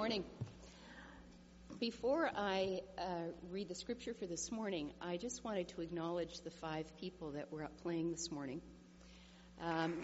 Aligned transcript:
morning. 0.00 0.24
Before 1.78 2.30
I 2.34 2.80
uh, 2.96 3.02
read 3.50 3.68
the 3.68 3.74
scripture 3.74 4.14
for 4.14 4.24
this 4.24 4.50
morning, 4.50 4.92
I 4.98 5.18
just 5.18 5.44
wanted 5.44 5.68
to 5.68 5.82
acknowledge 5.82 6.40
the 6.40 6.50
five 6.50 6.90
people 6.96 7.32
that 7.32 7.52
were 7.52 7.64
up 7.64 7.82
playing 7.82 8.10
this 8.10 8.30
morning. 8.30 8.62
Um, 9.62 9.98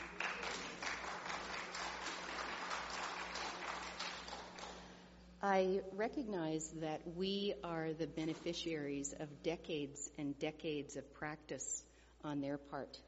I 5.42 5.80
recognize 5.94 6.68
that 6.82 7.00
we 7.16 7.54
are 7.64 7.94
the 7.94 8.06
beneficiaries 8.06 9.14
of 9.18 9.42
decades 9.42 10.10
and 10.18 10.38
decades 10.38 10.96
of 10.96 11.14
practice 11.14 11.82
on 12.22 12.42
their 12.42 12.58
part, 12.58 12.98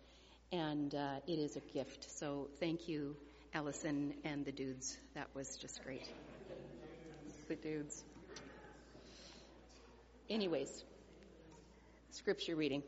and 0.53 0.95
uh, 0.95 1.17
it 1.27 1.39
is 1.39 1.55
a 1.57 1.61
gift. 1.75 2.11
So 2.19 2.49
thank 2.61 2.89
you, 2.89 3.15
Allison 3.53 4.15
and 4.25 4.47
the 4.47 4.53
dudes. 4.53 4.97
That 5.15 5.27
was 5.35 5.55
just 5.59 5.85
great. 5.85 6.09
The 7.49 7.57
dudes. 7.57 8.05
Anyways, 10.29 10.85
scripture 12.11 12.55
reading. 12.55 12.83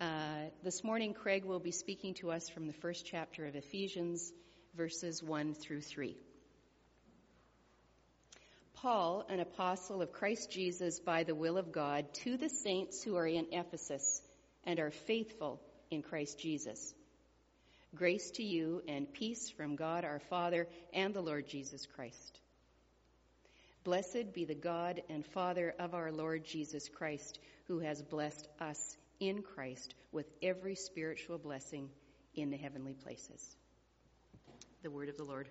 Uh, 0.00 0.48
this 0.64 0.82
morning, 0.82 1.14
Craig 1.14 1.44
will 1.44 1.60
be 1.60 1.70
speaking 1.70 2.14
to 2.14 2.32
us 2.32 2.48
from 2.48 2.66
the 2.66 2.72
first 2.72 3.06
chapter 3.06 3.46
of 3.46 3.54
Ephesians, 3.54 4.32
verses 4.76 5.22
1 5.22 5.54
through 5.54 5.82
3. 5.82 6.16
Paul, 8.74 9.24
an 9.28 9.38
apostle 9.38 10.02
of 10.02 10.12
Christ 10.12 10.50
Jesus 10.50 10.98
by 10.98 11.22
the 11.22 11.36
will 11.36 11.56
of 11.56 11.70
God, 11.70 12.12
to 12.24 12.36
the 12.36 12.48
saints 12.48 13.04
who 13.04 13.14
are 13.14 13.28
in 13.28 13.46
Ephesus 13.52 14.20
and 14.64 14.80
are 14.80 14.90
faithful 14.90 15.60
in 15.92 16.02
Christ 16.02 16.40
Jesus. 16.40 16.92
Grace 17.94 18.32
to 18.32 18.42
you 18.42 18.82
and 18.88 19.12
peace 19.12 19.48
from 19.48 19.76
God 19.76 20.04
our 20.04 20.18
Father 20.18 20.66
and 20.92 21.14
the 21.14 21.20
Lord 21.20 21.46
Jesus 21.46 21.86
Christ. 21.86 22.39
Blessed 23.82 24.34
be 24.34 24.44
the 24.44 24.54
God 24.54 25.02
and 25.08 25.24
Father 25.24 25.74
of 25.78 25.94
our 25.94 26.12
Lord 26.12 26.44
Jesus 26.44 26.88
Christ, 26.88 27.38
who 27.66 27.78
has 27.78 28.02
blessed 28.02 28.46
us 28.60 28.96
in 29.20 29.42
Christ 29.42 29.94
with 30.12 30.26
every 30.42 30.74
spiritual 30.74 31.38
blessing 31.38 31.88
in 32.34 32.50
the 32.50 32.58
heavenly 32.58 32.92
places. 32.92 33.56
The 34.82 34.90
word 34.90 35.08
of 35.08 35.16
the 35.16 35.24
Lord. 35.24 35.48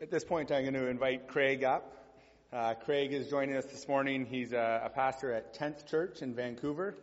At 0.00 0.10
this 0.10 0.24
point, 0.24 0.50
I'm 0.50 0.62
going 0.62 0.74
to 0.74 0.88
invite 0.88 1.28
Craig 1.28 1.62
up. 1.62 1.92
Uh, 2.52 2.74
Craig 2.74 3.12
is 3.12 3.28
joining 3.28 3.56
us 3.56 3.64
this 3.64 3.88
morning. 3.88 4.26
He's 4.26 4.52
a, 4.52 4.82
a 4.84 4.90
pastor 4.90 5.32
at 5.32 5.54
10th 5.54 5.86
Church 5.86 6.20
in 6.20 6.34
Vancouver. 6.34 6.96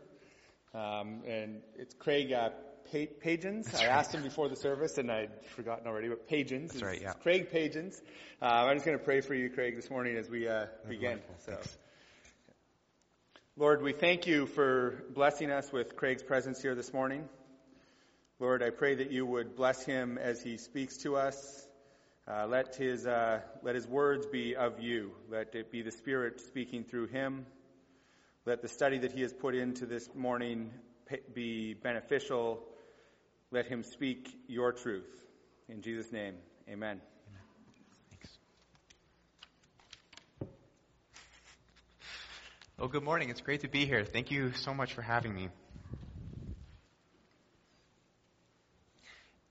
Um, 0.74 1.22
and 1.28 1.62
it's 1.78 1.94
Craig 1.94 2.32
uh, 2.32 2.50
pa- 2.92 3.14
Pagins. 3.24 3.74
I 3.76 3.80
right. 3.80 3.90
asked 3.90 4.14
him 4.14 4.24
before 4.24 4.50
the 4.50 4.56
service, 4.56 4.98
and 4.98 5.12
I'd 5.12 5.30
forgotten 5.56 5.88
already, 5.88 6.10
but 6.10 6.28
Pagins. 6.28 6.72
That's 6.72 6.84
right, 6.84 7.02
yeah. 7.02 7.14
Craig 7.14 7.52
Pagins. 7.52 8.02
Uh, 8.42 8.46
I'm 8.46 8.76
just 8.76 8.86
going 8.86 8.98
to 8.98 9.04
pray 9.04 9.22
for 9.22 9.36
you, 9.36 9.50
Craig, 9.50 9.76
this 9.76 9.90
morning 9.90 10.18
as 10.18 10.30
we 10.30 10.48
uh, 10.48 10.66
begin. 10.90 11.20
So. 11.46 11.58
Lord, 13.56 13.84
we 13.84 13.94
thank 13.94 14.26
you 14.26 14.48
for 14.48 15.04
blessing 15.14 15.52
us 15.52 15.72
with 15.72 15.96
Craig's 15.96 16.24
presence 16.24 16.60
here 16.60 16.74
this 16.74 16.92
morning. 16.92 17.30
Lord, 18.40 18.64
I 18.64 18.72
pray 18.72 18.96
that 18.96 19.12
you 19.12 19.28
would 19.28 19.56
bless 19.56 19.86
him 19.86 20.18
as 20.18 20.42
he 20.42 20.58
speaks 20.58 20.98
to 21.04 21.18
us. 21.18 21.68
Uh, 22.28 22.48
let 22.48 22.76
his 22.76 23.06
uh, 23.06 23.42
let 23.62 23.76
his 23.76 23.88
words 23.88 24.26
be 24.26 24.56
of 24.56 24.80
you. 24.80 25.12
Let 25.30 25.54
it 25.54 25.72
be 25.72 25.84
the 25.84 25.92
Spirit 25.92 26.42
speaking 26.42 26.84
through 26.84 27.08
him. 27.08 27.46
Let 28.46 28.62
the 28.62 28.68
study 28.68 28.98
that 29.00 29.14
he 29.14 29.22
has 29.22 29.32
put 29.32 29.56
into 29.56 29.86
this 29.86 30.10
morning 30.14 30.72
be 31.34 31.76
beneficial. 31.76 32.62
Let 33.52 33.68
him 33.68 33.84
speak 33.84 34.30
your 34.48 34.74
truth. 34.74 35.08
In 35.70 35.82
Jesus' 35.82 36.12
name, 36.12 36.36
Amen. 36.70 37.00
Well, 42.78 42.90
good 42.90 43.04
morning. 43.04 43.30
It's 43.30 43.40
great 43.40 43.62
to 43.62 43.70
be 43.70 43.86
here. 43.86 44.04
Thank 44.04 44.30
you 44.30 44.52
so 44.54 44.74
much 44.74 44.94
for 44.94 45.02
having 45.02 45.34
me. 45.34 45.48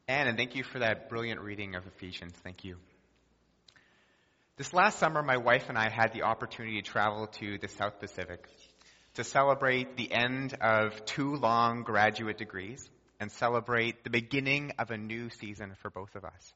Anne, 0.06 0.26
and 0.26 0.36
thank 0.36 0.54
you 0.54 0.64
for 0.64 0.80
that 0.80 1.08
brilliant 1.08 1.40
reading 1.40 1.76
of 1.76 1.86
Ephesians. 1.86 2.34
Thank 2.42 2.64
you. 2.64 2.76
This 4.58 4.74
last 4.74 4.98
summer, 4.98 5.22
my 5.22 5.38
wife 5.38 5.70
and 5.70 5.78
I 5.78 5.88
had 5.88 6.12
the 6.12 6.24
opportunity 6.24 6.82
to 6.82 6.90
travel 6.90 7.28
to 7.38 7.56
the 7.56 7.68
South 7.68 8.00
Pacific 8.00 8.46
to 9.14 9.24
celebrate 9.24 9.96
the 9.96 10.10
end 10.12 10.54
of 10.60 11.04
two 11.04 11.36
long 11.36 11.82
graduate 11.82 12.38
degrees 12.38 12.88
and 13.20 13.30
celebrate 13.30 14.04
the 14.04 14.10
beginning 14.10 14.72
of 14.78 14.90
a 14.90 14.96
new 14.96 15.30
season 15.30 15.74
for 15.80 15.90
both 15.90 16.14
of 16.14 16.24
us. 16.24 16.54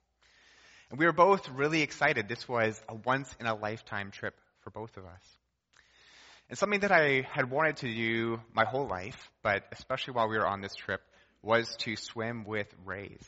And 0.91 0.99
we 0.99 1.07
were 1.07 1.13
both 1.13 1.49
really 1.51 1.83
excited. 1.83 2.29
This 2.29 2.49
was 2.49 2.81
a 2.89 2.95
once 2.95 3.35
in 3.41 3.47
a 3.47 3.55
lifetime 3.55 4.11
trip 4.11 4.35
for 4.61 4.71
both 4.71 4.97
of 4.97 5.05
us. 5.05 5.23
And 6.49 6.57
something 6.57 6.81
that 6.81 6.93
I 6.93 7.27
had 7.31 7.51
wanted 7.51 7.79
to 7.79 7.93
do 7.93 8.41
my 8.55 8.65
whole 8.65 8.87
life, 8.87 9.31
but 9.43 9.65
especially 9.73 10.15
while 10.15 10.29
we 10.29 10.39
were 10.39 10.47
on 10.47 10.61
this 10.61 10.75
trip, 10.75 11.03
was 11.43 11.77
to 11.81 11.97
swim 11.97 12.45
with 12.45 12.73
rays. 12.85 13.25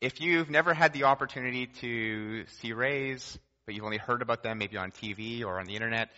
If 0.00 0.20
you've 0.20 0.50
never 0.50 0.74
had 0.74 0.92
the 0.92 1.04
opportunity 1.04 1.66
to 1.80 2.44
see 2.60 2.72
rays, 2.72 3.38
but 3.64 3.74
you've 3.74 3.84
only 3.84 3.98
heard 3.98 4.20
about 4.20 4.42
them 4.42 4.58
maybe 4.58 4.76
on 4.76 4.90
TV 4.90 5.44
or 5.44 5.58
on 5.58 5.66
the 5.66 5.74
internet, 5.74 6.10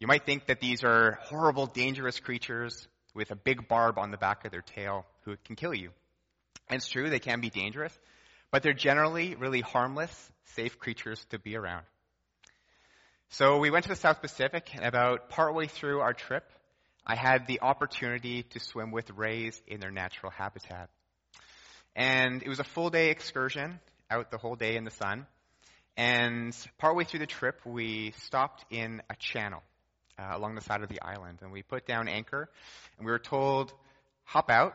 you 0.00 0.06
might 0.06 0.24
think 0.24 0.46
that 0.46 0.60
these 0.60 0.84
are 0.84 1.18
horrible, 1.24 1.66
dangerous 1.66 2.20
creatures 2.20 2.86
with 3.14 3.30
a 3.32 3.36
big 3.36 3.66
barb 3.66 3.98
on 3.98 4.10
the 4.10 4.16
back 4.16 4.44
of 4.44 4.52
their 4.52 4.62
tail 4.62 5.04
who 5.24 5.36
can 5.44 5.56
kill 5.56 5.74
you. 5.74 5.90
And 6.68 6.76
it's 6.76 6.88
true, 6.88 7.10
they 7.10 7.18
can 7.18 7.40
be 7.40 7.50
dangerous, 7.50 7.96
but 8.50 8.62
they're 8.62 8.72
generally 8.72 9.34
really 9.34 9.60
harmless, 9.60 10.32
safe 10.54 10.78
creatures 10.78 11.24
to 11.30 11.38
be 11.38 11.56
around. 11.56 11.84
So 13.30 13.58
we 13.58 13.70
went 13.70 13.84
to 13.84 13.90
the 13.90 13.96
South 13.96 14.22
Pacific, 14.22 14.70
and 14.74 14.84
about 14.84 15.30
partway 15.30 15.66
through 15.66 16.00
our 16.00 16.12
trip, 16.12 16.44
I 17.04 17.16
had 17.16 17.46
the 17.46 17.60
opportunity 17.62 18.44
to 18.44 18.60
swim 18.60 18.92
with 18.92 19.10
rays 19.10 19.60
in 19.66 19.80
their 19.80 19.90
natural 19.90 20.30
habitat. 20.30 20.90
And 21.96 22.42
it 22.42 22.48
was 22.48 22.60
a 22.60 22.64
full 22.64 22.90
day 22.90 23.10
excursion, 23.10 23.80
out 24.10 24.30
the 24.30 24.38
whole 24.38 24.54
day 24.54 24.76
in 24.76 24.84
the 24.84 24.90
sun. 24.90 25.26
And 25.96 26.56
partway 26.78 27.04
through 27.04 27.20
the 27.20 27.26
trip, 27.26 27.60
we 27.64 28.12
stopped 28.12 28.64
in 28.70 29.02
a 29.10 29.16
channel 29.16 29.62
uh, 30.18 30.30
along 30.32 30.54
the 30.54 30.60
side 30.60 30.82
of 30.82 30.88
the 30.88 31.00
island. 31.02 31.38
And 31.42 31.52
we 31.52 31.62
put 31.62 31.86
down 31.86 32.08
anchor, 32.08 32.48
and 32.98 33.06
we 33.06 33.12
were 33.12 33.18
told, 33.18 33.72
hop 34.24 34.50
out. 34.50 34.74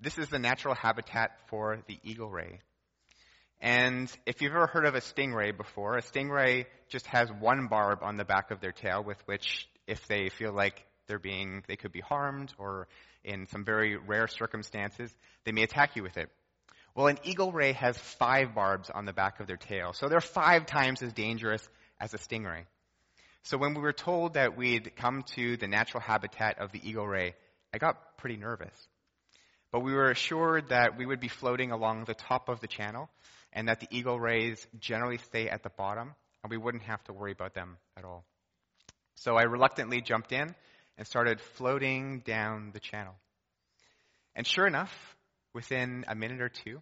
This 0.00 0.18
is 0.18 0.28
the 0.28 0.38
natural 0.38 0.74
habitat 0.74 1.32
for 1.48 1.78
the 1.86 1.98
eagle 2.02 2.30
ray. 2.30 2.60
And 3.60 4.12
if 4.26 4.42
you've 4.42 4.52
ever 4.52 4.66
heard 4.66 4.84
of 4.84 4.94
a 4.94 5.00
stingray 5.00 5.56
before, 5.56 5.96
a 5.96 6.02
stingray 6.02 6.66
just 6.88 7.06
has 7.06 7.30
one 7.30 7.68
barb 7.68 8.00
on 8.02 8.16
the 8.16 8.24
back 8.24 8.50
of 8.50 8.60
their 8.60 8.72
tail 8.72 9.02
with 9.02 9.16
which, 9.26 9.68
if 9.86 10.06
they 10.06 10.28
feel 10.28 10.52
like 10.52 10.84
they're 11.06 11.18
being, 11.18 11.62
they 11.66 11.76
could 11.76 11.92
be 11.92 12.00
harmed 12.00 12.52
or 12.58 12.88
in 13.24 13.46
some 13.48 13.64
very 13.64 13.96
rare 13.96 14.28
circumstances, 14.28 15.10
they 15.44 15.52
may 15.52 15.62
attack 15.62 15.96
you 15.96 16.02
with 16.02 16.16
it. 16.18 16.28
Well, 16.94 17.06
an 17.06 17.18
eagle 17.24 17.52
ray 17.52 17.72
has 17.72 17.96
five 17.96 18.54
barbs 18.54 18.90
on 18.90 19.04
the 19.04 19.12
back 19.12 19.40
of 19.40 19.46
their 19.46 19.56
tail, 19.56 19.92
so 19.94 20.08
they're 20.08 20.20
five 20.20 20.66
times 20.66 21.02
as 21.02 21.12
dangerous 21.12 21.66
as 21.98 22.14
a 22.14 22.18
stingray. 22.18 22.66
So 23.44 23.58
when 23.58 23.74
we 23.74 23.82
were 23.82 23.92
told 23.92 24.34
that 24.34 24.56
we'd 24.56 24.96
come 24.96 25.22
to 25.34 25.58
the 25.58 25.68
natural 25.68 26.00
habitat 26.00 26.58
of 26.60 26.72
the 26.72 26.80
eagle 26.82 27.06
ray, 27.06 27.34
I 27.74 27.78
got 27.78 28.16
pretty 28.16 28.38
nervous. 28.38 28.74
But 29.70 29.80
we 29.80 29.92
were 29.92 30.10
assured 30.10 30.70
that 30.70 30.96
we 30.96 31.04
would 31.04 31.20
be 31.20 31.28
floating 31.28 31.70
along 31.70 32.04
the 32.04 32.14
top 32.14 32.48
of 32.48 32.60
the 32.60 32.66
channel 32.66 33.10
and 33.52 33.68
that 33.68 33.80
the 33.80 33.88
eagle 33.90 34.18
rays 34.18 34.66
generally 34.78 35.18
stay 35.18 35.50
at 35.50 35.62
the 35.62 35.68
bottom 35.68 36.14
and 36.42 36.50
we 36.50 36.56
wouldn't 36.56 36.84
have 36.84 37.04
to 37.04 37.12
worry 37.12 37.32
about 37.32 37.52
them 37.52 37.76
at 37.98 38.04
all. 38.04 38.24
So 39.16 39.36
I 39.36 39.42
reluctantly 39.42 40.00
jumped 40.00 40.32
in 40.32 40.54
and 40.96 41.06
started 41.06 41.38
floating 41.40 42.20
down 42.20 42.70
the 42.72 42.80
channel. 42.80 43.14
And 44.34 44.46
sure 44.46 44.66
enough, 44.66 44.92
within 45.52 46.06
a 46.08 46.14
minute 46.14 46.40
or 46.40 46.48
two, 46.48 46.80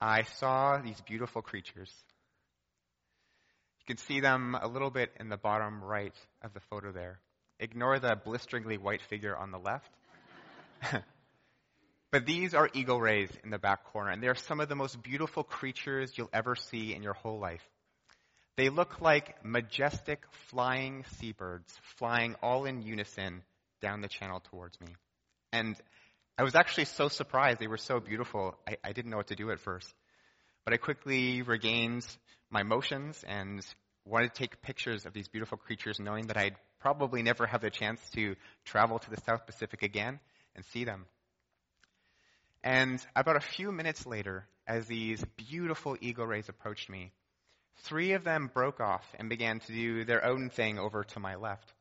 I 0.00 0.22
saw 0.22 0.78
these 0.78 1.00
beautiful 1.02 1.42
creatures. 1.42 1.92
You 3.82 3.96
can 3.96 4.04
see 4.04 4.20
them 4.20 4.56
a 4.60 4.68
little 4.68 4.90
bit 4.90 5.10
in 5.18 5.28
the 5.28 5.36
bottom 5.36 5.82
right 5.82 6.14
of 6.42 6.54
the 6.54 6.60
photo 6.70 6.92
there. 6.92 7.18
Ignore 7.58 7.98
the 7.98 8.16
blisteringly 8.24 8.78
white 8.78 9.02
figure 9.02 9.36
on 9.36 9.50
the 9.50 9.58
left. 9.58 9.90
but 12.12 12.24
these 12.24 12.54
are 12.54 12.70
eagle 12.74 13.00
rays 13.00 13.30
in 13.42 13.50
the 13.50 13.58
back 13.58 13.84
corner, 13.86 14.10
and 14.10 14.22
they're 14.22 14.36
some 14.36 14.60
of 14.60 14.68
the 14.68 14.76
most 14.76 15.02
beautiful 15.02 15.42
creatures 15.42 16.12
you'll 16.16 16.30
ever 16.32 16.54
see 16.54 16.94
in 16.94 17.02
your 17.02 17.14
whole 17.14 17.40
life. 17.40 17.62
They 18.56 18.68
look 18.68 19.00
like 19.00 19.44
majestic 19.44 20.22
flying 20.50 21.04
seabirds 21.18 21.72
flying 21.96 22.36
all 22.42 22.66
in 22.66 22.82
unison 22.82 23.42
down 23.80 24.00
the 24.00 24.08
channel 24.08 24.40
towards 24.50 24.80
me. 24.80 24.94
And 25.52 25.74
I 26.38 26.44
was 26.44 26.54
actually 26.54 26.84
so 26.84 27.08
surprised. 27.08 27.58
They 27.58 27.66
were 27.66 27.78
so 27.78 27.98
beautiful. 27.98 28.56
I, 28.68 28.76
I 28.84 28.92
didn't 28.92 29.10
know 29.10 29.16
what 29.16 29.28
to 29.28 29.36
do 29.36 29.50
at 29.50 29.58
first. 29.58 29.92
But 30.64 30.74
I 30.74 30.76
quickly 30.76 31.42
regained 31.42 32.06
my 32.50 32.62
motions 32.62 33.24
and 33.26 33.64
wanted 34.04 34.34
to 34.34 34.38
take 34.38 34.62
pictures 34.62 35.06
of 35.06 35.12
these 35.12 35.28
beautiful 35.28 35.58
creatures, 35.58 35.98
knowing 35.98 36.26
that 36.28 36.36
I'd 36.36 36.56
probably 36.80 37.22
never 37.22 37.46
have 37.46 37.60
the 37.60 37.70
chance 37.70 38.00
to 38.10 38.36
travel 38.64 38.98
to 38.98 39.10
the 39.10 39.20
South 39.22 39.46
Pacific 39.46 39.82
again 39.82 40.20
and 40.54 40.64
see 40.66 40.84
them. 40.84 41.06
And 42.62 43.04
about 43.16 43.36
a 43.36 43.40
few 43.40 43.72
minutes 43.72 44.06
later, 44.06 44.46
as 44.66 44.86
these 44.86 45.24
beautiful 45.36 45.96
eagle 46.00 46.26
rays 46.26 46.48
approached 46.48 46.88
me, 46.88 47.12
three 47.84 48.12
of 48.12 48.24
them 48.24 48.50
broke 48.52 48.80
off 48.80 49.04
and 49.18 49.28
began 49.28 49.60
to 49.60 49.72
do 49.72 50.04
their 50.04 50.24
own 50.24 50.50
thing 50.50 50.78
over 50.78 51.04
to 51.04 51.20
my 51.20 51.34
left. 51.36 51.72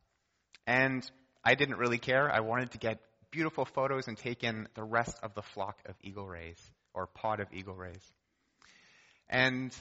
And 0.66 1.10
I 1.44 1.56
didn't 1.56 1.78
really 1.78 2.00
care. 2.00 2.32
I 2.32 2.40
wanted 2.40 2.72
to 2.72 2.78
get 2.78 3.00
beautiful 3.30 3.66
photos 3.66 4.08
and 4.08 4.18
take 4.18 4.44
in 4.44 4.68
the 4.76 4.84
rest 4.84 5.18
of 5.22 5.34
the 5.36 5.42
flock 5.42 5.78
of 5.86 5.96
eagle 6.02 6.28
rays, 6.28 6.60
or 6.94 7.08
pod 7.08 7.40
of 7.40 7.48
eagle 7.54 7.76
rays. 7.76 8.02
And 9.32 9.74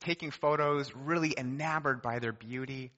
taking 0.00 0.30
photos, 0.30 0.94
really 0.94 1.34
enamored 1.36 2.02
by 2.02 2.20
their 2.20 2.32
beauty, 2.32 2.92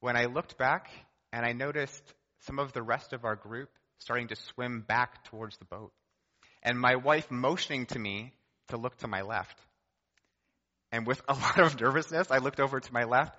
when 0.00 0.16
I 0.16 0.26
looked 0.26 0.56
back 0.56 0.88
and 1.32 1.44
I 1.44 1.52
noticed 1.52 2.02
some 2.46 2.58
of 2.58 2.72
the 2.72 2.82
rest 2.82 3.12
of 3.12 3.24
our 3.24 3.36
group 3.36 3.70
starting 3.98 4.28
to 4.28 4.36
swim 4.36 4.80
back 4.80 5.24
towards 5.24 5.56
the 5.58 5.64
boat. 5.64 5.92
And 6.62 6.78
my 6.78 6.96
wife 6.96 7.30
motioning 7.30 7.86
to 7.86 7.98
me 7.98 8.32
to 8.68 8.76
look 8.76 8.96
to 8.98 9.08
my 9.08 9.22
left. 9.22 9.58
And 10.92 11.06
with 11.06 11.20
a 11.28 11.34
lot 11.34 11.58
of 11.58 11.80
nervousness, 11.80 12.30
I 12.30 12.38
looked 12.38 12.60
over 12.60 12.80
to 12.80 12.92
my 12.92 13.04
left 13.04 13.36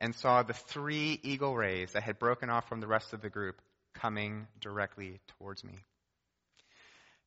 and 0.00 0.14
saw 0.14 0.42
the 0.42 0.52
three 0.52 1.18
eagle 1.22 1.56
rays 1.56 1.92
that 1.92 2.02
had 2.02 2.18
broken 2.18 2.50
off 2.50 2.68
from 2.68 2.80
the 2.80 2.86
rest 2.86 3.12
of 3.12 3.22
the 3.22 3.30
group 3.30 3.60
coming 3.94 4.46
directly 4.60 5.20
towards 5.38 5.64
me. 5.64 5.74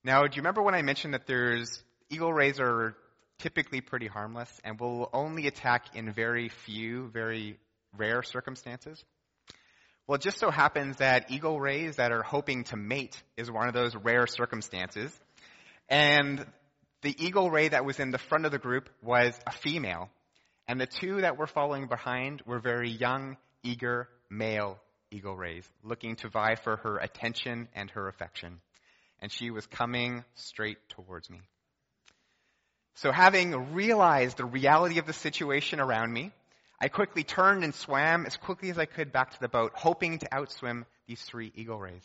Now, 0.03 0.27
do 0.27 0.35
you 0.35 0.41
remember 0.41 0.61
when 0.61 0.75
I 0.75 0.81
mentioned 0.81 1.13
that 1.13 1.25
there's 1.25 1.83
eagle 2.09 2.31
rays 2.31 2.59
are 2.59 2.95
typically 3.39 3.81
pretty 3.81 4.07
harmless 4.07 4.49
and 4.63 4.79
will 4.79 5.09
only 5.13 5.47
attack 5.47 5.95
in 5.95 6.11
very 6.13 6.49
few, 6.49 7.09
very 7.09 7.57
rare 7.97 8.21
circumstances? 8.23 9.03
Well, 10.07 10.15
it 10.15 10.21
just 10.21 10.39
so 10.39 10.49
happens 10.49 10.97
that 10.97 11.31
eagle 11.31 11.59
rays 11.59 11.97
that 11.97 12.11
are 12.11 12.23
hoping 12.23 12.63
to 12.65 12.77
mate 12.77 13.21
is 13.37 13.51
one 13.51 13.67
of 13.67 13.73
those 13.73 13.95
rare 13.95 14.27
circumstances. 14.27 15.11
And 15.87 16.45
the 17.01 17.15
eagle 17.17 17.49
ray 17.49 17.69
that 17.69 17.85
was 17.85 17.99
in 17.99 18.11
the 18.11 18.17
front 18.17 18.45
of 18.45 18.51
the 18.51 18.57
group 18.57 18.89
was 19.01 19.39
a 19.45 19.51
female. 19.51 20.09
And 20.67 20.79
the 20.79 20.87
two 20.87 21.21
that 21.21 21.37
were 21.37 21.47
following 21.47 21.87
behind 21.87 22.41
were 22.45 22.59
very 22.59 22.89
young, 22.89 23.37
eager, 23.63 24.09
male 24.29 24.79
eagle 25.11 25.35
rays, 25.35 25.67
looking 25.83 26.15
to 26.17 26.29
vie 26.29 26.55
for 26.55 26.77
her 26.77 26.97
attention 26.97 27.67
and 27.73 27.89
her 27.91 28.07
affection. 28.07 28.61
And 29.19 29.31
she 29.31 29.49
was 29.49 29.65
coming 29.65 30.23
straight 30.35 30.77
towards 30.89 31.29
me. 31.29 31.41
So 33.01 33.13
having 33.13 33.73
realized 33.73 34.35
the 34.35 34.45
reality 34.45 34.99
of 34.99 35.05
the 35.05 35.13
situation 35.13 35.79
around 35.79 36.11
me, 36.11 36.33
I 36.81 36.89
quickly 36.89 37.23
turned 37.23 37.63
and 37.63 37.73
swam 37.73 38.25
as 38.25 38.35
quickly 38.35 38.71
as 38.71 38.77
I 38.77 38.87
could 38.87 39.13
back 39.13 39.31
to 39.31 39.39
the 39.39 39.47
boat, 39.47 39.71
hoping 39.73 40.19
to 40.19 40.27
outswim 40.27 40.83
these 41.07 41.21
three 41.21 41.49
eagle 41.55 41.79
rays. 41.79 42.03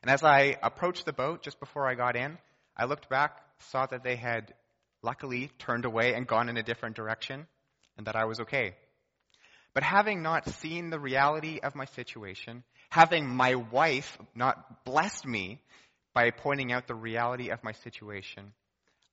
And 0.00 0.10
as 0.10 0.22
I 0.22 0.56
approached 0.62 1.04
the 1.04 1.12
boat 1.12 1.42
just 1.42 1.60
before 1.60 1.86
I 1.86 1.96
got 1.96 2.16
in, 2.16 2.38
I 2.78 2.86
looked 2.86 3.10
back, 3.10 3.42
saw 3.58 3.84
that 3.84 4.02
they 4.02 4.16
had 4.16 4.54
luckily 5.02 5.50
turned 5.58 5.84
away 5.84 6.14
and 6.14 6.26
gone 6.26 6.48
in 6.48 6.56
a 6.56 6.62
different 6.62 6.96
direction, 6.96 7.46
and 7.98 8.06
that 8.06 8.16
I 8.16 8.24
was 8.24 8.40
okay. 8.40 8.74
But 9.74 9.82
having 9.82 10.22
not 10.22 10.48
seen 10.48 10.88
the 10.88 10.98
reality 10.98 11.60
of 11.62 11.74
my 11.74 11.84
situation, 11.84 12.64
having 12.88 13.28
my 13.28 13.56
wife 13.56 14.16
not 14.34 14.86
blessed 14.86 15.26
me 15.26 15.60
by 16.14 16.30
pointing 16.30 16.72
out 16.72 16.86
the 16.86 16.94
reality 16.94 17.50
of 17.50 17.62
my 17.62 17.72
situation, 17.72 18.54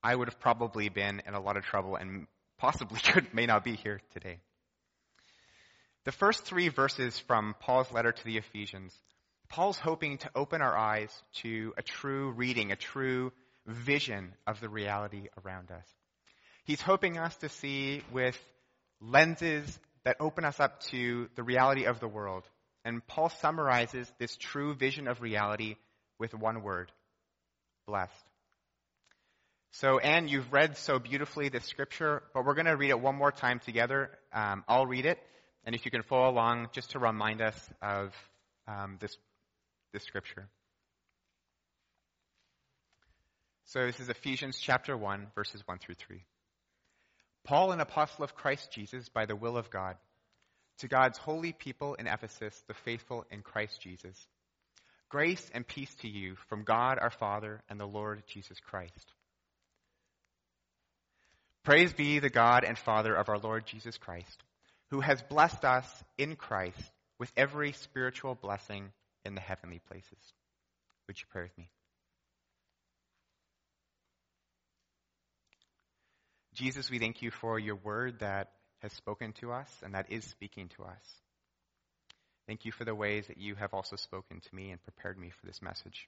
I 0.06 0.16
would 0.16 0.28
have 0.28 0.40
probably 0.40 0.90
been 0.90 1.24
in 1.26 1.34
a 1.34 1.40
lot 1.40 1.58
of 1.58 1.64
trouble 1.64 1.96
and 1.96 2.28
possibly 2.60 3.00
could, 3.04 3.34
may 3.34 3.48
not 3.48 3.64
be 3.64 3.76
here 3.76 4.02
today. 4.14 4.38
The 6.04 6.12
first 6.12 6.46
three 6.46 6.70
verses 6.70 7.18
from 7.18 7.56
Paul's 7.60 7.92
letter 7.92 8.12
to 8.12 8.24
the 8.24 8.38
Ephesians, 8.38 8.96
Paul's 9.50 9.80
hoping 9.80 10.20
to 10.20 10.30
open 10.36 10.62
our 10.62 10.78
eyes 10.78 11.10
to 11.42 11.74
a 11.76 11.82
true 11.82 12.30
reading, 12.30 12.72
a 12.72 12.76
true 12.76 13.32
vision 13.66 14.36
of 14.46 14.62
the 14.62 14.70
reality 14.70 15.30
around 15.44 15.72
us. 15.72 15.88
He's 16.66 16.82
hoping 16.82 17.18
us 17.18 17.36
to 17.38 17.50
see 17.50 18.04
with 18.12 18.38
lenses 19.02 19.80
that 20.04 20.18
open 20.20 20.46
us 20.46 20.60
up 20.60 20.82
to 20.92 21.30
the 21.36 21.42
reality 21.42 21.86
of 21.86 22.00
the 22.00 22.08
world. 22.08 22.44
And 22.84 23.06
Paul 23.08 23.30
summarizes 23.30 24.12
this 24.20 24.38
true 24.38 24.76
vision 24.76 25.08
of 25.08 25.22
reality 25.22 25.78
with 26.20 26.36
one 26.36 26.62
word 26.62 26.92
blessed. 27.88 28.14
So, 29.80 30.00
Anne, 30.00 30.30
you've 30.30 30.54
read 30.54 30.78
so 30.78 31.00
beautifully 31.00 31.50
this 31.50 31.66
scripture, 31.66 32.24
but 32.34 32.46
we're 32.46 32.54
going 32.54 32.66
to 32.66 32.78
read 32.78 32.92
it 32.92 33.00
one 33.02 33.16
more 33.16 33.34
time 33.34 33.60
together. 33.60 34.10
Um, 34.32 34.64
I'll 34.70 34.86
read 34.86 35.06
it, 35.06 35.20
and 35.66 35.76
if 35.76 35.84
you 35.84 35.92
can 35.92 36.02
follow 36.02 36.30
along, 36.30 36.70
just 36.72 36.92
to 36.92 37.00
remind 37.00 37.42
us 37.42 37.70
of 37.82 38.14
um, 38.70 38.96
this, 39.02 39.18
this 39.92 40.04
scripture. 40.04 40.48
So 43.66 43.86
this 43.86 44.00
is 44.00 44.08
Ephesians 44.08 44.60
chapter 44.62 44.96
1, 44.96 45.28
verses 45.36 45.62
1 45.66 45.80
through 45.80 45.96
3. 45.96 46.24
Paul, 47.44 47.74
an 47.74 47.82
apostle 47.82 48.24
of 48.24 48.34
Christ 48.34 48.72
Jesus 48.72 49.10
by 49.10 49.26
the 49.26 49.36
will 49.36 49.58
of 49.58 49.70
God, 49.70 49.98
to 50.78 50.88
God's 50.88 51.18
holy 51.18 51.52
people 51.52 51.96
in 51.96 52.08
Ephesus, 52.08 52.64
the 52.70 52.76
faithful 52.86 53.26
in 53.30 53.42
Christ 53.42 53.82
Jesus. 53.82 54.26
Grace 55.10 55.52
and 55.54 55.68
peace 55.68 55.94
to 55.96 56.08
you 56.08 56.36
from 56.48 56.64
God 56.64 56.98
our 56.98 57.12
Father 57.12 57.62
and 57.70 57.78
the 57.78 57.86
Lord 57.86 58.24
Jesus 58.26 58.58
Christ. 58.62 59.12
Praise 61.66 61.94
be 61.94 62.20
the 62.20 62.30
God 62.30 62.64
and 62.64 62.78
Father 62.78 63.16
of 63.16 63.28
our 63.28 63.40
Lord 63.40 63.66
Jesus 63.66 63.98
Christ, 63.98 64.44
who 64.92 65.00
has 65.00 65.20
blessed 65.24 65.66
us 65.66 65.88
in 66.16 66.36
Christ 66.36 66.80
with 67.18 67.32
every 67.36 67.72
spiritual 67.72 68.36
blessing 68.36 68.92
in 69.26 69.34
the 69.34 69.42
heavenly 69.42 69.80
places. 69.80 70.34
Would 71.08 71.20
you 71.20 71.26
pray 71.32 71.42
with 71.42 71.58
me? 71.58 71.72
Jesus, 76.54 76.92
we 76.92 77.00
thank 77.00 77.24
you 77.24 77.32
for 77.32 77.58
your 77.58 77.78
word 77.78 78.20
that 78.20 78.52
has 78.84 78.94
spoken 78.94 79.34
to 79.42 79.52
us 79.52 79.70
and 79.84 79.96
that 79.96 80.12
is 80.12 80.24
speaking 80.24 80.70
to 80.78 80.84
us. 80.84 81.02
Thank 82.46 82.66
you 82.66 82.72
for 82.72 82.86
the 82.86 82.94
ways 82.94 83.26
that 83.26 83.40
you 83.40 83.56
have 83.56 83.74
also 83.74 83.96
spoken 83.96 84.40
to 84.40 84.56
me 84.56 84.70
and 84.70 84.84
prepared 84.84 85.18
me 85.18 85.32
for 85.32 85.48
this 85.48 85.64
message. 85.64 86.08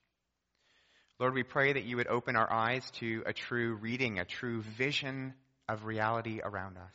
Lord, 1.18 1.34
we 1.34 1.42
pray 1.42 1.72
that 1.72 1.82
you 1.82 1.96
would 1.96 2.06
open 2.06 2.36
our 2.36 2.50
eyes 2.50 2.88
to 3.00 3.24
a 3.26 3.32
true 3.32 3.74
reading, 3.74 4.20
a 4.20 4.24
true 4.24 4.62
vision 4.62 5.34
of 5.68 5.84
reality 5.84 6.40
around 6.42 6.76
us, 6.76 6.94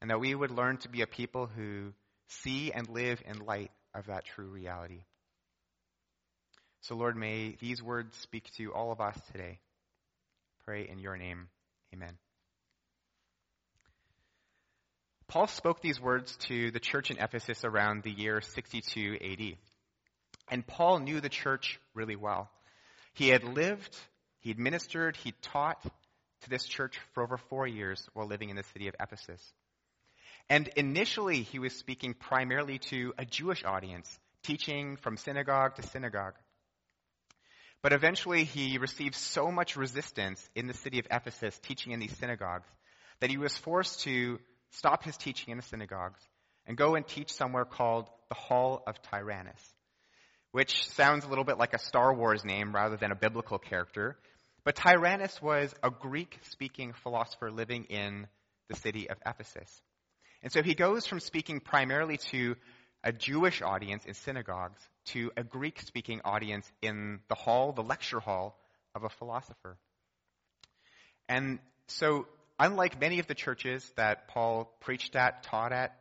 and 0.00 0.10
that 0.10 0.20
we 0.20 0.34
would 0.34 0.50
learn 0.50 0.78
to 0.78 0.88
be 0.88 1.02
a 1.02 1.06
people 1.06 1.46
who 1.46 1.92
see 2.28 2.72
and 2.72 2.88
live 2.88 3.22
in 3.26 3.44
light 3.44 3.70
of 3.94 4.06
that 4.06 4.24
true 4.24 4.48
reality. 4.48 5.04
So, 6.82 6.94
Lord, 6.94 7.16
may 7.16 7.56
these 7.60 7.82
words 7.82 8.16
speak 8.18 8.50
to 8.58 8.72
all 8.72 8.92
of 8.92 9.00
us 9.00 9.18
today. 9.32 9.58
Pray 10.64 10.88
in 10.88 10.98
your 10.98 11.16
name. 11.16 11.48
Amen. 11.94 12.16
Paul 15.28 15.48
spoke 15.48 15.80
these 15.80 16.00
words 16.00 16.36
to 16.48 16.70
the 16.70 16.78
church 16.78 17.10
in 17.10 17.18
Ephesus 17.18 17.64
around 17.64 18.02
the 18.02 18.12
year 18.12 18.40
62 18.40 19.18
AD. 19.20 19.56
And 20.48 20.66
Paul 20.66 21.00
knew 21.00 21.20
the 21.20 21.28
church 21.28 21.80
really 21.94 22.14
well. 22.14 22.48
He 23.14 23.28
had 23.28 23.42
lived, 23.42 23.96
he'd 24.40 24.58
ministered, 24.58 25.16
he 25.16 25.32
taught 25.42 25.82
to 26.46 26.50
this 26.50 26.64
church 26.64 26.98
for 27.12 27.22
over 27.22 27.36
four 27.36 27.66
years 27.66 28.08
while 28.14 28.26
living 28.26 28.50
in 28.50 28.56
the 28.56 28.62
city 28.72 28.88
of 28.88 28.94
Ephesus. 29.00 29.42
And 30.48 30.68
initially, 30.76 31.42
he 31.42 31.58
was 31.58 31.74
speaking 31.74 32.14
primarily 32.14 32.78
to 32.90 33.12
a 33.18 33.24
Jewish 33.24 33.64
audience, 33.64 34.18
teaching 34.44 34.96
from 34.96 35.16
synagogue 35.16 35.74
to 35.74 35.82
synagogue. 35.82 36.34
But 37.82 37.92
eventually, 37.92 38.44
he 38.44 38.78
received 38.78 39.16
so 39.16 39.50
much 39.50 39.76
resistance 39.76 40.48
in 40.54 40.68
the 40.68 40.74
city 40.74 41.00
of 41.00 41.06
Ephesus, 41.10 41.58
teaching 41.58 41.92
in 41.92 41.98
these 41.98 42.16
synagogues, 42.16 42.68
that 43.20 43.30
he 43.30 43.38
was 43.38 43.56
forced 43.56 44.00
to 44.02 44.38
stop 44.70 45.02
his 45.02 45.16
teaching 45.16 45.50
in 45.50 45.58
the 45.58 45.64
synagogues 45.64 46.20
and 46.66 46.76
go 46.76 46.94
and 46.94 47.06
teach 47.06 47.32
somewhere 47.32 47.64
called 47.64 48.08
the 48.28 48.34
Hall 48.34 48.84
of 48.86 49.02
Tyrannus, 49.02 49.74
which 50.52 50.88
sounds 50.90 51.24
a 51.24 51.28
little 51.28 51.44
bit 51.44 51.58
like 51.58 51.74
a 51.74 51.78
Star 51.78 52.14
Wars 52.14 52.44
name 52.44 52.72
rather 52.72 52.96
than 52.96 53.10
a 53.10 53.16
biblical 53.16 53.58
character. 53.58 54.16
But 54.66 54.74
Tyrannus 54.74 55.40
was 55.40 55.72
a 55.80 55.92
Greek 55.92 56.40
speaking 56.50 56.92
philosopher 56.92 57.52
living 57.52 57.84
in 57.84 58.26
the 58.68 58.74
city 58.74 59.08
of 59.08 59.16
Ephesus. 59.24 59.80
And 60.42 60.50
so 60.50 60.60
he 60.60 60.74
goes 60.74 61.06
from 61.06 61.20
speaking 61.20 61.60
primarily 61.60 62.16
to 62.32 62.56
a 63.04 63.12
Jewish 63.12 63.62
audience 63.62 64.04
in 64.06 64.14
synagogues 64.14 64.80
to 65.12 65.30
a 65.36 65.44
Greek 65.44 65.80
speaking 65.82 66.20
audience 66.24 66.68
in 66.82 67.20
the 67.28 67.36
hall, 67.36 67.70
the 67.70 67.84
lecture 67.84 68.18
hall 68.18 68.58
of 68.96 69.04
a 69.04 69.08
philosopher. 69.08 69.78
And 71.28 71.60
so 71.86 72.26
unlike 72.58 73.00
many 73.00 73.20
of 73.20 73.28
the 73.28 73.36
churches 73.36 73.88
that 73.94 74.26
Paul 74.26 74.64
preached 74.80 75.14
at, 75.14 75.44
taught 75.44 75.72
at, 75.72 75.96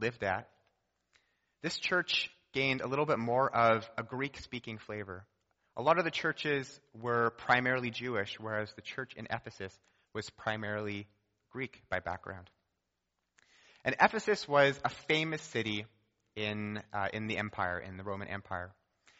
lived 0.00 0.24
at, 0.24 0.48
this 1.62 1.78
church 1.78 2.32
gained 2.52 2.80
a 2.80 2.88
little 2.88 3.06
bit 3.06 3.20
more 3.20 3.48
of 3.48 3.88
a 3.96 4.02
Greek 4.02 4.40
speaking 4.40 4.78
flavor. 4.78 5.24
A 5.78 5.82
lot 5.82 5.98
of 5.98 6.04
the 6.04 6.10
churches 6.10 6.80
were 7.00 7.30
primarily 7.30 7.90
Jewish, 7.90 8.40
whereas 8.40 8.72
the 8.74 8.82
church 8.82 9.14
in 9.14 9.28
Ephesus 9.30 9.72
was 10.12 10.28
primarily 10.28 11.06
Greek 11.52 11.80
by 11.88 12.00
background. 12.00 12.50
And 13.84 13.94
Ephesus 14.00 14.48
was 14.48 14.78
a 14.84 14.88
famous 14.88 15.40
city 15.40 15.86
in, 16.34 16.82
uh, 16.92 17.10
in 17.12 17.28
the 17.28 17.38
empire, 17.38 17.78
in 17.78 17.96
the 17.96 18.02
Roman 18.02 18.26
Empire. 18.26 18.72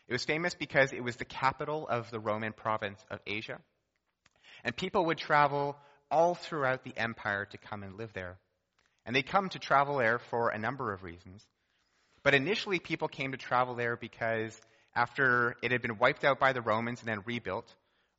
It 0.09 0.13
was 0.13 0.25
famous 0.25 0.55
because 0.55 0.93
it 0.93 1.05
was 1.05 1.15
the 1.15 1.25
capital 1.25 1.87
of 1.87 2.11
the 2.11 2.19
Roman 2.19 2.53
province 2.53 3.05
of 3.09 3.21
Asia. 3.25 3.61
And 4.65 4.77
people 4.77 5.07
would 5.07 5.19
travel 5.19 5.77
all 6.11 6.35
throughout 6.35 6.83
the 6.83 6.97
empire 6.97 7.45
to 7.45 7.59
come 7.59 7.85
and 7.85 7.97
live 7.97 8.13
there. 8.15 8.37
And 9.07 9.15
they 9.15 9.23
come 9.23 9.49
to 9.51 9.61
travel 9.61 9.99
there 9.99 10.19
for 10.19 10.49
a 10.49 10.59
number 10.59 10.93
of 10.93 11.05
reasons. 11.05 11.47
But 12.25 12.35
initially, 12.35 12.81
people 12.81 13.07
came 13.07 13.31
to 13.31 13.39
travel 13.39 13.77
there 13.77 13.97
because 13.97 14.61
after 14.95 15.57
it 15.63 15.71
had 15.71 15.83
been 15.83 15.99
wiped 15.99 16.25
out 16.25 16.39
by 16.39 16.53
the 16.53 16.63
Romans 16.63 17.01
and 17.01 17.09
then 17.09 17.23
rebuilt, 17.25 17.73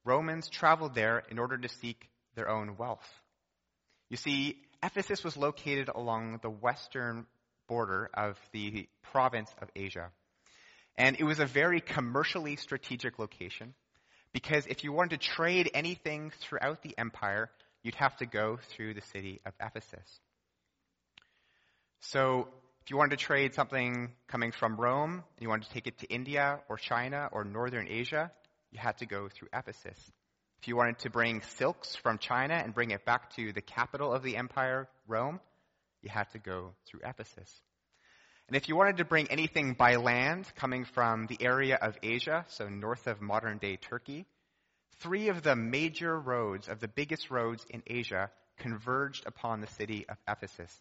Romans 0.06 0.50
traveled 0.50 0.96
there 0.96 1.24
in 1.30 1.40
order 1.40 1.58
to 1.58 1.70
seek 1.70 2.10
their 2.36 2.50
own 2.50 2.78
wealth. 2.78 3.08
You 4.10 4.18
see, 4.18 4.58
Ephesus 4.82 5.24
was 5.24 5.38
located 5.38 5.90
along 5.94 6.40
the 6.42 6.50
western 6.50 7.26
border 7.68 8.10
of 8.14 8.38
the 8.52 8.88
province 9.12 9.54
of 9.62 9.70
Asia. 9.76 10.10
And 10.98 11.16
it 11.20 11.24
was 11.24 11.40
a 11.40 11.46
very 11.46 11.80
commercially 11.82 12.56
strategic 12.56 13.20
location 13.20 13.74
because 14.34 14.66
if 14.68 14.84
you 14.84 14.92
wanted 14.92 15.22
to 15.22 15.28
trade 15.28 15.70
anything 15.74 16.32
throughout 16.42 16.82
the 16.82 16.98
empire, 16.98 17.50
you'd 17.84 17.96
have 17.96 18.16
to 18.18 18.26
go 18.26 18.60
through 18.70 18.94
the 18.94 19.02
city 19.14 19.40
of 19.46 19.54
Ephesus. 19.62 20.20
So, 22.02 22.48
if 22.89 22.91
you 22.91 22.98
wanted 22.98 23.19
to 23.19 23.24
trade 23.24 23.53
something 23.53 24.10
coming 24.27 24.51
from 24.51 24.75
Rome 24.75 25.12
and 25.12 25.41
you 25.41 25.48
wanted 25.48 25.67
to 25.67 25.74
take 25.75 25.86
it 25.86 26.00
to 26.00 26.08
India 26.08 26.60
or 26.69 26.77
China 26.77 27.29
or 27.31 27.43
northern 27.43 27.88
Asia, 27.88 28.31
you 28.72 28.79
had 28.79 28.98
to 28.98 29.05
go 29.05 29.29
through 29.29 29.50
Ephesus. 29.53 30.12
If 30.60 30.67
you 30.67 30.75
wanted 30.75 30.98
to 31.01 31.12
bring 31.12 31.43
silks 31.55 31.96
from 31.96 32.17
China 32.17 32.55
and 32.55 32.74
bring 32.74 32.89
it 32.89 33.05
back 33.05 33.36
to 33.36 33.53
the 33.53 33.62
capital 33.62 34.12
of 34.12 34.24
the 34.24 34.38
empire, 34.38 34.89
Rome, 35.08 35.39
you 36.01 36.10
had 36.10 36.31
to 36.31 36.39
go 36.39 36.74
through 36.88 37.01
Ephesus. 37.05 37.62
And 38.48 38.58
if 38.58 38.67
you 38.67 38.75
wanted 38.75 38.98
to 38.98 39.05
bring 39.05 39.29
anything 39.29 39.74
by 39.74 39.98
land 39.98 40.51
coming 40.55 40.84
from 40.84 41.27
the 41.27 41.38
area 41.39 41.75
of 41.75 41.96
Asia, 42.01 42.43
so 42.48 42.69
north 42.69 43.05
of 43.05 43.22
modern 43.22 43.60
day 43.60 43.75
Turkey, 43.75 44.25
three 44.98 45.29
of 45.29 45.43
the 45.43 45.55
major 45.55 46.19
roads, 46.19 46.67
of 46.67 46.79
the 46.79 46.88
biggest 46.88 47.29
roads 47.29 47.63
in 47.69 47.84
Asia, 47.86 48.31
converged 48.58 49.27
upon 49.27 49.62
the 49.62 49.67
city 49.67 50.08
of 50.10 50.17
Ephesus. 50.27 50.75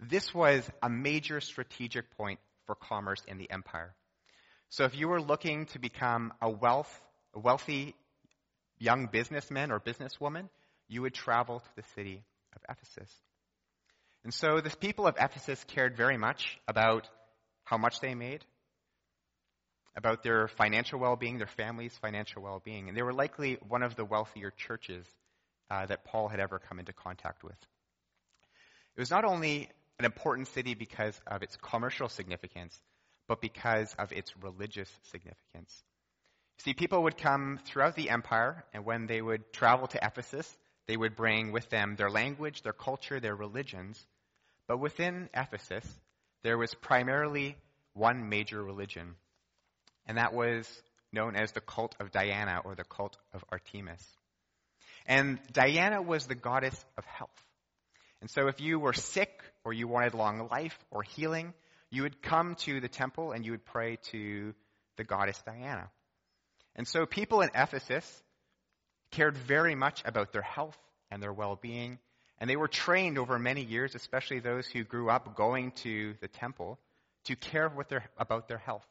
This 0.00 0.34
was 0.34 0.68
a 0.82 0.88
major 0.88 1.40
strategic 1.40 2.16
point 2.16 2.40
for 2.66 2.74
commerce 2.74 3.22
in 3.26 3.38
the 3.38 3.50
empire. 3.50 3.94
So 4.68 4.84
if 4.84 4.96
you 4.96 5.08
were 5.08 5.20
looking 5.20 5.66
to 5.66 5.78
become 5.78 6.32
a 6.42 6.50
wealth, 6.50 7.00
wealthy 7.34 7.94
young 8.78 9.06
businessman 9.06 9.70
or 9.70 9.80
businesswoman, 9.80 10.48
you 10.88 11.02
would 11.02 11.14
travel 11.14 11.60
to 11.60 11.68
the 11.76 11.84
city 11.94 12.24
of 12.54 12.62
Ephesus. 12.68 13.10
And 14.24 14.32
so 14.32 14.60
the 14.60 14.70
people 14.70 15.06
of 15.06 15.16
Ephesus 15.18 15.62
cared 15.68 15.96
very 15.96 16.16
much 16.16 16.58
about 16.66 17.08
how 17.64 17.78
much 17.78 18.00
they 18.00 18.14
made, 18.14 18.44
about 19.96 20.22
their 20.22 20.48
financial 20.48 20.98
well-being, 20.98 21.38
their 21.38 21.46
family's 21.46 21.96
financial 21.98 22.42
well-being. 22.42 22.88
And 22.88 22.96
they 22.96 23.02
were 23.02 23.12
likely 23.12 23.58
one 23.68 23.82
of 23.82 23.96
the 23.96 24.04
wealthier 24.04 24.50
churches 24.50 25.06
uh, 25.70 25.86
that 25.86 26.04
Paul 26.04 26.28
had 26.28 26.40
ever 26.40 26.58
come 26.58 26.78
into 26.78 26.92
contact 26.92 27.44
with. 27.44 27.56
It 28.96 29.00
was 29.00 29.10
not 29.10 29.24
only 29.24 29.70
an 29.98 30.04
important 30.04 30.48
city 30.48 30.74
because 30.74 31.18
of 31.26 31.42
its 31.42 31.56
commercial 31.56 32.08
significance, 32.08 32.78
but 33.28 33.40
because 33.40 33.94
of 33.98 34.12
its 34.12 34.32
religious 34.42 34.90
significance. 35.10 35.82
See, 36.58 36.74
people 36.74 37.02
would 37.04 37.16
come 37.16 37.58
throughout 37.64 37.96
the 37.96 38.10
empire, 38.10 38.64
and 38.72 38.84
when 38.84 39.06
they 39.06 39.20
would 39.20 39.52
travel 39.52 39.86
to 39.88 40.04
Ephesus, 40.04 40.56
they 40.86 40.96
would 40.96 41.16
bring 41.16 41.52
with 41.52 41.68
them 41.70 41.96
their 41.96 42.10
language, 42.10 42.62
their 42.62 42.72
culture, 42.72 43.20
their 43.20 43.34
religions. 43.34 44.04
But 44.68 44.78
within 44.78 45.28
Ephesus, 45.34 45.84
there 46.42 46.58
was 46.58 46.74
primarily 46.74 47.56
one 47.94 48.28
major 48.28 48.62
religion, 48.62 49.14
and 50.06 50.18
that 50.18 50.34
was 50.34 50.68
known 51.12 51.36
as 51.36 51.52
the 51.52 51.60
cult 51.60 51.94
of 52.00 52.10
Diana 52.10 52.60
or 52.64 52.74
the 52.74 52.84
cult 52.84 53.16
of 53.32 53.44
Artemis. 53.50 54.04
And 55.06 55.38
Diana 55.52 56.02
was 56.02 56.26
the 56.26 56.34
goddess 56.34 56.84
of 56.96 57.04
health. 57.04 57.30
And 58.24 58.30
so 58.30 58.48
if 58.48 58.58
you 58.58 58.78
were 58.78 58.94
sick 58.94 59.42
or 59.66 59.74
you 59.74 59.86
wanted 59.86 60.14
long 60.14 60.48
life 60.50 60.78
or 60.90 61.02
healing, 61.02 61.52
you 61.90 62.04
would 62.04 62.22
come 62.22 62.54
to 62.60 62.80
the 62.80 62.88
temple 62.88 63.32
and 63.32 63.44
you 63.44 63.50
would 63.50 63.66
pray 63.66 63.98
to 64.12 64.54
the 64.96 65.04
goddess 65.04 65.42
Diana. 65.44 65.90
And 66.74 66.88
so 66.88 67.04
people 67.04 67.42
in 67.42 67.50
Ephesus 67.54 68.22
cared 69.10 69.36
very 69.36 69.74
much 69.74 70.02
about 70.06 70.32
their 70.32 70.40
health 70.40 70.78
and 71.10 71.22
their 71.22 71.34
well-being, 71.34 71.98
and 72.38 72.48
they 72.48 72.56
were 72.56 72.66
trained 72.66 73.18
over 73.18 73.38
many 73.38 73.62
years, 73.62 73.94
especially 73.94 74.40
those 74.40 74.66
who 74.68 74.84
grew 74.84 75.10
up 75.10 75.36
going 75.36 75.72
to 75.82 76.14
the 76.22 76.28
temple, 76.28 76.78
to 77.24 77.36
care 77.36 77.70
their, 77.90 78.08
about 78.16 78.48
their 78.48 78.56
health. 78.56 78.86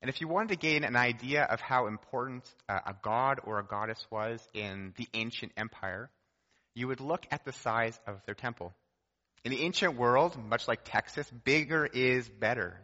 And 0.00 0.08
if 0.08 0.20
you 0.20 0.26
wanted 0.26 0.48
to 0.48 0.56
gain 0.56 0.82
an 0.82 0.96
idea 0.96 1.44
of 1.44 1.60
how 1.60 1.86
important 1.86 2.52
uh, 2.68 2.80
a 2.84 2.96
god 3.00 3.38
or 3.44 3.60
a 3.60 3.64
goddess 3.64 4.04
was 4.10 4.44
in 4.54 4.92
the 4.96 5.06
ancient 5.14 5.52
empire, 5.56 6.10
you 6.74 6.88
would 6.88 7.00
look 7.00 7.26
at 7.30 7.44
the 7.44 7.52
size 7.52 7.98
of 8.06 8.24
their 8.26 8.34
temple. 8.34 8.72
In 9.44 9.50
the 9.50 9.62
ancient 9.62 9.96
world, 9.96 10.36
much 10.48 10.68
like 10.68 10.80
Texas, 10.84 11.28
bigger 11.44 11.84
is 11.86 12.28
better. 12.28 12.78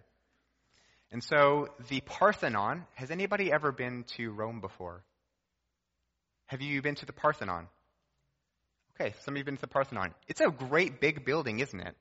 And 1.10 1.22
so 1.22 1.68
the 1.88 2.00
Parthenon, 2.00 2.84
has 2.94 3.10
anybody 3.10 3.50
ever 3.52 3.72
been 3.72 4.04
to 4.16 4.30
Rome 4.30 4.60
before? 4.60 5.02
Have 6.46 6.60
you 6.60 6.82
been 6.82 6.96
to 6.96 7.06
the 7.06 7.12
Parthenon? 7.12 7.68
Okay, 8.94 9.14
some 9.20 9.34
of 9.34 9.36
you 9.36 9.40
have 9.40 9.46
been 9.46 9.56
to 9.56 9.60
the 9.60 9.68
Parthenon. 9.68 10.12
It's 10.26 10.40
a 10.40 10.50
great 10.50 11.00
big 11.00 11.24
building, 11.24 11.60
isn't 11.60 11.80
it? 11.80 11.94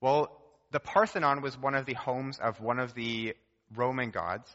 Well, 0.00 0.30
the 0.70 0.80
Parthenon 0.80 1.42
was 1.42 1.58
one 1.58 1.74
of 1.74 1.86
the 1.86 1.94
homes 1.94 2.38
of 2.38 2.60
one 2.60 2.78
of 2.78 2.94
the 2.94 3.34
Roman 3.74 4.10
gods, 4.10 4.48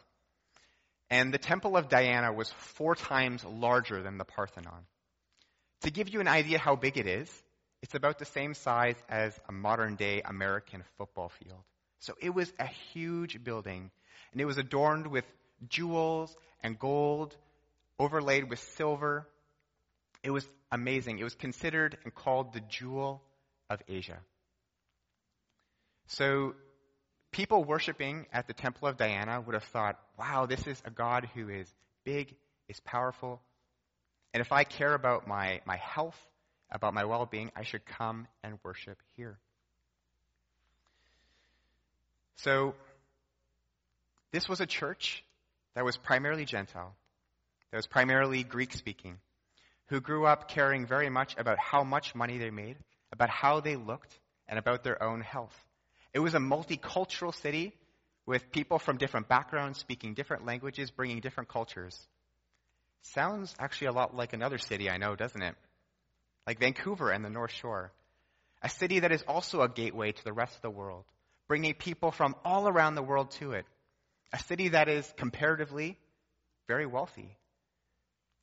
and 1.10 1.32
the 1.32 1.38
Temple 1.38 1.76
of 1.76 1.88
Diana 1.88 2.32
was 2.32 2.50
four 2.50 2.94
times 2.94 3.44
larger 3.44 4.02
than 4.02 4.16
the 4.16 4.24
Parthenon. 4.24 4.86
To 5.82 5.90
give 5.90 6.08
you 6.08 6.20
an 6.20 6.28
idea 6.28 6.58
how 6.58 6.76
big 6.76 6.96
it 6.96 7.06
is, 7.06 7.28
it's 7.82 7.94
about 7.94 8.18
the 8.18 8.24
same 8.24 8.54
size 8.54 8.96
as 9.08 9.38
a 9.48 9.52
modern 9.52 9.96
day 9.96 10.22
American 10.22 10.84
football 10.96 11.28
field. 11.28 11.58
So 11.98 12.14
it 12.20 12.30
was 12.30 12.52
a 12.58 12.66
huge 12.66 13.42
building, 13.42 13.90
and 14.32 14.40
it 14.40 14.44
was 14.44 14.58
adorned 14.58 15.08
with 15.08 15.24
jewels 15.68 16.34
and 16.62 16.78
gold, 16.78 17.36
overlaid 17.98 18.48
with 18.48 18.60
silver. 18.76 19.26
It 20.22 20.30
was 20.30 20.46
amazing. 20.70 21.18
It 21.18 21.24
was 21.24 21.34
considered 21.34 21.98
and 22.04 22.14
called 22.14 22.52
the 22.52 22.60
jewel 22.60 23.22
of 23.68 23.80
Asia. 23.88 24.18
So 26.06 26.54
people 27.32 27.64
worshiping 27.64 28.26
at 28.32 28.46
the 28.46 28.52
Temple 28.52 28.86
of 28.86 28.96
Diana 28.96 29.40
would 29.40 29.54
have 29.54 29.64
thought, 29.64 29.98
wow, 30.18 30.46
this 30.46 30.66
is 30.66 30.80
a 30.84 30.90
God 30.90 31.28
who 31.34 31.48
is 31.48 31.66
big, 32.04 32.34
is 32.68 32.78
powerful. 32.80 33.40
And 34.34 34.40
if 34.40 34.52
I 34.52 34.64
care 34.64 34.94
about 34.94 35.26
my, 35.26 35.60
my 35.66 35.76
health, 35.76 36.18
about 36.70 36.94
my 36.94 37.04
well 37.04 37.26
being, 37.26 37.50
I 37.54 37.64
should 37.64 37.84
come 37.84 38.26
and 38.42 38.58
worship 38.62 38.98
here. 39.16 39.38
So, 42.36 42.74
this 44.32 44.48
was 44.48 44.60
a 44.60 44.66
church 44.66 45.22
that 45.74 45.84
was 45.84 45.96
primarily 45.96 46.44
Gentile, 46.44 46.94
that 47.70 47.76
was 47.76 47.86
primarily 47.86 48.42
Greek 48.42 48.72
speaking, 48.72 49.18
who 49.86 50.00
grew 50.00 50.26
up 50.26 50.48
caring 50.48 50.86
very 50.86 51.10
much 51.10 51.36
about 51.36 51.58
how 51.58 51.84
much 51.84 52.14
money 52.14 52.38
they 52.38 52.50
made, 52.50 52.78
about 53.12 53.28
how 53.28 53.60
they 53.60 53.76
looked, 53.76 54.18
and 54.48 54.58
about 54.58 54.82
their 54.82 55.02
own 55.02 55.20
health. 55.20 55.56
It 56.12 56.18
was 56.18 56.34
a 56.34 56.38
multicultural 56.38 57.34
city 57.34 57.72
with 58.26 58.50
people 58.50 58.78
from 58.78 58.96
different 58.96 59.28
backgrounds 59.28 59.78
speaking 59.78 60.14
different 60.14 60.44
languages, 60.44 60.90
bringing 60.90 61.20
different 61.20 61.48
cultures. 61.48 61.98
Sounds 63.02 63.54
actually 63.58 63.88
a 63.88 63.92
lot 63.92 64.14
like 64.14 64.32
another 64.32 64.58
city 64.58 64.90
I 64.90 64.96
know, 64.96 65.16
doesn't 65.16 65.42
it? 65.42 65.54
like 66.46 66.58
Vancouver 66.58 67.10
and 67.10 67.24
the 67.24 67.30
North 67.30 67.52
Shore. 67.52 67.92
A 68.62 68.68
city 68.68 69.00
that 69.00 69.12
is 69.12 69.22
also 69.26 69.62
a 69.62 69.68
gateway 69.68 70.12
to 70.12 70.24
the 70.24 70.32
rest 70.32 70.56
of 70.56 70.62
the 70.62 70.70
world, 70.70 71.04
bringing 71.48 71.74
people 71.74 72.10
from 72.10 72.34
all 72.44 72.68
around 72.68 72.94
the 72.94 73.02
world 73.02 73.30
to 73.32 73.52
it. 73.52 73.66
A 74.32 74.38
city 74.38 74.68
that 74.68 74.88
is 74.88 75.12
comparatively 75.16 75.98
very 76.68 76.86
wealthy 76.86 77.36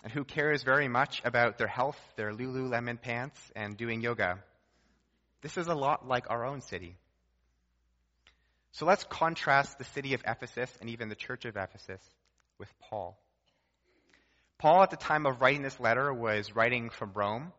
and 0.04 0.12
who 0.14 0.24
cares 0.24 0.64
very 0.64 0.88
much 0.88 1.22
about 1.26 1.58
their 1.58 1.68
health, 1.68 2.00
their 2.16 2.32
Lululemon 2.32 3.02
pants, 3.02 3.40
and 3.56 3.76
doing 3.76 4.02
yoga. 4.02 4.40
This 5.42 5.58
is 5.58 5.68
a 5.68 5.76
lot 5.76 6.08
like 6.08 6.30
our 6.30 6.46
own 6.46 6.62
city. 6.62 6.96
So 8.72 8.86
let's 8.86 9.04
contrast 9.04 9.78
the 9.78 9.84
city 9.84 10.14
of 10.14 10.22
Ephesus 10.26 10.72
and 10.80 10.90
even 10.90 11.10
the 11.10 11.16
church 11.16 11.44
of 11.46 11.58
Ephesus 11.58 12.02
with 12.60 12.70
Paul. 12.90 13.18
Paul, 14.60 14.84
at 14.84 14.90
the 14.90 14.98
time 14.98 15.26
of 15.26 15.42
writing 15.42 15.62
this 15.62 15.80
letter, 15.80 16.14
was 16.14 16.54
writing 16.54 16.90
from 16.90 17.14
Rome 17.14 17.54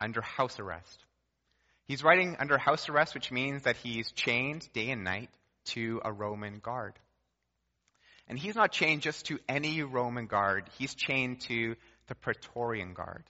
under 0.00 0.22
house 0.22 0.60
arrest. 0.60 1.04
He's 1.88 2.04
writing 2.04 2.36
under 2.38 2.56
house 2.56 2.88
arrest, 2.88 3.14
which 3.14 3.32
means 3.32 3.62
that 3.62 3.76
he's 3.76 4.12
chained 4.12 4.68
day 4.72 4.90
and 4.90 5.02
night 5.02 5.30
to 5.66 6.00
a 6.04 6.12
Roman 6.12 6.60
guard. 6.60 6.94
And 8.28 8.38
he's 8.38 8.54
not 8.54 8.70
chained 8.70 9.02
just 9.02 9.26
to 9.26 9.40
any 9.48 9.82
Roman 9.82 10.26
guard, 10.26 10.70
he's 10.78 10.94
chained 10.94 11.40
to 11.42 11.74
the 12.06 12.14
Praetorian 12.14 12.94
Guard. 12.94 13.24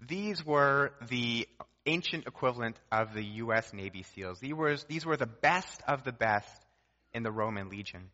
These 0.00 0.44
were 0.44 0.92
the 1.08 1.48
ancient 1.86 2.26
equivalent 2.26 2.76
of 2.92 3.14
the 3.14 3.24
U.S. 3.24 3.72
Navy 3.72 4.04
SEALs. 4.14 4.38
These 4.38 4.54
were, 4.54 4.76
these 4.88 5.04
were 5.04 5.16
the 5.16 5.26
best 5.26 5.82
of 5.88 6.04
the 6.04 6.12
best 6.12 6.64
in 7.12 7.24
the 7.24 7.32
Roman 7.32 7.68
legion. 7.68 8.10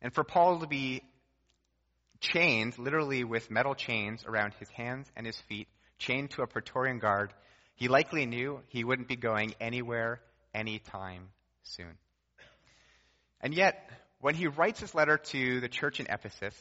And 0.00 0.14
for 0.14 0.22
Paul 0.22 0.60
to 0.60 0.68
be 0.68 1.02
chained, 2.20 2.78
literally 2.78 3.24
with 3.24 3.50
metal 3.50 3.74
chains 3.74 4.24
around 4.26 4.54
his 4.54 4.68
hands 4.70 5.10
and 5.16 5.26
his 5.26 5.38
feet, 5.48 5.68
chained 5.98 6.30
to 6.32 6.42
a 6.42 6.46
Praetorian 6.46 6.98
guard, 6.98 7.32
he 7.74 7.88
likely 7.88 8.26
knew 8.26 8.60
he 8.68 8.84
wouldn't 8.84 9.08
be 9.08 9.16
going 9.16 9.54
anywhere 9.60 10.20
anytime 10.54 11.28
soon. 11.62 11.96
And 13.40 13.54
yet, 13.54 13.88
when 14.20 14.34
he 14.34 14.48
writes 14.48 14.80
his 14.80 14.94
letter 14.94 15.18
to 15.18 15.60
the 15.60 15.68
church 15.68 16.00
in 16.00 16.06
Ephesus, 16.08 16.54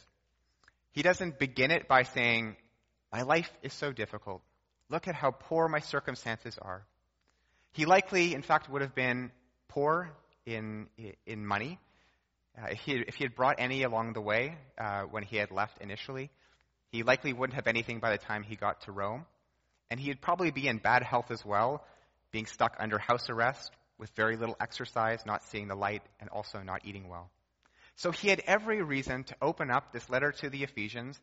he 0.92 1.02
doesn't 1.02 1.40
begin 1.40 1.72
it 1.72 1.88
by 1.88 2.04
saying, 2.04 2.56
My 3.12 3.24
life 3.24 3.52
is 3.64 3.74
so 3.74 3.92
difficult. 3.92 4.42
Look 4.90 5.08
at 5.08 5.16
how 5.16 5.32
poor 5.32 5.68
my 5.68 5.80
circumstances 5.80 6.58
are. 6.62 6.86
He 7.74 7.86
likely, 7.86 8.34
in 8.34 8.42
fact, 8.42 8.70
would 8.70 8.82
have 8.82 8.96
been 8.96 9.32
poor 9.68 10.12
in, 10.46 10.88
in 11.26 11.46
money. 11.46 11.80
Uh, 12.60 12.68
if, 12.72 12.80
he, 12.80 12.94
if, 12.94 13.16
he, 13.16 13.24
had 13.24 13.36
brought 13.36 13.56
any 13.60 13.84
along 13.84 14.14
the 14.14 14.22
way 14.22 14.58
uh, 14.80 15.02
when 15.04 15.24
he 15.24 15.38
had 15.38 15.52
left 15.52 15.80
initially, 15.80 16.30
he 16.92 17.04
likely 17.04 17.34
wouldn't 17.34 17.56
have 17.56 17.68
anything 17.68 18.00
by 18.00 18.12
the 18.12 18.18
time 18.18 18.44
he 18.44 18.56
got 18.56 18.82
to 18.82 18.92
Rome. 18.92 19.26
And 19.92 20.00
he'd 20.00 20.22
probably 20.22 20.52
be 20.52 20.68
in 20.68 20.78
bad 20.78 21.04
health 21.04 21.30
as 21.30 21.46
well, 21.46 21.86
being 22.32 22.46
stuck 22.46 22.76
under 22.80 22.98
house 22.98 23.30
arrest 23.30 23.72
with 23.98 24.10
very 24.16 24.38
little 24.38 24.56
exercise, 24.60 25.26
not 25.26 25.44
seeing 25.44 25.68
the 25.68 25.76
light, 25.76 26.02
and 26.20 26.30
also 26.30 26.62
not 26.62 26.82
eating 26.84 27.08
well. 27.08 27.30
So 27.96 28.12
he 28.12 28.30
had 28.30 28.42
every 28.46 28.82
reason 28.82 29.24
to 29.26 29.36
open 29.42 29.72
up 29.72 29.92
this 29.92 30.10
letter 30.10 30.32
to 30.32 30.50
the 30.50 30.64
Ephesians, 30.64 31.20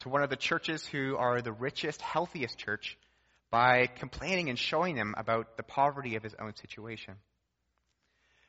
to 0.00 0.08
one 0.08 0.22
of 0.22 0.30
the 0.30 0.36
churches 0.36 0.84
who 0.86 1.16
are 1.16 1.42
the 1.42 1.52
richest, 1.52 2.00
healthiest 2.00 2.58
church, 2.58 2.98
by 3.50 3.86
complaining 3.86 4.48
and 4.48 4.58
showing 4.58 4.94
them 4.94 5.14
about 5.16 5.56
the 5.56 5.62
poverty 5.62 6.16
of 6.16 6.22
his 6.22 6.34
own 6.40 6.54
situation. 6.56 7.14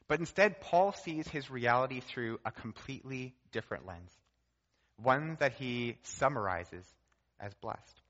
But 0.07 0.19
instead, 0.19 0.59
Paul 0.61 0.91
sees 0.91 1.27
his 1.27 1.49
reality 1.49 2.01
through 2.01 2.39
a 2.45 2.51
completely 2.51 3.33
different 3.51 3.85
lens, 3.85 4.11
one 5.01 5.37
that 5.39 5.53
he 5.53 5.97
summarizes 6.03 6.85
as 7.39 7.53
blessed. 7.55 8.01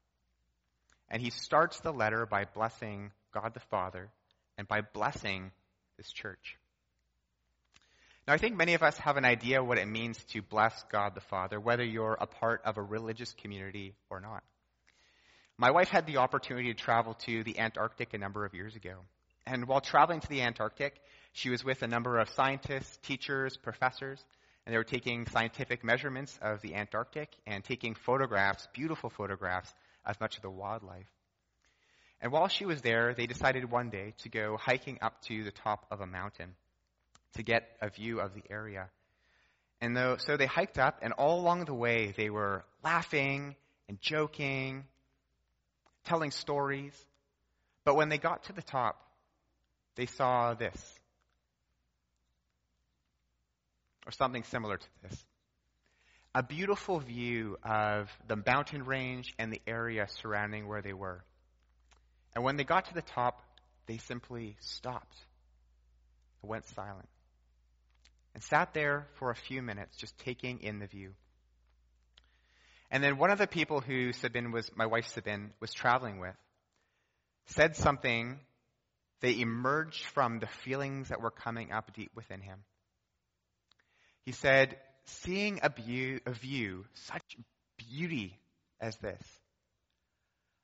And 1.10 1.22
he 1.22 1.30
starts 1.30 1.80
the 1.80 1.94
letter 1.94 2.26
by 2.26 2.46
blessing 2.46 3.12
God 3.34 3.54
the 3.54 3.60
Father 3.60 4.10
and 4.58 4.68
by 4.68 4.82
blessing 4.82 5.52
this 5.98 6.12
church. 6.12 6.58
Now, 8.28 8.34
I 8.34 8.38
think 8.38 8.56
many 8.56 8.74
of 8.74 8.84
us 8.84 8.98
have 9.00 9.18
an 9.18 9.26
idea 9.26 9.64
what 9.64 9.78
it 9.78 9.88
means 9.88 10.18
to 10.30 10.42
bless 10.42 10.84
God 10.92 11.14
the 11.14 11.22
Father, 11.22 11.60
whether 11.60 11.84
you're 11.84 12.18
a 12.20 12.26
part 12.26 12.62
of 12.64 12.78
a 12.78 12.82
religious 12.82 13.34
community 13.34 13.96
or 14.10 14.22
not. 14.22 14.44
My 15.58 15.72
wife 15.72 15.90
had 15.90 16.08
the 16.08 16.18
opportunity 16.18 16.74
to 16.74 16.80
travel 16.80 17.16
to 17.26 17.44
the 17.44 17.60
Antarctic 17.60 18.14
a 18.14 18.18
number 18.18 18.46
of 18.46 18.54
years 18.54 18.76
ago. 18.76 18.96
And 19.46 19.68
while 19.68 19.82
traveling 19.82 20.22
to 20.22 20.30
the 20.30 20.42
Antarctic, 20.42 21.00
she 21.34 21.50
was 21.50 21.64
with 21.64 21.82
a 21.82 21.88
number 21.88 22.20
of 22.20 22.30
scientists, 22.30 22.98
teachers, 23.04 23.58
professors, 23.58 24.24
and 24.66 24.74
they 24.74 24.78
were 24.78 24.84
taking 24.84 25.26
scientific 25.28 25.84
measurements 25.84 26.38
of 26.42 26.62
the 26.62 26.76
Antarctic 26.76 27.30
and 27.46 27.64
taking 27.64 27.96
photographs, 27.96 28.68
beautiful 28.74 29.10
photographs, 29.10 29.74
of 30.06 30.20
much 30.22 30.38
of 30.38 30.42
the 30.42 30.50
wildlife. 30.50 31.10
And 32.22 32.32
while 32.32 32.48
she 32.48 32.66
was 32.66 32.82
there, 32.82 33.14
they 33.14 33.26
decided 33.26 33.70
one 33.70 33.90
day 33.90 34.14
to 34.20 34.30
go 34.30 34.58
hiking 34.58 35.00
up 35.02 35.22
to 35.24 35.44
the 35.44 35.52
top 35.52 35.86
of 35.92 36.02
a 36.02 36.08
mountain 36.08 36.56
to 37.36 37.44
get 37.44 37.64
a 37.82 37.90
view 37.90 38.20
of 38.20 38.34
the 38.34 38.44
area. 38.50 38.90
And 39.82 39.98
though, 39.98 40.18
so 40.18 40.38
they 40.38 40.46
hiked 40.46 40.78
up, 40.78 41.00
and 41.02 41.14
all 41.14 41.42
along 41.42 41.66
the 41.66 41.74
way, 41.74 42.14
they 42.16 42.30
were 42.30 42.64
laughing 42.84 43.56
and 43.90 44.00
joking, 44.00 44.86
telling 46.06 46.32
stories. 46.32 46.94
But 47.84 47.96
when 47.96 48.08
they 48.08 48.18
got 48.18 48.44
to 48.46 48.54
the 48.54 48.62
top, 48.62 49.02
they 49.96 50.06
saw 50.06 50.54
this, 50.54 51.00
or 54.06 54.12
something 54.12 54.44
similar 54.44 54.78
to 54.78 54.88
this 55.04 55.26
a 56.36 56.42
beautiful 56.42 57.00
view 57.00 57.58
of 57.64 58.10
the 58.28 58.36
mountain 58.36 58.86
range 58.86 59.34
and 59.38 59.54
the 59.54 59.62
area 59.68 60.08
surrounding 60.22 60.68
where 60.68 60.82
they 60.82 60.94
were. 60.94 61.24
And 62.36 62.44
when 62.44 62.58
they 62.58 62.64
got 62.64 62.86
to 62.86 62.94
the 62.94 63.04
top, 63.04 63.44
they 63.86 63.98
simply 63.98 64.56
stopped 64.60 65.16
and 66.42 66.50
went 66.50 66.66
silent 66.70 67.08
and 68.34 68.42
sat 68.42 68.74
there 68.74 69.08
for 69.20 69.30
a 69.30 69.36
few 69.36 69.62
minutes 69.62 69.96
just 69.98 70.18
taking 70.20 70.62
in 70.62 70.80
the 70.80 70.88
view. 70.88 71.14
And 72.90 73.04
then 73.04 73.18
one 73.18 73.30
of 73.30 73.38
the 73.38 73.48
people 73.48 73.82
who 73.82 74.12
Sabin 74.14 74.52
was, 74.52 74.72
my 74.76 74.88
wife 74.88 75.08
Sabin, 75.08 75.52
was 75.60 75.72
traveling 75.72 76.20
with, 76.20 76.36
said 77.46 77.76
something 77.76 78.40
They 79.22 79.40
emerged 79.40 80.06
from 80.08 80.40
the 80.40 80.48
feelings 80.48 81.10
that 81.10 81.22
were 81.22 81.32
coming 81.32 81.72
up 81.72 81.94
deep 81.94 82.12
within 82.16 82.42
him. 82.42 82.60
He 84.26 84.32
said, 84.32 84.78
seeing 85.06 85.60
a 85.64 85.70
view, 85.70 86.20
a 86.26 86.32
view, 86.32 86.86
such 86.94 87.38
beauty 87.78 88.40
as 88.80 88.96
this, 88.98 89.22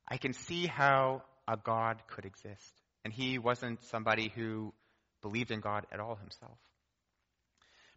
I 0.07 0.17
can 0.17 0.33
see 0.33 0.65
how 0.65 1.23
a 1.47 1.57
God 1.57 2.01
could 2.07 2.25
exist. 2.25 2.73
And 3.03 3.13
he 3.13 3.37
wasn't 3.37 3.83
somebody 3.85 4.31
who 4.35 4.73
believed 5.21 5.51
in 5.51 5.59
God 5.59 5.85
at 5.91 5.99
all 5.99 6.15
himself. 6.15 6.57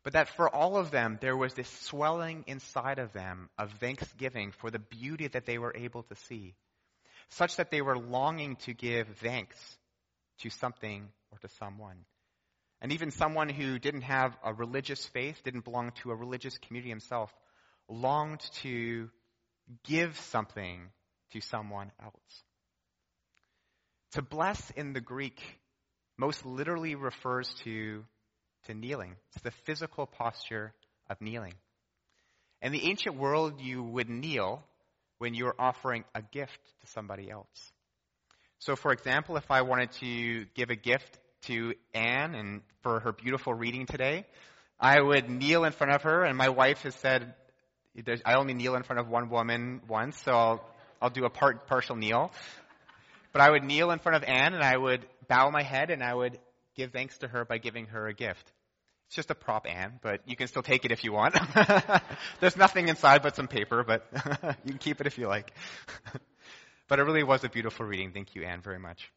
But 0.04 0.14
that 0.14 0.28
for 0.28 0.52
all 0.52 0.76
of 0.76 0.90
them, 0.90 1.18
there 1.20 1.36
was 1.36 1.54
this 1.54 1.68
swelling 1.68 2.44
inside 2.46 2.98
of 2.98 3.12
them 3.12 3.48
of 3.56 3.70
thanksgiving 3.74 4.52
for 4.52 4.70
the 4.70 4.80
beauty 4.80 5.28
that 5.28 5.46
they 5.46 5.58
were 5.58 5.74
able 5.76 6.02
to 6.04 6.16
see, 6.26 6.54
such 7.30 7.56
that 7.56 7.70
they 7.70 7.82
were 7.82 7.98
longing 7.98 8.56
to 8.56 8.74
give 8.74 9.06
thanks 9.18 9.56
to 10.40 10.50
something 10.50 11.08
or 11.30 11.38
to 11.38 11.48
someone. 11.60 12.04
And 12.82 12.90
even 12.90 13.12
someone 13.12 13.48
who 13.48 13.78
didn't 13.78 14.02
have 14.02 14.36
a 14.44 14.52
religious 14.52 15.06
faith, 15.06 15.40
didn't 15.44 15.64
belong 15.64 15.92
to 16.02 16.10
a 16.10 16.16
religious 16.16 16.58
community 16.58 16.90
himself, 16.90 17.32
longed 17.88 18.40
to 18.62 19.08
give 19.84 20.18
something 20.18 20.88
to 21.32 21.40
someone 21.40 21.92
else. 22.02 22.42
To 24.14 24.22
bless 24.22 24.70
in 24.70 24.94
the 24.94 25.00
Greek 25.00 25.40
most 26.18 26.44
literally 26.44 26.96
refers 26.96 27.54
to, 27.62 28.04
to 28.66 28.74
kneeling. 28.74 29.14
It's 29.32 29.44
the 29.44 29.52
physical 29.64 30.06
posture 30.06 30.74
of 31.08 31.20
kneeling. 31.20 31.54
In 32.62 32.72
the 32.72 32.90
ancient 32.90 33.14
world, 33.14 33.60
you 33.60 33.80
would 33.84 34.10
kneel 34.10 34.64
when 35.18 35.34
you 35.34 35.44
were 35.44 35.56
offering 35.56 36.02
a 36.16 36.22
gift 36.22 36.58
to 36.80 36.86
somebody 36.88 37.30
else. 37.30 37.72
So, 38.58 38.74
for 38.74 38.92
example, 38.92 39.36
if 39.36 39.50
I 39.52 39.62
wanted 39.62 39.92
to 40.00 40.46
give 40.54 40.70
a 40.70 40.76
gift 40.76 41.18
to 41.42 41.74
Anne 41.94 42.34
and 42.34 42.60
for 42.82 43.00
her 43.00 43.12
beautiful 43.12 43.54
reading 43.54 43.86
today. 43.86 44.26
I 44.78 45.00
would 45.00 45.28
kneel 45.28 45.64
in 45.64 45.72
front 45.72 45.92
of 45.92 46.02
her, 46.02 46.24
and 46.24 46.36
my 46.36 46.48
wife 46.48 46.82
has 46.82 46.94
said, 46.96 47.34
I 48.24 48.34
only 48.34 48.54
kneel 48.54 48.74
in 48.74 48.82
front 48.82 49.00
of 49.00 49.08
one 49.08 49.28
woman 49.28 49.80
once, 49.86 50.18
so 50.22 50.32
I'll, 50.32 50.64
I'll 51.00 51.10
do 51.10 51.24
a 51.24 51.30
part, 51.30 51.66
partial 51.66 51.94
kneel. 51.94 52.32
But 53.32 53.42
I 53.42 53.50
would 53.50 53.64
kneel 53.64 53.90
in 53.90 53.98
front 53.98 54.16
of 54.16 54.24
Anne, 54.28 54.54
and 54.54 54.62
I 54.62 54.76
would 54.76 55.06
bow 55.28 55.50
my 55.50 55.62
head, 55.62 55.90
and 55.90 56.02
I 56.02 56.14
would 56.14 56.38
give 56.74 56.92
thanks 56.92 57.18
to 57.18 57.28
her 57.28 57.44
by 57.44 57.58
giving 57.58 57.86
her 57.86 58.08
a 58.08 58.14
gift. 58.14 58.50
It's 59.06 59.16
just 59.16 59.30
a 59.30 59.34
prop, 59.34 59.66
Anne, 59.68 59.98
but 60.02 60.22
you 60.26 60.36
can 60.36 60.48
still 60.48 60.62
take 60.62 60.84
it 60.84 60.90
if 60.90 61.04
you 61.04 61.12
want. 61.12 61.36
There's 62.40 62.56
nothing 62.56 62.88
inside 62.88 63.22
but 63.22 63.36
some 63.36 63.46
paper, 63.46 63.84
but 63.84 64.06
you 64.64 64.72
can 64.72 64.78
keep 64.78 65.00
it 65.00 65.06
if 65.06 65.18
you 65.18 65.28
like. 65.28 65.52
but 66.88 66.98
it 66.98 67.02
really 67.02 67.22
was 67.22 67.44
a 67.44 67.48
beautiful 67.48 67.84
reading. 67.84 68.12
Thank 68.12 68.34
you, 68.34 68.42
Anne, 68.42 68.62
very 68.62 68.78
much. 68.78 69.10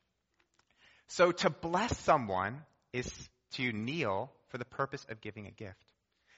So 1.08 1.32
to 1.32 1.50
bless 1.50 1.98
someone 2.00 2.62
is 2.94 3.12
to 3.54 3.72
kneel 3.72 4.32
for 4.50 4.58
the 4.58 4.66
purpose 4.66 5.06
of 5.10 5.22
giving 5.22 5.48
a 5.48 5.52
gift. 5.52 5.84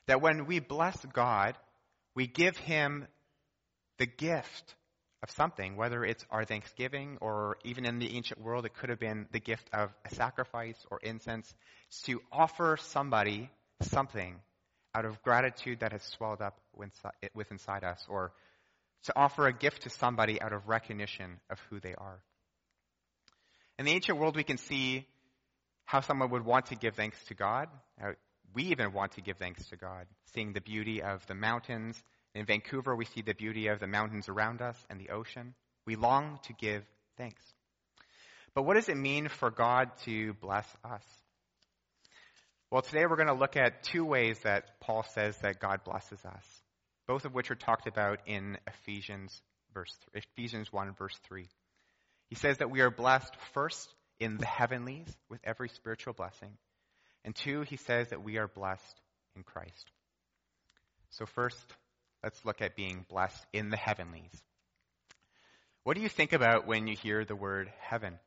That 0.07 0.21
when 0.21 0.45
we 0.45 0.59
bless 0.59 0.97
God, 1.05 1.55
we 2.15 2.27
give 2.27 2.57
Him 2.57 3.07
the 3.97 4.05
gift 4.05 4.75
of 5.23 5.31
something, 5.31 5.75
whether 5.75 6.03
it's 6.03 6.23
our 6.29 6.45
thanksgiving 6.45 7.17
or 7.21 7.57
even 7.63 7.85
in 7.85 7.99
the 7.99 8.15
ancient 8.15 8.41
world, 8.41 8.65
it 8.65 8.75
could 8.75 8.89
have 8.89 8.99
been 8.99 9.27
the 9.31 9.39
gift 9.39 9.69
of 9.73 9.89
a 10.05 10.13
sacrifice 10.13 10.77
or 10.91 10.99
incense, 11.01 11.53
to 12.03 12.21
offer 12.31 12.77
somebody 12.79 13.49
something 13.81 14.35
out 14.93 15.05
of 15.05 15.21
gratitude 15.21 15.79
that 15.79 15.91
has 15.91 16.03
swelled 16.03 16.41
up 16.41 16.59
within 16.75 16.91
inside 17.51 17.83
us, 17.83 18.05
or 18.09 18.31
to 19.03 19.13
offer 19.15 19.47
a 19.47 19.53
gift 19.53 19.83
to 19.83 19.89
somebody 19.89 20.41
out 20.41 20.53
of 20.53 20.67
recognition 20.67 21.39
of 21.49 21.59
who 21.69 21.79
they 21.79 21.95
are. 21.95 22.19
In 23.79 23.85
the 23.85 23.91
ancient 23.91 24.17
world, 24.17 24.35
we 24.35 24.43
can 24.43 24.57
see 24.57 25.05
how 25.85 26.01
someone 26.01 26.31
would 26.31 26.45
want 26.45 26.67
to 26.67 26.75
give 26.75 26.95
thanks 26.95 27.17
to 27.25 27.33
God. 27.33 27.67
We 28.53 28.63
even 28.63 28.91
want 28.93 29.13
to 29.13 29.21
give 29.21 29.37
thanks 29.37 29.67
to 29.69 29.77
God, 29.77 30.07
seeing 30.33 30.53
the 30.53 30.61
beauty 30.61 31.01
of 31.01 31.25
the 31.27 31.35
mountains. 31.35 32.01
In 32.33 32.45
Vancouver, 32.45 32.95
we 32.95 33.05
see 33.05 33.21
the 33.21 33.33
beauty 33.33 33.67
of 33.67 33.79
the 33.79 33.87
mountains 33.87 34.29
around 34.29 34.61
us 34.61 34.77
and 34.89 34.99
the 34.99 35.09
ocean. 35.09 35.53
We 35.85 35.95
long 35.95 36.39
to 36.43 36.53
give 36.53 36.83
thanks. 37.17 37.41
But 38.53 38.63
what 38.63 38.75
does 38.75 38.89
it 38.89 38.97
mean 38.97 39.27
for 39.27 39.51
God 39.51 39.91
to 40.05 40.33
bless 40.33 40.67
us? 40.83 41.03
Well, 42.71 42.81
today 42.81 43.05
we're 43.05 43.15
going 43.15 43.27
to 43.27 43.33
look 43.33 43.55
at 43.55 43.83
two 43.83 44.03
ways 44.03 44.39
that 44.43 44.79
Paul 44.81 45.05
says 45.13 45.37
that 45.37 45.59
God 45.59 45.83
blesses 45.85 46.19
us, 46.25 46.43
both 47.07 47.25
of 47.25 47.33
which 47.33 47.51
are 47.51 47.55
talked 47.55 47.87
about 47.87 48.19
in 48.25 48.57
Ephesians 48.67 49.41
verse 49.73 49.95
Ephesians 50.13 50.73
1 50.73 50.93
verse 50.97 51.17
3. 51.27 51.47
He 52.29 52.35
says 52.35 52.57
that 52.57 52.71
we 52.71 52.81
are 52.81 52.91
blessed 52.91 53.33
first 53.53 53.93
in 54.19 54.37
the 54.37 54.45
heavenlies 54.45 55.07
with 55.29 55.39
every 55.43 55.69
spiritual 55.69 56.13
blessing. 56.13 56.51
And 57.23 57.35
two, 57.35 57.61
he 57.61 57.77
says 57.77 58.09
that 58.09 58.23
we 58.23 58.37
are 58.37 58.47
blessed 58.47 59.01
in 59.35 59.43
Christ. 59.43 59.91
So, 61.11 61.25
first, 61.25 61.63
let's 62.23 62.43
look 62.45 62.61
at 62.61 62.75
being 62.75 63.05
blessed 63.09 63.45
in 63.53 63.69
the 63.69 63.77
heavenlies. 63.77 64.31
What 65.83 65.95
do 65.95 66.01
you 66.01 66.09
think 66.09 66.33
about 66.33 66.67
when 66.67 66.87
you 66.87 66.95
hear 66.95 67.23
the 67.23 67.35
word 67.35 67.71
heaven? 67.79 68.19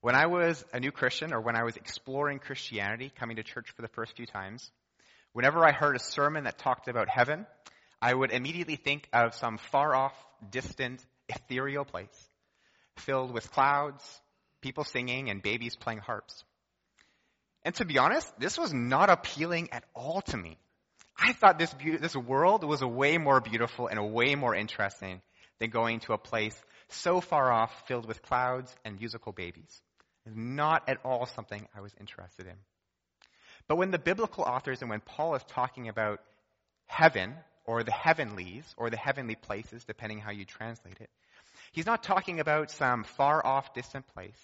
When 0.00 0.14
I 0.14 0.26
was 0.26 0.62
a 0.72 0.80
new 0.80 0.90
Christian, 0.90 1.32
or 1.32 1.40
when 1.40 1.56
I 1.56 1.62
was 1.62 1.76
exploring 1.76 2.38
Christianity, 2.38 3.12
coming 3.18 3.36
to 3.36 3.42
church 3.42 3.70
for 3.74 3.82
the 3.82 3.88
first 3.88 4.16
few 4.16 4.26
times, 4.26 4.70
whenever 5.32 5.64
I 5.64 5.72
heard 5.72 5.96
a 5.96 6.00
sermon 6.00 6.44
that 6.44 6.58
talked 6.58 6.88
about 6.88 7.08
heaven, 7.08 7.46
I 8.02 8.12
would 8.12 8.32
immediately 8.32 8.76
think 8.76 9.08
of 9.12 9.34
some 9.34 9.58
far 9.70 9.94
off, 9.94 10.12
distant, 10.50 11.00
ethereal 11.28 11.84
place 11.84 12.28
filled 12.98 13.32
with 13.32 13.50
clouds, 13.50 14.02
people 14.60 14.84
singing, 14.84 15.30
and 15.30 15.42
babies 15.42 15.76
playing 15.76 16.00
harps. 16.00 16.44
And 17.64 17.74
to 17.76 17.84
be 17.84 17.98
honest, 17.98 18.32
this 18.38 18.58
was 18.58 18.72
not 18.72 19.10
appealing 19.10 19.70
at 19.72 19.84
all 19.94 20.20
to 20.22 20.36
me. 20.36 20.58
I 21.16 21.32
thought 21.32 21.58
this, 21.58 21.72
be- 21.72 21.96
this 21.96 22.16
world 22.16 22.64
was 22.64 22.82
way 22.82 23.18
more 23.18 23.40
beautiful 23.40 23.86
and 23.86 24.12
way 24.12 24.34
more 24.34 24.54
interesting 24.54 25.22
than 25.60 25.70
going 25.70 26.00
to 26.00 26.12
a 26.12 26.18
place 26.18 26.60
so 26.88 27.20
far 27.20 27.50
off 27.50 27.70
filled 27.86 28.06
with 28.06 28.22
clouds 28.22 28.74
and 28.84 28.98
musical 28.98 29.32
babies. 29.32 29.80
Not 30.26 30.88
at 30.88 30.98
all 31.04 31.26
something 31.26 31.66
I 31.74 31.80
was 31.80 31.92
interested 32.00 32.46
in. 32.46 32.56
But 33.68 33.76
when 33.76 33.90
the 33.90 33.98
biblical 33.98 34.44
authors 34.44 34.80
and 34.80 34.90
when 34.90 35.00
Paul 35.00 35.34
is 35.36 35.42
talking 35.48 35.88
about 35.88 36.20
heaven 36.86 37.34
or 37.64 37.82
the 37.82 37.92
heavenlies 37.92 38.64
or 38.76 38.90
the 38.90 38.96
heavenly 38.96 39.34
places, 39.34 39.84
depending 39.84 40.18
how 40.18 40.30
you 40.30 40.44
translate 40.44 41.00
it, 41.00 41.10
he's 41.72 41.86
not 41.86 42.02
talking 42.02 42.40
about 42.40 42.70
some 42.70 43.04
far 43.04 43.44
off 43.44 43.74
distant 43.74 44.06
place, 44.14 44.38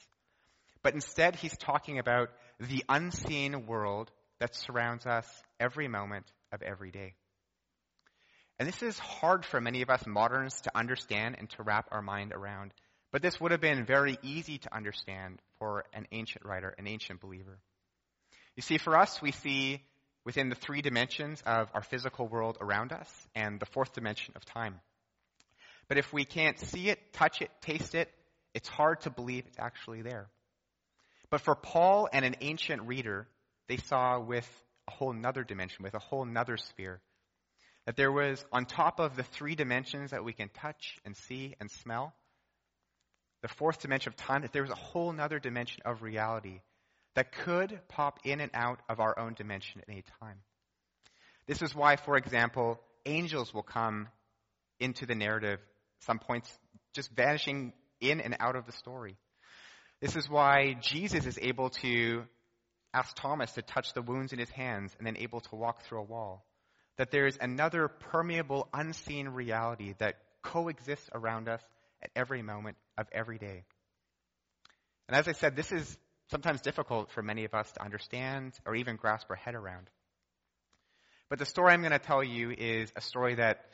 but 0.82 0.94
instead 0.94 1.36
he's 1.36 1.56
talking 1.56 1.98
about 1.98 2.30
the 2.58 2.84
unseen 2.88 3.66
world 3.66 4.10
that 4.38 4.54
surrounds 4.54 5.06
us 5.06 5.26
every 5.58 5.88
moment 5.88 6.26
of 6.52 6.62
every 6.62 6.90
day. 6.90 7.14
And 8.58 8.68
this 8.68 8.82
is 8.82 8.98
hard 8.98 9.46
for 9.46 9.60
many 9.60 9.80
of 9.80 9.88
us 9.88 10.06
moderns 10.06 10.60
to 10.62 10.76
understand 10.76 11.36
and 11.38 11.48
to 11.50 11.62
wrap 11.62 11.88
our 11.92 12.02
mind 12.02 12.32
around. 12.32 12.72
But 13.10 13.22
this 13.22 13.40
would 13.40 13.52
have 13.52 13.60
been 13.60 13.86
very 13.86 14.18
easy 14.22 14.58
to 14.58 14.74
understand 14.74 15.40
for 15.58 15.84
an 15.94 16.06
ancient 16.12 16.44
writer, 16.44 16.74
an 16.78 16.86
ancient 16.86 17.20
believer. 17.20 17.58
You 18.56 18.62
see, 18.62 18.78
for 18.78 18.98
us, 18.98 19.22
we 19.22 19.32
see 19.32 19.82
within 20.24 20.48
the 20.48 20.54
three 20.54 20.82
dimensions 20.82 21.42
of 21.46 21.68
our 21.74 21.82
physical 21.82 22.28
world 22.28 22.58
around 22.60 22.92
us 22.92 23.08
and 23.34 23.58
the 23.58 23.66
fourth 23.66 23.94
dimension 23.94 24.34
of 24.36 24.44
time. 24.44 24.80
But 25.88 25.98
if 25.98 26.12
we 26.12 26.24
can't 26.24 26.58
see 26.58 26.88
it, 26.88 27.12
touch 27.12 27.42
it, 27.42 27.50
taste 27.62 27.94
it, 27.94 28.10
it's 28.54 28.68
hard 28.68 29.00
to 29.02 29.10
believe 29.10 29.44
it's 29.46 29.58
actually 29.58 30.02
there. 30.02 30.28
But 31.30 31.40
for 31.40 31.54
Paul 31.54 32.08
and 32.12 32.24
an 32.24 32.36
ancient 32.40 32.82
reader, 32.82 33.28
they 33.68 33.76
saw 33.76 34.18
with 34.18 34.48
a 34.88 34.90
whole 34.90 35.12
nother 35.12 35.44
dimension, 35.44 35.84
with 35.84 35.94
a 35.94 36.00
whole 36.00 36.24
nother 36.24 36.56
sphere, 36.56 37.00
that 37.86 37.96
there 37.96 38.12
was 38.12 38.44
on 38.52 38.66
top 38.66 39.00
of 39.00 39.16
the 39.16 39.22
three 39.22 39.54
dimensions 39.54 40.10
that 40.10 40.24
we 40.24 40.32
can 40.32 40.48
touch 40.48 40.98
and 41.04 41.16
see 41.16 41.54
and 41.60 41.70
smell, 41.70 42.12
the 43.42 43.48
fourth 43.48 43.80
dimension 43.80 44.12
of 44.12 44.16
time, 44.16 44.42
that 44.42 44.52
there 44.52 44.62
was 44.62 44.70
a 44.70 44.76
whole 44.76 45.14
other 45.18 45.38
dimension 45.38 45.82
of 45.84 46.02
reality 46.02 46.60
that 47.14 47.32
could 47.32 47.80
pop 47.88 48.20
in 48.24 48.40
and 48.40 48.50
out 48.54 48.80
of 48.88 49.00
our 49.00 49.18
own 49.18 49.34
dimension 49.34 49.80
at 49.80 49.88
any 49.88 50.04
time. 50.20 50.36
This 51.46 51.62
is 51.62 51.74
why, 51.74 51.96
for 51.96 52.16
example, 52.16 52.80
angels 53.06 53.52
will 53.52 53.62
come 53.62 54.08
into 54.78 55.06
the 55.06 55.14
narrative, 55.14 55.58
some 56.00 56.18
points 56.18 56.48
just 56.94 57.10
vanishing 57.14 57.72
in 58.00 58.20
and 58.20 58.36
out 58.40 58.56
of 58.56 58.66
the 58.66 58.72
story. 58.72 59.16
This 60.00 60.16
is 60.16 60.28
why 60.28 60.76
Jesus 60.80 61.26
is 61.26 61.38
able 61.40 61.70
to 61.70 62.24
ask 62.94 63.14
Thomas 63.16 63.52
to 63.52 63.62
touch 63.62 63.92
the 63.92 64.02
wounds 64.02 64.32
in 64.32 64.38
his 64.38 64.50
hands 64.50 64.94
and 64.98 65.06
then 65.06 65.16
able 65.18 65.40
to 65.40 65.56
walk 65.56 65.84
through 65.84 66.00
a 66.00 66.04
wall. 66.04 66.46
That 66.96 67.10
there 67.10 67.26
is 67.26 67.38
another 67.40 67.88
permeable, 67.88 68.68
unseen 68.72 69.28
reality 69.28 69.94
that 69.98 70.16
coexists 70.42 71.08
around 71.14 71.48
us 71.48 71.62
at 72.02 72.10
every 72.16 72.42
moment 72.42 72.76
of 72.96 73.06
every 73.12 73.38
day. 73.38 73.64
And 75.08 75.16
as 75.16 75.28
I 75.28 75.32
said, 75.32 75.56
this 75.56 75.72
is 75.72 75.98
sometimes 76.30 76.60
difficult 76.60 77.10
for 77.10 77.22
many 77.22 77.44
of 77.44 77.54
us 77.54 77.70
to 77.72 77.82
understand 77.82 78.52
or 78.64 78.74
even 78.74 78.96
grasp 78.96 79.26
our 79.30 79.36
head 79.36 79.54
around. 79.54 79.90
But 81.28 81.38
the 81.38 81.46
story 81.46 81.72
I'm 81.72 81.80
going 81.80 81.92
to 81.92 81.98
tell 81.98 82.24
you 82.24 82.50
is 82.50 82.92
a 82.96 83.00
story 83.00 83.36
that 83.36 83.64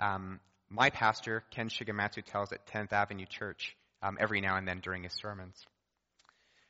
um, 0.00 0.40
my 0.68 0.90
pastor, 0.90 1.44
Ken 1.50 1.68
Shigematsu, 1.68 2.24
tells 2.24 2.52
at 2.52 2.66
10th 2.66 2.92
Avenue 2.92 3.26
Church 3.26 3.76
um, 4.02 4.16
every 4.20 4.40
now 4.40 4.56
and 4.56 4.66
then 4.66 4.80
during 4.80 5.02
his 5.02 5.12
sermons. 5.12 5.56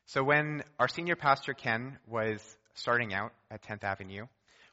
So 0.07 0.23
when 0.23 0.63
our 0.79 0.89
senior 0.89 1.17
pastor, 1.17 1.55
Ken, 1.55 1.99
was 2.07 2.41
starting 2.75 3.15
out 3.15 3.33
at 3.51 3.63
10th 3.63 3.85
Avenue, 3.85 4.27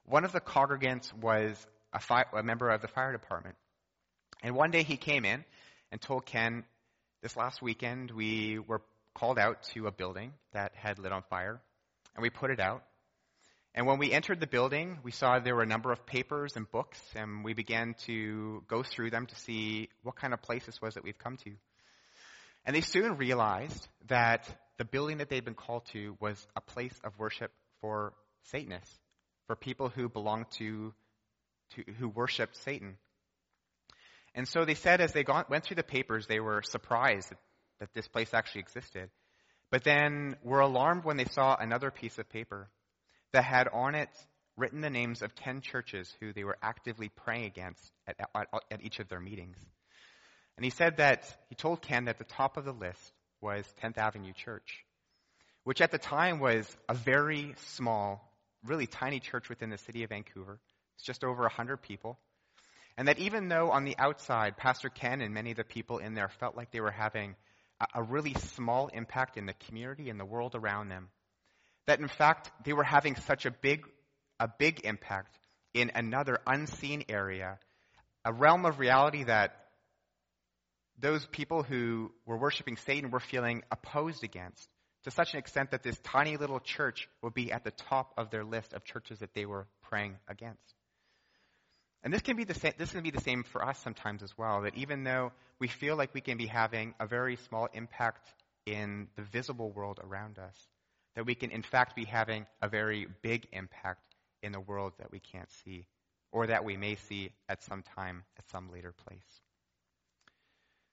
one 0.06 0.26
of 0.26 0.32
the 0.32 0.42
congregants 0.42 1.14
was 1.14 1.56
a, 1.94 2.00
fi- 2.00 2.26
a 2.34 2.44
member 2.44 2.70
of 2.70 2.82
the 2.82 2.88
fire 2.90 3.14
department. 3.14 3.56
And 4.44 4.56
one 4.56 4.72
day 4.72 4.84
he 4.84 4.98
came 4.98 5.24
in 5.24 5.46
and 5.92 6.02
told 6.02 6.26
Ken, 6.26 6.66
this 7.22 7.38
last 7.38 7.62
weekend 7.62 8.12
we 8.12 8.60
were 8.60 8.82
called 9.14 9.38
out 9.38 9.64
to 9.74 9.88
a 9.88 9.92
building 9.92 10.34
that 10.54 10.74
had 10.76 11.00
lit 11.00 11.12
on 11.12 11.24
fire, 11.30 11.62
and 12.16 12.22
we 12.22 12.30
put 12.30 12.52
it 12.52 12.60
out. 12.60 12.84
And 13.74 13.88
when 13.88 14.00
we 14.00 14.12
entered 14.12 14.40
the 14.40 14.48
building, 14.48 15.00
we 15.02 15.12
saw 15.12 15.40
there 15.40 15.56
were 15.56 15.64
a 15.64 15.68
number 15.68 15.94
of 15.94 16.06
papers 16.06 16.58
and 16.58 16.70
books, 16.70 17.00
and 17.16 17.44
we 17.46 17.54
began 17.54 17.96
to 18.06 18.64
go 18.68 18.84
through 18.84 19.12
them 19.12 19.28
to 19.28 19.36
see 19.36 19.88
what 20.04 20.18
kind 20.18 20.34
of 20.34 20.42
place 20.42 20.66
this 20.66 20.82
was 20.82 20.96
that 20.96 21.04
we've 21.04 21.18
come 21.18 21.38
to. 21.38 21.52
And 22.66 22.76
they 22.76 22.82
soon 22.82 23.18
realized 23.18 23.88
that 24.08 24.48
the 24.78 24.86
building 24.86 25.20
that 25.20 25.30
they'd 25.30 25.46
been 25.46 25.54
called 25.54 25.86
to 25.94 26.18
was 26.20 26.46
a 26.56 26.62
place 26.62 26.94
of 27.04 27.18
worship 27.18 27.52
for 27.80 28.14
Satanists, 28.44 29.00
for 29.48 29.56
people 29.56 29.90
who 29.90 30.10
belonged 30.10 30.52
to, 30.58 30.94
to 31.76 31.84
who 31.98 32.10
worshiped 32.10 32.58
Satan. 32.58 32.98
And 34.36 34.48
so 34.48 34.66
they 34.66 34.76
said 34.76 35.02
as 35.02 35.14
they 35.14 35.24
got, 35.24 35.50
went 35.50 35.64
through 35.64 35.76
the 35.76 35.84
papers, 35.84 36.28
they 36.28 36.40
were 36.40 36.62
surprised 36.62 37.30
that, 37.30 37.38
that 37.82 37.94
this 37.94 38.08
place 38.08 38.34
actually 38.34 38.62
existed. 38.62 39.10
But 39.72 39.84
then 39.84 40.38
were 40.44 40.60
alarmed 40.62 41.04
when 41.04 41.18
they 41.18 41.26
saw 41.26 41.58
another 41.60 41.92
piece 41.92 42.18
of 42.20 42.30
paper 42.30 42.70
that 43.34 43.44
had 43.44 43.68
on 43.68 43.96
it 43.96 44.10
written 44.56 44.82
the 44.82 44.90
names 44.90 45.22
of 45.22 45.34
10 45.36 45.62
churches 45.62 46.14
who 46.20 46.32
they 46.32 46.44
were 46.44 46.58
actively 46.62 47.10
praying 47.10 47.46
against 47.46 47.92
at, 48.08 48.16
at, 48.36 48.48
at 48.70 48.84
each 48.84 49.00
of 49.00 49.10
their 49.10 49.20
meetings. 49.20 49.58
And 50.58 50.64
he 50.64 50.70
said 50.70 50.98
that, 50.98 51.26
he 51.50 51.56
told 51.56 51.82
Ken 51.82 52.06
that 52.06 52.20
the 52.20 52.24
top 52.24 52.58
of 52.58 52.66
the 52.66 52.74
list 52.74 53.14
was 53.42 53.66
10th 53.82 53.98
Avenue 53.98 54.34
Church, 54.34 54.86
which 55.64 55.82
at 55.82 55.92
the 55.92 55.98
time 55.98 56.40
was 56.40 56.68
a 56.88 56.94
very 56.94 57.56
small, 57.76 58.32
really 58.64 58.86
tiny 58.86 59.20
church 59.20 59.50
within 59.50 59.70
the 59.70 59.78
city 59.80 60.04
of 60.04 60.10
Vancouver. 60.10 60.60
It's 60.98 61.06
just 61.06 61.24
over 61.24 61.42
100 61.44 61.82
people. 61.82 62.20
And 62.98 63.08
that 63.08 63.18
even 63.18 63.48
though 63.48 63.72
on 63.72 63.86
the 63.86 63.98
outside, 63.98 64.58
Pastor 64.58 64.90
Ken 64.90 65.22
and 65.22 65.34
many 65.34 65.52
of 65.52 65.58
the 65.58 65.64
people 65.64 65.98
in 65.98 66.14
there 66.14 66.30
felt 66.40 66.56
like 66.56 66.72
they 66.72 66.82
were 66.82 66.92
having 66.92 67.36
a, 67.94 68.04
really 68.04 68.34
small 68.34 68.88
impact 68.88 69.38
in 69.38 69.46
the 69.46 69.54
community 69.54 70.10
and 70.10 70.20
the 70.20 70.26
world 70.26 70.56
around 70.56 70.90
them, 70.90 71.10
that 71.88 72.00
in 72.00 72.08
fact 72.08 72.52
they 72.66 72.74
were 72.74 72.84
having 72.84 73.16
such 73.16 73.46
a 73.46 73.52
big, 73.52 73.86
a 74.40 74.48
big 74.48 74.82
impact 74.84 75.38
in 75.74 75.92
another 75.96 76.40
unseen 76.46 77.04
area, 77.10 77.60
a 78.26 78.34
realm 78.34 78.66
of 78.66 78.80
reality 78.80 79.24
that 79.24 79.56
those 81.00 81.26
people 81.28 81.64
who 81.64 82.12
were 82.26 82.38
worshiping 82.38 82.78
Satan 82.78 83.12
were 83.12 83.20
feeling 83.20 83.64
opposed 83.72 84.24
against 84.24 84.70
to 85.04 85.12
such 85.12 85.34
an 85.34 85.40
extent 85.40 85.72
that 85.72 85.82
this 85.82 85.98
tiny 86.04 86.38
little 86.38 86.60
church 86.60 87.10
would 87.24 87.34
be 87.34 87.52
at 87.52 87.64
the 87.64 87.72
top 87.72 88.14
of 88.18 88.30
their 88.30 88.44
list 88.44 88.74
of 88.74 88.84
churches 88.84 89.20
that 89.20 89.34
they 89.34 89.46
were 89.46 89.68
praying 89.82 90.18
against. 90.28 90.76
And 92.04 92.12
this 92.12 92.22
can 92.22 92.36
be 92.36 92.46
the 92.46 92.56
same, 92.56 92.74
this 92.78 92.92
can 92.92 93.04
be 93.04 93.12
the 93.12 93.22
same 93.22 93.44
for 93.44 93.64
us 93.64 93.78
sometimes 93.80 94.24
as 94.24 94.36
well, 94.38 94.62
that 94.62 94.76
even 94.76 95.04
though 95.04 95.32
we 95.60 95.68
feel 95.68 95.96
like 95.96 96.14
we 96.14 96.22
can 96.22 96.38
be 96.38 96.48
having 96.48 96.96
a 97.00 97.06
very 97.06 97.36
small 97.36 97.68
impact 97.74 98.28
in 98.66 99.08
the 99.16 99.22
visible 99.22 99.72
world 99.72 100.00
around 100.04 100.40
us, 100.40 100.56
that 101.16 101.26
we 101.26 101.36
can 101.36 101.52
in 101.52 101.62
fact 101.62 101.96
be 101.96 102.06
having 102.06 102.46
a 102.62 102.70
very 102.70 103.08
big 103.22 103.48
impact 103.52 104.02
in 104.42 104.52
the 104.52 104.60
world 104.60 104.94
that 104.98 105.12
we 105.12 105.20
can't 105.20 105.50
see, 105.64 105.86
or 106.32 106.48
that 106.48 106.66
we 106.66 106.78
may 106.78 106.96
see 106.96 107.32
at 107.48 107.62
some 107.64 107.84
time, 107.96 108.24
at 108.38 108.50
some 108.50 108.72
later 108.72 108.94
place. 109.06 109.42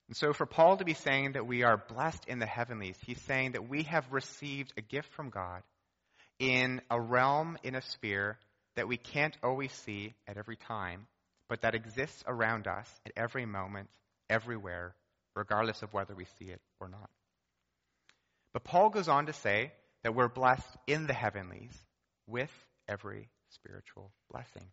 And 0.09 0.17
so 0.17 0.33
for 0.33 0.47
Paul 0.47 0.79
to 0.79 0.85
be 0.85 0.95
saying 0.95 1.33
that 1.33 1.47
we 1.47 1.63
are 1.63 1.77
blessed 1.77 2.25
in 2.27 2.39
the 2.39 2.47
heavenlies, 2.47 2.97
he's 3.07 3.21
saying 3.23 3.53
that 3.53 3.69
we 3.69 3.85
have 3.85 4.11
received 4.11 4.73
a 4.77 4.83
gift 4.83 5.13
from 5.13 5.31
God 5.31 5.63
in 6.39 6.81
a 6.91 7.01
realm, 7.01 7.59
in 7.63 7.75
a 7.75 7.83
sphere 7.83 8.39
that 8.79 8.87
we 8.87 8.97
can't 8.97 9.37
always 9.43 9.73
see 9.73 10.15
at 10.29 10.37
every 10.37 10.55
time, 10.55 11.09
but 11.49 11.63
that 11.63 11.75
exists 11.75 12.23
around 12.29 12.69
us 12.69 12.89
at 13.05 13.13
every 13.17 13.45
moment, 13.45 13.89
everywhere, 14.31 14.95
regardless 15.35 15.83
of 15.83 15.93
whether 15.93 16.15
we 16.15 16.27
see 16.39 16.45
it 16.45 16.61
or 16.79 16.89
not. 16.89 17.11
But 18.53 18.63
Paul 18.63 18.91
goes 18.91 19.09
on 19.09 19.27
to 19.27 19.33
say 19.33 19.73
that 20.05 20.15
we're 20.15 20.29
blessed 20.29 20.77
in 20.87 21.09
the 21.09 21.13
heavenlies 21.13 21.77
with 22.29 22.53
every 22.87 23.29
spiritual 23.51 24.13
blessing. 24.31 24.69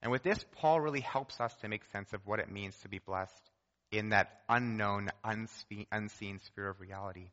And 0.00 0.12
with 0.12 0.22
this, 0.22 0.38
Paul 0.52 0.80
really 0.80 1.00
helps 1.00 1.40
us 1.40 1.52
to 1.56 1.68
make 1.68 1.82
sense 1.90 2.12
of 2.12 2.20
what 2.24 2.38
it 2.38 2.52
means 2.52 2.78
to 2.82 2.88
be 2.88 3.00
blessed 3.00 3.50
in 3.90 4.10
that 4.10 4.42
unknown, 4.48 5.10
unseen 5.24 6.38
sphere 6.46 6.68
of 6.68 6.80
reality. 6.80 7.30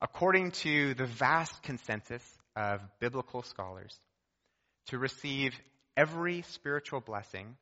According 0.00 0.52
to 0.62 0.94
the 0.94 1.04
vast 1.04 1.62
consensus 1.62 2.24
of 2.56 2.80
biblical 3.00 3.42
scholars, 3.42 3.94
to 4.86 4.98
receive 4.98 5.58
every 5.96 6.42
spiritual 6.42 7.00
blessing, 7.00 7.56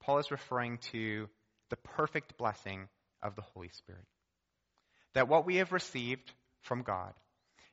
Paul 0.00 0.18
is 0.18 0.30
referring 0.30 0.78
to 0.92 1.28
the 1.70 1.76
perfect 1.76 2.38
blessing 2.38 2.88
of 3.22 3.34
the 3.34 3.42
Holy 3.42 3.68
Spirit. 3.70 4.04
That 5.14 5.28
what 5.28 5.46
we 5.46 5.56
have 5.56 5.72
received 5.72 6.32
from 6.62 6.82
God 6.82 7.12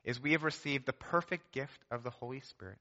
is 0.04 0.20
we 0.20 0.32
have 0.32 0.44
received 0.44 0.86
the 0.86 0.92
perfect 0.92 1.52
gift 1.52 1.78
of 1.90 2.02
the 2.02 2.10
Holy 2.10 2.40
Spirit, 2.40 2.78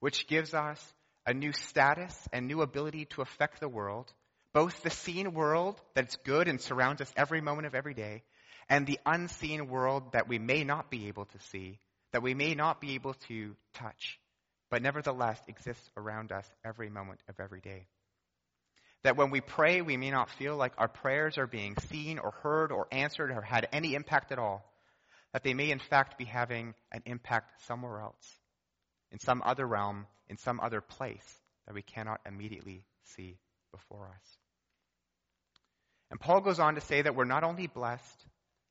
which 0.00 0.26
gives 0.26 0.54
us 0.54 0.94
a 1.26 1.34
new 1.34 1.52
status 1.52 2.14
and 2.32 2.46
new 2.46 2.62
ability 2.62 3.06
to 3.06 3.22
affect 3.22 3.60
the 3.60 3.68
world, 3.68 4.12
both 4.52 4.82
the 4.82 4.90
seen 4.90 5.34
world 5.34 5.80
that's 5.94 6.16
good 6.18 6.48
and 6.48 6.60
surrounds 6.60 7.00
us 7.00 7.12
every 7.16 7.40
moment 7.40 7.66
of 7.66 7.74
every 7.74 7.94
day, 7.94 8.22
and 8.68 8.86
the 8.86 9.00
unseen 9.04 9.68
world 9.68 10.12
that 10.12 10.28
we 10.28 10.38
may 10.38 10.64
not 10.64 10.90
be 10.90 11.08
able 11.08 11.24
to 11.26 11.38
see, 11.50 11.78
that 12.12 12.22
we 12.22 12.34
may 12.34 12.54
not 12.54 12.80
be 12.80 12.94
able 12.94 13.14
to 13.28 13.56
touch, 13.74 14.18
but 14.70 14.82
nevertheless 14.82 15.40
exists 15.48 15.90
around 15.96 16.32
us 16.32 16.48
every 16.64 16.90
moment 16.90 17.20
of 17.28 17.38
every 17.40 17.60
day. 17.60 17.86
That 19.02 19.16
when 19.16 19.30
we 19.30 19.40
pray, 19.40 19.82
we 19.82 19.96
may 19.96 20.10
not 20.10 20.30
feel 20.30 20.56
like 20.56 20.72
our 20.78 20.88
prayers 20.88 21.36
are 21.36 21.46
being 21.46 21.76
seen 21.90 22.18
or 22.18 22.30
heard 22.42 22.72
or 22.72 22.88
answered 22.90 23.30
or 23.30 23.42
had 23.42 23.68
any 23.72 23.94
impact 23.94 24.32
at 24.32 24.38
all. 24.38 24.64
That 25.32 25.42
they 25.42 25.52
may 25.52 25.70
in 25.70 25.78
fact 25.78 26.16
be 26.16 26.24
having 26.24 26.74
an 26.92 27.02
impact 27.06 27.64
somewhere 27.66 28.00
else, 28.00 28.38
in 29.10 29.18
some 29.18 29.42
other 29.44 29.66
realm, 29.66 30.06
in 30.28 30.38
some 30.38 30.60
other 30.60 30.80
place 30.80 31.38
that 31.66 31.74
we 31.74 31.82
cannot 31.82 32.20
immediately 32.26 32.84
see 33.02 33.38
before 33.72 34.06
us. 34.06 34.38
And 36.10 36.20
Paul 36.20 36.40
goes 36.40 36.60
on 36.60 36.76
to 36.76 36.80
say 36.80 37.02
that 37.02 37.16
we're 37.16 37.24
not 37.24 37.44
only 37.44 37.66
blessed 37.66 38.26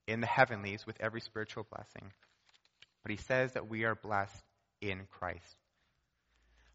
in 0.08 0.22
the 0.22 0.28
heavenlies 0.28 0.86
with 0.86 0.96
every 1.00 1.22
spiritual 1.22 1.66
blessing, 1.70 2.12
but 3.04 3.12
he 3.12 3.18
says 3.18 3.54
that 3.54 3.70
we 3.70 3.84
are 3.84 3.96
blessed 3.96 4.44
in 4.82 5.08
Christ. 5.20 5.58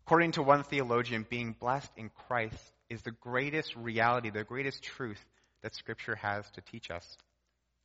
According 0.08 0.32
to 0.32 0.42
one 0.42 0.62
theologian, 0.62 1.26
being 1.28 1.52
blessed 1.60 1.92
in 1.98 2.08
Christ 2.08 2.56
is 2.88 3.02
the 3.02 3.10
greatest 3.10 3.76
reality, 3.76 4.30
the 4.30 4.42
greatest 4.42 4.82
truth 4.82 5.22
that 5.62 5.74
Scripture 5.74 6.14
has 6.14 6.50
to 6.52 6.62
teach 6.62 6.90
us. 6.90 7.18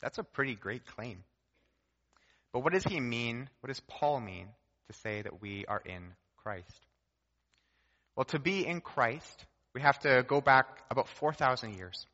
That's 0.01 0.19
a 0.19 0.23
pretty 0.23 0.55
great 0.55 0.85
claim. 0.85 1.25
But 2.53 2.61
what 2.61 2.71
does 2.71 2.85
he 2.85 3.01
mean? 3.01 3.49
What 3.59 3.67
does 3.67 3.81
Paul 3.89 4.21
mean 4.21 4.47
to 4.87 4.97
say 4.99 5.21
that 5.21 5.41
we 5.41 5.65
are 5.65 5.81
in 5.85 6.13
Christ? 6.37 6.87
Well, 8.15 8.23
to 8.27 8.39
be 8.39 8.65
in 8.65 8.79
Christ, 8.79 9.45
we 9.75 9.81
have 9.81 9.99
to 9.99 10.23
go 10.25 10.39
back 10.39 10.81
about 10.89 11.09
4,000 11.09 11.73
years. 11.73 12.07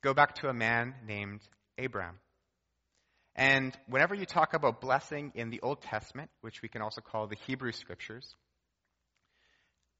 Go 0.00 0.14
back 0.14 0.36
to 0.36 0.48
a 0.48 0.54
man 0.54 0.94
named 1.04 1.40
Abraham. 1.76 2.20
And 3.34 3.76
whenever 3.88 4.14
you 4.14 4.26
talk 4.26 4.54
about 4.54 4.80
blessing 4.80 5.32
in 5.34 5.50
the 5.50 5.58
Old 5.60 5.82
Testament, 5.82 6.30
which 6.40 6.62
we 6.62 6.68
can 6.68 6.82
also 6.82 7.00
call 7.00 7.26
the 7.26 7.36
Hebrew 7.48 7.72
Scriptures, 7.72 8.36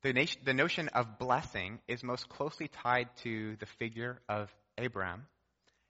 the, 0.03 0.13
nation, 0.13 0.41
the 0.45 0.55
notion 0.55 0.89
of 0.89 1.19
blessing 1.19 1.81
is 1.89 2.03
most 2.03 2.29
closely 2.29 2.69
tied 2.69 3.09
to 3.23 3.57
the 3.57 3.67
figure 3.67 4.21
of 4.29 4.49
Abraham 4.77 5.27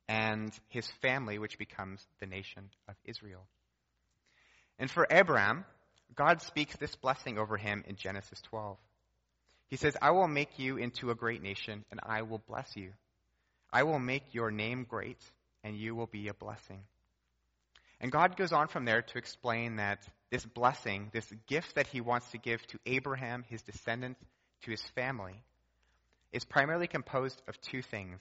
and 0.09 0.53
his 0.69 0.87
family, 1.03 1.39
which 1.39 1.59
becomes 1.59 2.05
the 2.21 2.27
nation 2.27 2.71
of 2.89 2.95
Israel. 3.05 3.47
And 4.79 4.91
for 4.91 5.07
Abraham, 5.11 5.65
God 6.15 6.41
speaks 6.41 6.77
this 6.77 6.95
blessing 6.97 7.39
over 7.39 7.57
him 7.57 7.85
in 7.87 7.97
Genesis 7.97 8.41
12. 8.43 8.79
He 9.69 9.77
says, 9.77 9.97
I 10.01 10.13
will 10.13 10.29
make 10.29 10.59
you 10.59 10.79
into 10.79 11.11
a 11.11 11.15
great 11.15 11.43
nation, 11.43 11.85
and 11.91 12.01
I 12.03 12.23
will 12.23 12.43
bless 12.49 12.75
you. 12.75 12.93
I 13.71 13.83
will 13.83 13.99
make 13.99 14.33
your 14.33 14.51
name 14.51 14.87
great, 14.89 15.21
and 15.63 15.77
you 15.77 15.95
will 15.95 16.07
be 16.07 16.29
a 16.29 16.35
blessing. 16.35 16.81
And 18.01 18.11
God 18.11 18.37
goes 18.37 18.53
on 18.53 18.69
from 18.69 18.87
there 18.87 19.03
to 19.03 19.19
explain 19.19 19.77
that 19.77 19.99
this 20.31 20.45
blessing, 20.45 21.11
this 21.13 21.31
gift 21.47 21.75
that 21.77 21.87
he 21.87 22.01
wants 22.01 22.31
to 22.31 22.39
give 22.39 22.65
to 22.69 22.79
Abraham, 22.87 23.45
his 23.49 23.63
descendants, 23.63 24.21
to 24.63 24.71
his 24.71 24.83
family, 24.95 25.43
is 26.33 26.45
primarily 26.45 26.87
composed 26.87 27.41
of 27.49 27.61
two 27.61 27.83
things. 27.83 28.21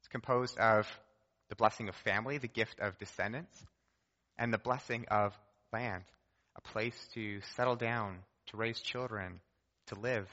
It's 0.00 0.08
composed 0.08 0.58
of 0.58 0.86
the 1.48 1.56
blessing 1.56 1.88
of 1.88 1.96
family, 1.96 2.38
the 2.38 2.48
gift 2.48 2.78
of 2.80 2.98
descendants, 2.98 3.56
and 4.38 4.52
the 4.52 4.58
blessing 4.58 5.06
of 5.10 5.36
land, 5.72 6.04
a 6.56 6.60
place 6.60 6.96
to 7.14 7.40
settle 7.56 7.76
down, 7.76 8.18
to 8.46 8.56
raise 8.56 8.80
children, 8.80 9.40
to 9.86 9.96
live. 9.96 10.28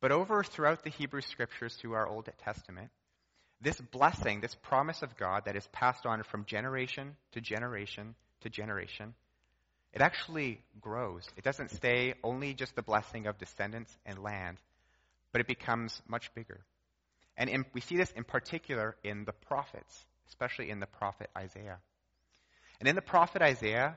But 0.00 0.12
over 0.12 0.42
throughout 0.42 0.84
the 0.84 0.90
Hebrew 0.90 1.20
scriptures 1.22 1.74
through 1.74 1.94
our 1.94 2.06
Old 2.06 2.28
Testament, 2.44 2.90
this 3.60 3.80
blessing, 3.80 4.40
this 4.40 4.54
promise 4.54 5.02
of 5.02 5.16
God 5.16 5.44
that 5.44 5.56
is 5.56 5.66
passed 5.72 6.06
on 6.06 6.22
from 6.22 6.46
generation 6.46 7.16
to 7.32 7.40
generation 7.40 8.14
to 8.40 8.48
generation, 8.48 9.14
it 9.92 10.00
actually 10.00 10.60
grows. 10.80 11.28
It 11.36 11.44
doesn't 11.44 11.70
stay 11.72 12.14
only 12.22 12.54
just 12.54 12.76
the 12.76 12.82
blessing 12.82 13.26
of 13.26 13.38
descendants 13.38 13.96
and 14.06 14.22
land, 14.22 14.58
but 15.32 15.40
it 15.40 15.46
becomes 15.46 16.00
much 16.08 16.32
bigger. 16.34 16.60
And 17.36 17.50
in, 17.50 17.64
we 17.72 17.80
see 17.80 17.96
this 17.96 18.10
in 18.12 18.24
particular 18.24 18.96
in 19.02 19.24
the 19.24 19.32
prophets, 19.32 20.04
especially 20.28 20.70
in 20.70 20.78
the 20.78 20.86
prophet 20.86 21.30
Isaiah. 21.36 21.78
And 22.78 22.88
in 22.88 22.94
the 22.94 23.02
prophet 23.02 23.42
Isaiah, 23.42 23.96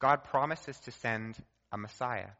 God 0.00 0.24
promises 0.24 0.78
to 0.80 0.90
send 0.92 1.36
a 1.72 1.76
Messiah. 1.78 2.30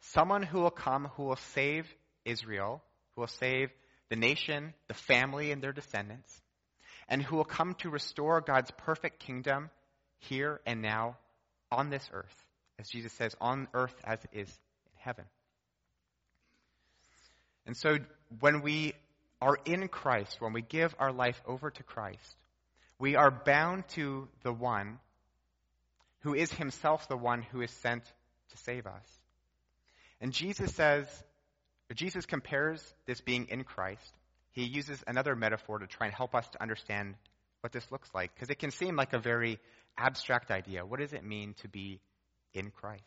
Someone 0.00 0.42
who 0.42 0.60
will 0.60 0.70
come 0.70 1.10
who 1.16 1.24
will 1.24 1.38
save 1.54 1.86
Israel, 2.24 2.82
who 3.14 3.22
will 3.22 3.28
save 3.28 3.70
the 4.08 4.16
nation, 4.16 4.74
the 4.88 4.94
family, 4.94 5.52
and 5.52 5.62
their 5.62 5.72
descendants, 5.72 6.40
and 7.08 7.22
who 7.22 7.36
will 7.36 7.44
come 7.44 7.74
to 7.74 7.90
restore 7.90 8.40
God's 8.40 8.70
perfect 8.70 9.20
kingdom 9.20 9.70
here 10.18 10.60
and 10.66 10.82
now 10.82 11.16
on 11.72 11.90
this 11.90 12.08
earth. 12.12 12.44
As 12.78 12.88
Jesus 12.88 13.12
says, 13.14 13.34
on 13.40 13.68
earth 13.74 13.94
as 14.04 14.18
it 14.24 14.30
is 14.38 14.48
in 14.48 14.92
heaven. 14.98 15.24
And 17.66 17.76
so 17.76 17.98
when 18.40 18.62
we 18.62 18.94
are 19.40 19.56
in 19.64 19.88
Christ, 19.88 20.40
when 20.40 20.52
we 20.52 20.62
give 20.62 20.94
our 20.98 21.12
life 21.12 21.40
over 21.46 21.70
to 21.70 21.82
Christ, 21.82 22.36
we 22.98 23.16
are 23.16 23.30
bound 23.30 23.88
to 23.90 24.28
the 24.42 24.52
one 24.52 24.98
who 26.20 26.34
is 26.34 26.52
himself 26.52 27.08
the 27.08 27.16
one 27.16 27.42
who 27.42 27.60
is 27.60 27.70
sent 27.70 28.04
to 28.04 28.58
save 28.58 28.86
us. 28.86 29.06
And 30.20 30.32
Jesus 30.32 30.72
says, 30.74 31.06
Jesus 31.94 32.26
compares 32.26 32.80
this 33.06 33.20
being 33.20 33.48
in 33.48 33.64
Christ. 33.64 34.14
He 34.52 34.64
uses 34.64 35.02
another 35.06 35.34
metaphor 35.34 35.78
to 35.78 35.86
try 35.86 36.06
and 36.06 36.14
help 36.14 36.34
us 36.34 36.48
to 36.50 36.62
understand 36.62 37.16
what 37.62 37.72
this 37.72 37.90
looks 37.90 38.08
like, 38.14 38.34
because 38.34 38.50
it 38.50 38.58
can 38.58 38.70
seem 38.70 38.96
like 38.96 39.12
a 39.12 39.18
very 39.18 39.58
abstract 39.96 40.50
idea. 40.50 40.84
What 40.84 41.00
does 41.00 41.12
it 41.12 41.24
mean 41.24 41.54
to 41.62 41.68
be 41.68 42.00
in 42.52 42.70
Christ? 42.70 43.02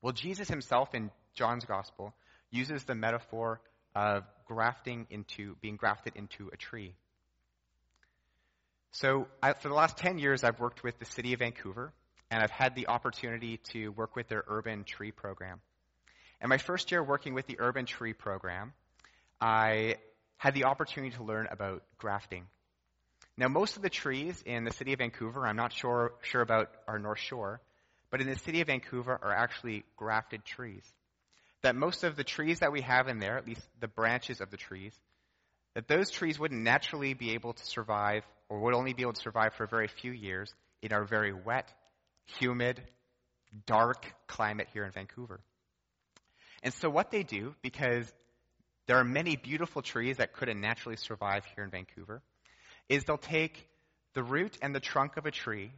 Well, 0.00 0.12
Jesus 0.12 0.48
himself 0.48 0.94
in 0.94 1.10
John's 1.34 1.64
gospel 1.64 2.14
uses 2.50 2.84
the 2.84 2.94
metaphor 2.94 3.60
of 3.94 4.24
grafting 4.46 5.06
into, 5.10 5.56
being 5.60 5.76
grafted 5.76 6.14
into 6.16 6.50
a 6.52 6.56
tree. 6.56 6.94
So, 8.92 9.26
I, 9.42 9.52
for 9.52 9.68
the 9.68 9.74
last 9.74 9.96
10 9.98 10.18
years, 10.18 10.44
I've 10.44 10.60
worked 10.60 10.82
with 10.82 10.98
the 10.98 11.04
city 11.04 11.32
of 11.32 11.40
Vancouver, 11.40 11.92
and 12.30 12.42
I've 12.42 12.50
had 12.50 12.74
the 12.74 12.86
opportunity 12.86 13.58
to 13.72 13.88
work 13.88 14.16
with 14.16 14.28
their 14.28 14.44
urban 14.46 14.84
tree 14.84 15.10
program. 15.10 15.60
And 16.40 16.48
my 16.48 16.58
first 16.58 16.90
year 16.90 17.02
working 17.02 17.34
with 17.34 17.46
the 17.46 17.56
urban 17.58 17.86
tree 17.86 18.12
program, 18.12 18.72
I 19.40 19.96
had 20.36 20.54
the 20.54 20.64
opportunity 20.64 21.16
to 21.16 21.24
learn 21.24 21.48
about 21.50 21.82
grafting. 21.98 22.46
Now, 23.38 23.46
most 23.46 23.76
of 23.76 23.82
the 23.82 23.88
trees 23.88 24.42
in 24.44 24.64
the 24.64 24.72
city 24.72 24.92
of 24.92 24.98
Vancouver, 24.98 25.46
I'm 25.46 25.54
not 25.54 25.72
sure, 25.72 26.12
sure 26.22 26.40
about 26.40 26.72
our 26.88 26.98
North 26.98 27.20
Shore, 27.20 27.60
but 28.10 28.20
in 28.20 28.26
the 28.26 28.36
city 28.36 28.60
of 28.60 28.66
Vancouver 28.66 29.12
are 29.12 29.32
actually 29.32 29.84
grafted 29.96 30.44
trees. 30.44 30.82
That 31.62 31.76
most 31.76 32.02
of 32.02 32.16
the 32.16 32.24
trees 32.24 32.58
that 32.58 32.72
we 32.72 32.80
have 32.80 33.06
in 33.06 33.20
there, 33.20 33.38
at 33.38 33.46
least 33.46 33.62
the 33.78 33.86
branches 33.86 34.40
of 34.40 34.50
the 34.50 34.56
trees, 34.56 34.92
that 35.74 35.86
those 35.86 36.10
trees 36.10 36.36
wouldn't 36.36 36.62
naturally 36.62 37.14
be 37.14 37.34
able 37.34 37.52
to 37.52 37.64
survive 37.64 38.24
or 38.48 38.58
would 38.58 38.74
only 38.74 38.92
be 38.92 39.02
able 39.02 39.12
to 39.12 39.20
survive 39.20 39.54
for 39.54 39.62
a 39.62 39.68
very 39.68 39.86
few 39.86 40.10
years 40.10 40.52
in 40.82 40.92
our 40.92 41.04
very 41.04 41.32
wet, 41.32 41.72
humid, 42.40 42.82
dark 43.66 44.04
climate 44.26 44.66
here 44.72 44.84
in 44.84 44.90
Vancouver. 44.90 45.38
And 46.64 46.74
so 46.74 46.90
what 46.90 47.12
they 47.12 47.22
do, 47.22 47.54
because 47.62 48.12
there 48.86 48.96
are 48.96 49.04
many 49.04 49.36
beautiful 49.36 49.80
trees 49.80 50.16
that 50.16 50.32
couldn't 50.32 50.60
naturally 50.60 50.96
survive 50.96 51.44
here 51.54 51.62
in 51.62 51.70
Vancouver, 51.70 52.20
is 52.88 53.04
they'll 53.04 53.18
take 53.18 53.68
the 54.14 54.22
root 54.22 54.56
and 54.62 54.74
the 54.74 54.80
trunk 54.80 55.16
of 55.16 55.26
a 55.26 55.30
tree 55.30 55.72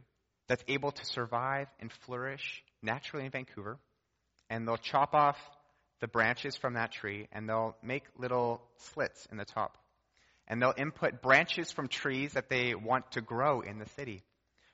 that's 0.47 0.63
able 0.67 0.91
to 0.91 1.05
survive 1.05 1.67
and 1.79 1.91
flourish 2.05 2.63
naturally 2.81 3.25
in 3.25 3.31
Vancouver, 3.31 3.77
and 4.49 4.67
they'll 4.67 4.77
chop 4.77 5.13
off 5.13 5.37
the 6.01 6.07
branches 6.07 6.55
from 6.57 6.73
that 6.73 6.91
tree 6.91 7.27
and 7.31 7.47
they'll 7.47 7.75
make 7.81 8.03
little 8.17 8.61
slits 8.77 9.27
in 9.31 9.37
the 9.37 9.45
top. 9.45 9.77
And 10.47 10.61
they'll 10.61 10.73
input 10.75 11.21
branches 11.21 11.71
from 11.71 11.87
trees 11.87 12.33
that 12.33 12.49
they 12.49 12.75
want 12.75 13.11
to 13.11 13.21
grow 13.21 13.61
in 13.61 13.79
the 13.79 13.87
city. 13.95 14.23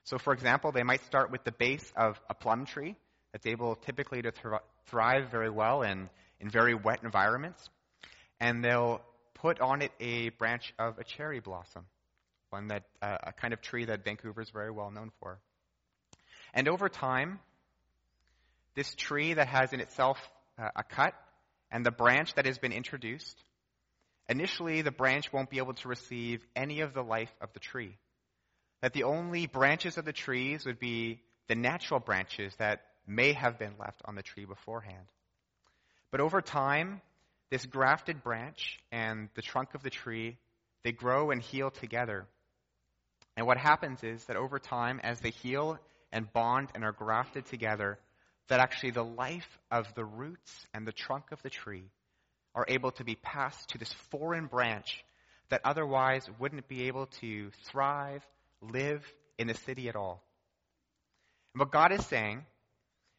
So, 0.05 0.17
for 0.17 0.33
example, 0.33 0.71
they 0.71 0.83
might 0.83 1.03
start 1.05 1.31
with 1.31 1.43
the 1.43 1.51
base 1.51 1.91
of 1.95 2.19
a 2.29 2.33
plum 2.33 2.65
tree 2.65 2.95
that's 3.33 3.45
able 3.45 3.75
typically 3.75 4.21
to 4.21 4.31
thrive 4.87 5.29
very 5.29 5.49
well 5.49 5.81
in, 5.81 6.09
in 6.39 6.49
very 6.49 6.73
wet 6.73 7.01
environments. 7.03 7.69
And 8.39 8.63
they'll 8.63 9.01
put 9.35 9.59
on 9.59 9.81
it 9.81 9.91
a 9.99 10.29
branch 10.29 10.73
of 10.79 10.97
a 10.97 11.03
cherry 11.03 11.41
blossom, 11.41 11.85
one 12.49 12.67
that, 12.67 12.83
uh, 13.01 13.17
a 13.23 13.33
kind 13.33 13.53
of 13.53 13.61
tree 13.61 13.85
that 13.85 14.03
Vancouver 14.03 14.41
is 14.41 14.49
very 14.49 14.71
well 14.71 14.91
known 14.91 15.11
for. 15.19 15.39
And 16.53 16.67
over 16.67 16.89
time, 16.89 17.39
this 18.75 18.93
tree 18.95 19.33
that 19.33 19.47
has 19.47 19.73
in 19.73 19.79
itself 19.79 20.17
uh, 20.57 20.69
a 20.75 20.83
cut 20.83 21.13
and 21.71 21.85
the 21.85 21.91
branch 21.91 22.33
that 22.35 22.45
has 22.45 22.57
been 22.57 22.71
introduced, 22.71 23.37
initially 24.29 24.81
the 24.81 24.91
branch 24.91 25.31
won't 25.33 25.49
be 25.49 25.57
able 25.57 25.73
to 25.73 25.87
receive 25.87 26.45
any 26.55 26.81
of 26.81 26.93
the 26.93 27.03
life 27.03 27.33
of 27.41 27.51
the 27.53 27.59
tree. 27.59 27.97
That 28.81 28.93
the 28.93 29.03
only 29.03 29.47
branches 29.47 29.97
of 29.97 30.05
the 30.05 30.13
trees 30.13 30.65
would 30.65 30.79
be 30.79 31.21
the 31.47 31.55
natural 31.55 31.99
branches 31.99 32.53
that 32.57 32.83
may 33.07 33.33
have 33.33 33.57
been 33.57 33.73
left 33.79 34.01
on 34.05 34.15
the 34.15 34.21
tree 34.21 34.45
beforehand. 34.45 35.07
But 36.11 36.21
over 36.21 36.41
time, 36.41 37.01
this 37.49 37.65
grafted 37.65 38.23
branch 38.23 38.79
and 38.91 39.29
the 39.35 39.41
trunk 39.41 39.73
of 39.73 39.83
the 39.83 39.89
tree, 39.89 40.37
they 40.83 40.91
grow 40.91 41.31
and 41.31 41.41
heal 41.41 41.71
together. 41.71 42.27
And 43.37 43.45
what 43.45 43.57
happens 43.57 44.03
is 44.03 44.25
that 44.25 44.35
over 44.35 44.57
time, 44.57 44.99
as 45.03 45.19
they 45.19 45.29
heal 45.29 45.77
and 46.11 46.31
bond 46.33 46.69
and 46.73 46.83
are 46.83 46.91
grafted 46.91 47.45
together, 47.45 47.99
that 48.49 48.59
actually 48.59 48.91
the 48.91 49.03
life 49.03 49.47
of 49.69 49.85
the 49.93 50.03
roots 50.03 50.65
and 50.73 50.87
the 50.87 50.91
trunk 50.91 51.31
of 51.31 51.41
the 51.43 51.49
tree 51.49 51.85
are 52.55 52.65
able 52.67 52.91
to 52.93 53.03
be 53.03 53.15
passed 53.15 53.69
to 53.69 53.77
this 53.77 53.93
foreign 54.09 54.47
branch 54.47 55.03
that 55.49 55.61
otherwise 55.63 56.27
wouldn't 56.39 56.67
be 56.67 56.87
able 56.87 57.05
to 57.21 57.51
thrive, 57.65 58.25
live 58.59 59.05
in 59.37 59.45
the 59.45 59.53
city 59.53 59.87
at 59.87 59.95
all. 59.95 60.23
And 61.53 61.59
what 61.59 61.71
God 61.71 61.91
is 61.91 62.05
saying 62.07 62.43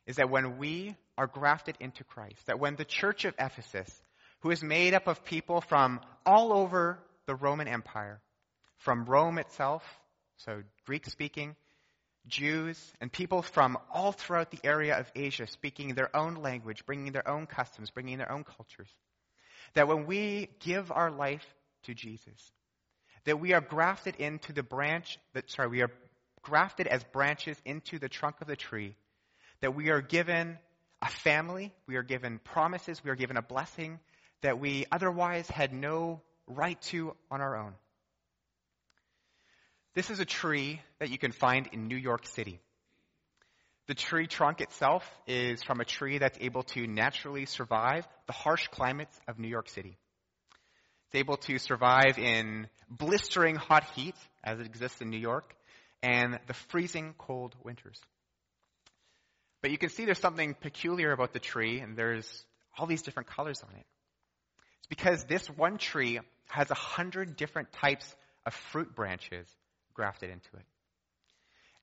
is 0.07 0.17
that 0.17 0.31
when 0.31 0.59
we 0.59 0.97
are 1.17 1.29
grafted 1.29 1.77
into 1.79 2.03
Christ, 2.03 2.47
that 2.47 2.59
when 2.59 2.75
the 2.75 2.85
church 2.85 3.25
of 3.25 3.35
Ephesus, 3.39 3.89
who 4.41 4.51
is 4.51 4.65
made 4.65 4.95
up 4.95 5.07
of 5.07 5.25
people 5.25 5.61
from 5.61 6.01
all 6.27 6.53
over 6.53 6.99
the 7.27 7.37
Roman 7.37 7.69
Empire, 7.69 8.21
from 8.79 9.05
Rome 9.05 9.39
itself, 9.39 9.83
so 10.39 10.63
Greek 10.87 11.07
speaking, 11.07 11.57
Jews, 12.27 12.79
and 13.01 13.11
people 13.11 13.43
from 13.43 13.79
all 13.93 14.13
throughout 14.13 14.51
the 14.51 14.61
area 14.63 14.99
of 14.99 15.11
Asia 15.15 15.47
speaking 15.47 15.95
their 15.95 16.15
own 16.15 16.37
language, 16.37 16.85
bringing 16.87 17.13
their 17.13 17.29
own 17.29 17.47
customs, 17.47 17.91
bringing 17.91 18.19
their 18.19 18.31
own 18.31 18.45
cultures. 18.45 18.89
That 19.75 19.89
when 19.89 20.07
we 20.07 20.49
give 20.61 20.93
our 20.93 21.11
life 21.11 21.45
to 21.85 21.95
Jesus, 21.95 22.53
that 23.25 23.41
we 23.41 23.53
are 23.53 23.61
grafted 23.61 24.17
into 24.17 24.53
the 24.53 24.63
branch, 24.63 25.19
that, 25.35 25.51
sorry, 25.51 25.69
we 25.69 25.83
are 25.83 25.91
grafted 26.43 26.87
as 26.87 27.03
branches 27.05 27.57
into 27.65 27.99
the 27.99 28.09
trunk 28.09 28.41
of 28.41 28.47
the 28.47 28.57
tree, 28.57 28.95
that 29.61 29.75
we 29.75 29.91
are 29.91 30.01
given 30.01 30.59
a 31.03 31.09
family, 31.09 31.73
we 31.87 31.97
are 31.97 32.03
given 32.03 32.39
promises, 32.39 33.03
we 33.03 33.11
are 33.11 33.17
given 33.17 33.37
a 33.37 33.43
blessing 33.43 33.99
that 34.43 34.59
we 34.59 34.87
otherwise 34.93 35.49
had 35.49 35.73
no 35.73 36.21
right 36.47 36.81
to 36.83 37.15
on 37.31 37.41
our 37.41 37.57
own. 37.57 37.75
This 39.95 40.11
is 40.11 40.21
a 40.21 40.25
tree 40.25 40.81
that 41.01 41.11
you 41.11 41.19
can 41.19 41.33
find 41.33 41.69
in 41.73 41.89
New 41.89 41.97
York 41.97 42.27
City. 42.27 42.61
The 43.87 43.95
tree 43.95 44.27
trunk 44.27 44.61
itself 44.61 45.03
is 45.27 45.63
from 45.63 45.81
a 45.81 45.85
tree 45.85 46.19
that's 46.19 46.39
able 46.41 46.63
to 46.75 46.87
naturally 46.87 47.47
survive 47.47 48.07
the 48.27 48.35
harsh 48.35 48.69
climates 48.69 49.19
of 49.27 49.39
New 49.39 49.49
York 49.49 49.69
City. 49.69 49.97
It's 51.07 51.15
able 51.15 51.39
to 51.39 51.59
survive 51.59 52.19
in 52.19 52.69
blistering 52.91 53.57
hot 53.57 53.85
heat, 53.95 54.15
as 54.45 54.61
it 54.61 54.67
exists 54.67 55.01
in 55.01 55.09
New 55.09 55.19
York, 55.19 55.55
and 56.03 56.39
the 56.47 56.55
freezing 56.55 57.15
cold 57.17 57.55
winters. 57.65 57.99
But 59.63 59.71
you 59.71 59.79
can 59.79 59.89
see 59.89 60.05
there's 60.05 60.21
something 60.21 60.55
peculiar 60.55 61.13
about 61.13 61.33
the 61.33 61.41
tree, 61.41 61.81
and 61.81 61.97
there's 61.97 62.45
all 62.77 62.87
these 62.87 63.03
different 63.03 63.31
colors 63.31 63.63
on 63.63 63.75
it. 63.75 63.87
It's 64.81 64.87
because 64.89 65.25
this 65.25 65.49
one 65.49 65.79
tree 65.79 66.21
has 66.49 66.71
a 66.71 66.75
hundred 66.75 67.37
different 67.37 67.73
types 67.73 68.15
of 68.45 68.53
fruit 68.53 68.95
branches 68.95 69.49
grafted 69.99 70.31
into 70.31 70.49
it. 70.55 70.65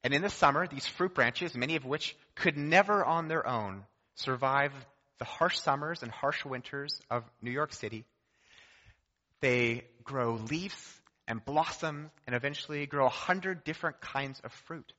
And 0.01 0.13
in 0.13 0.21
the 0.21 0.30
summer, 0.30 0.67
these 0.67 0.88
fruit 0.88 1.13
branches, 1.13 1.54
many 1.54 1.75
of 1.75 1.84
which 1.84 2.15
could 2.34 2.56
never 2.56 3.04
on 3.04 3.28
their 3.28 3.45
own 3.45 3.84
survive 4.15 4.71
the 5.19 5.25
harsh 5.25 5.58
summers 5.58 6.01
and 6.01 6.10
harsh 6.10 6.45
winters 6.45 6.97
of 7.12 7.25
New 7.41 7.51
York 7.51 7.73
City, 7.73 8.06
they 9.41 9.84
grow 10.06 10.39
leaves 10.49 11.01
and 11.28 11.43
blossoms 11.43 12.10
and 12.25 12.38
eventually 12.38 12.86
grow 12.86 13.06
a 13.06 13.10
hundred 13.10 13.65
different 13.65 13.99
kinds 13.99 14.39
of 14.45 14.54
fruit. 14.65 14.93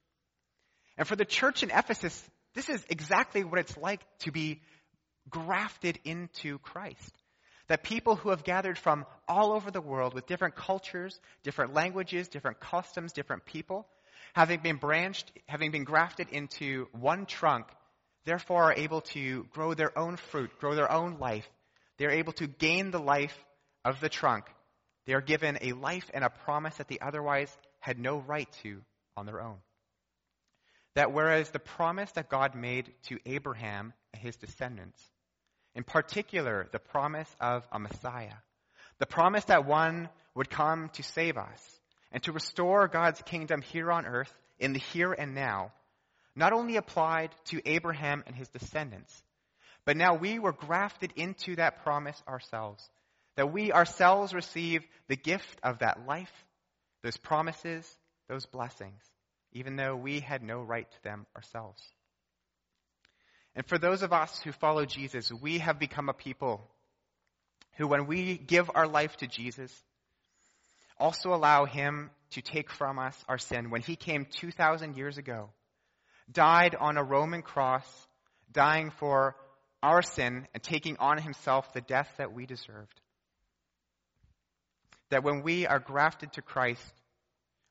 And 0.98 1.08
for 1.08 1.16
the 1.16 1.24
church 1.24 1.62
in 1.62 1.70
Ephesus, 1.70 2.22
this 2.54 2.68
is 2.68 2.84
exactly 2.90 3.44
what 3.44 3.60
it's 3.60 3.78
like 3.78 4.00
to 4.20 4.30
be 4.30 4.60
grafted 5.30 5.98
into 6.04 6.58
Christ. 6.58 7.16
That 7.68 7.82
people 7.82 8.14
who 8.14 8.30
have 8.30 8.44
gathered 8.44 8.78
from 8.78 9.06
all 9.26 9.52
over 9.52 9.70
the 9.70 9.80
world 9.80 10.14
with 10.14 10.26
different 10.26 10.54
cultures, 10.54 11.18
different 11.42 11.74
languages, 11.74 12.28
different 12.28 12.60
customs, 12.60 13.12
different 13.12 13.44
people, 13.44 13.86
having 14.34 14.60
been 14.60 14.76
branched, 14.76 15.32
having 15.48 15.72
been 15.72 15.84
grafted 15.84 16.28
into 16.30 16.86
one 16.92 17.26
trunk, 17.26 17.66
therefore 18.24 18.64
are 18.64 18.74
able 18.74 19.00
to 19.00 19.44
grow 19.52 19.74
their 19.74 19.96
own 19.98 20.16
fruit, 20.16 20.50
grow 20.60 20.74
their 20.74 20.90
own 20.90 21.18
life. 21.18 21.48
They're 21.98 22.10
able 22.10 22.34
to 22.34 22.46
gain 22.46 22.90
the 22.90 23.00
life 23.00 23.36
of 23.84 24.00
the 24.00 24.08
trunk. 24.08 24.44
They 25.06 25.14
are 25.14 25.20
given 25.20 25.58
a 25.60 25.72
life 25.72 26.10
and 26.12 26.24
a 26.24 26.30
promise 26.30 26.76
that 26.76 26.88
they 26.88 26.98
otherwise 26.98 27.56
had 27.80 27.98
no 27.98 28.18
right 28.18 28.50
to 28.62 28.82
on 29.16 29.26
their 29.26 29.40
own. 29.40 29.56
That 30.94 31.12
whereas 31.12 31.50
the 31.50 31.58
promise 31.58 32.10
that 32.12 32.28
God 32.28 32.54
made 32.54 32.92
to 33.04 33.18
Abraham 33.26 33.92
and 34.12 34.22
his 34.22 34.36
descendants 34.36 35.00
in 35.76 35.84
particular, 35.84 36.66
the 36.72 36.78
promise 36.78 37.28
of 37.38 37.62
a 37.70 37.78
Messiah. 37.78 38.32
The 38.98 39.06
promise 39.06 39.44
that 39.44 39.66
one 39.66 40.08
would 40.34 40.48
come 40.48 40.88
to 40.94 41.02
save 41.02 41.36
us 41.36 41.80
and 42.10 42.22
to 42.22 42.32
restore 42.32 42.88
God's 42.88 43.20
kingdom 43.22 43.60
here 43.60 43.92
on 43.92 44.06
earth 44.06 44.32
in 44.58 44.72
the 44.72 44.78
here 44.78 45.12
and 45.12 45.34
now, 45.34 45.72
not 46.34 46.54
only 46.54 46.76
applied 46.76 47.30
to 47.46 47.60
Abraham 47.66 48.24
and 48.26 48.34
his 48.34 48.48
descendants, 48.48 49.22
but 49.84 49.98
now 49.98 50.14
we 50.14 50.38
were 50.38 50.52
grafted 50.52 51.12
into 51.14 51.56
that 51.56 51.84
promise 51.84 52.20
ourselves. 52.26 52.82
That 53.36 53.52
we 53.52 53.70
ourselves 53.70 54.32
receive 54.32 54.82
the 55.08 55.16
gift 55.16 55.60
of 55.62 55.80
that 55.80 56.06
life, 56.06 56.32
those 57.02 57.18
promises, 57.18 57.86
those 58.30 58.46
blessings, 58.46 59.02
even 59.52 59.76
though 59.76 59.94
we 59.94 60.20
had 60.20 60.42
no 60.42 60.62
right 60.62 60.90
to 60.90 61.02
them 61.04 61.26
ourselves. 61.36 61.82
And 63.56 63.66
for 63.66 63.78
those 63.78 64.02
of 64.02 64.12
us 64.12 64.38
who 64.42 64.52
follow 64.52 64.84
Jesus, 64.84 65.32
we 65.32 65.58
have 65.58 65.78
become 65.78 66.10
a 66.10 66.12
people 66.12 66.68
who, 67.76 67.88
when 67.88 68.06
we 68.06 68.36
give 68.36 68.70
our 68.74 68.86
life 68.86 69.16
to 69.16 69.26
Jesus, 69.26 69.72
also 70.98 71.32
allow 71.32 71.64
Him 71.64 72.10
to 72.32 72.42
take 72.42 72.70
from 72.70 72.98
us 72.98 73.16
our 73.28 73.38
sin. 73.38 73.70
When 73.70 73.80
He 73.80 73.96
came 73.96 74.26
2,000 74.40 74.96
years 74.96 75.16
ago, 75.16 75.48
died 76.30 76.76
on 76.78 76.98
a 76.98 77.02
Roman 77.02 77.40
cross, 77.40 77.86
dying 78.52 78.90
for 78.90 79.34
our 79.82 80.02
sin 80.02 80.46
and 80.52 80.62
taking 80.62 80.98
on 80.98 81.16
Himself 81.16 81.72
the 81.72 81.80
death 81.80 82.10
that 82.18 82.34
we 82.34 82.44
deserved. 82.44 83.00
That 85.08 85.24
when 85.24 85.42
we 85.42 85.66
are 85.66 85.78
grafted 85.78 86.34
to 86.34 86.42
Christ, 86.42 86.82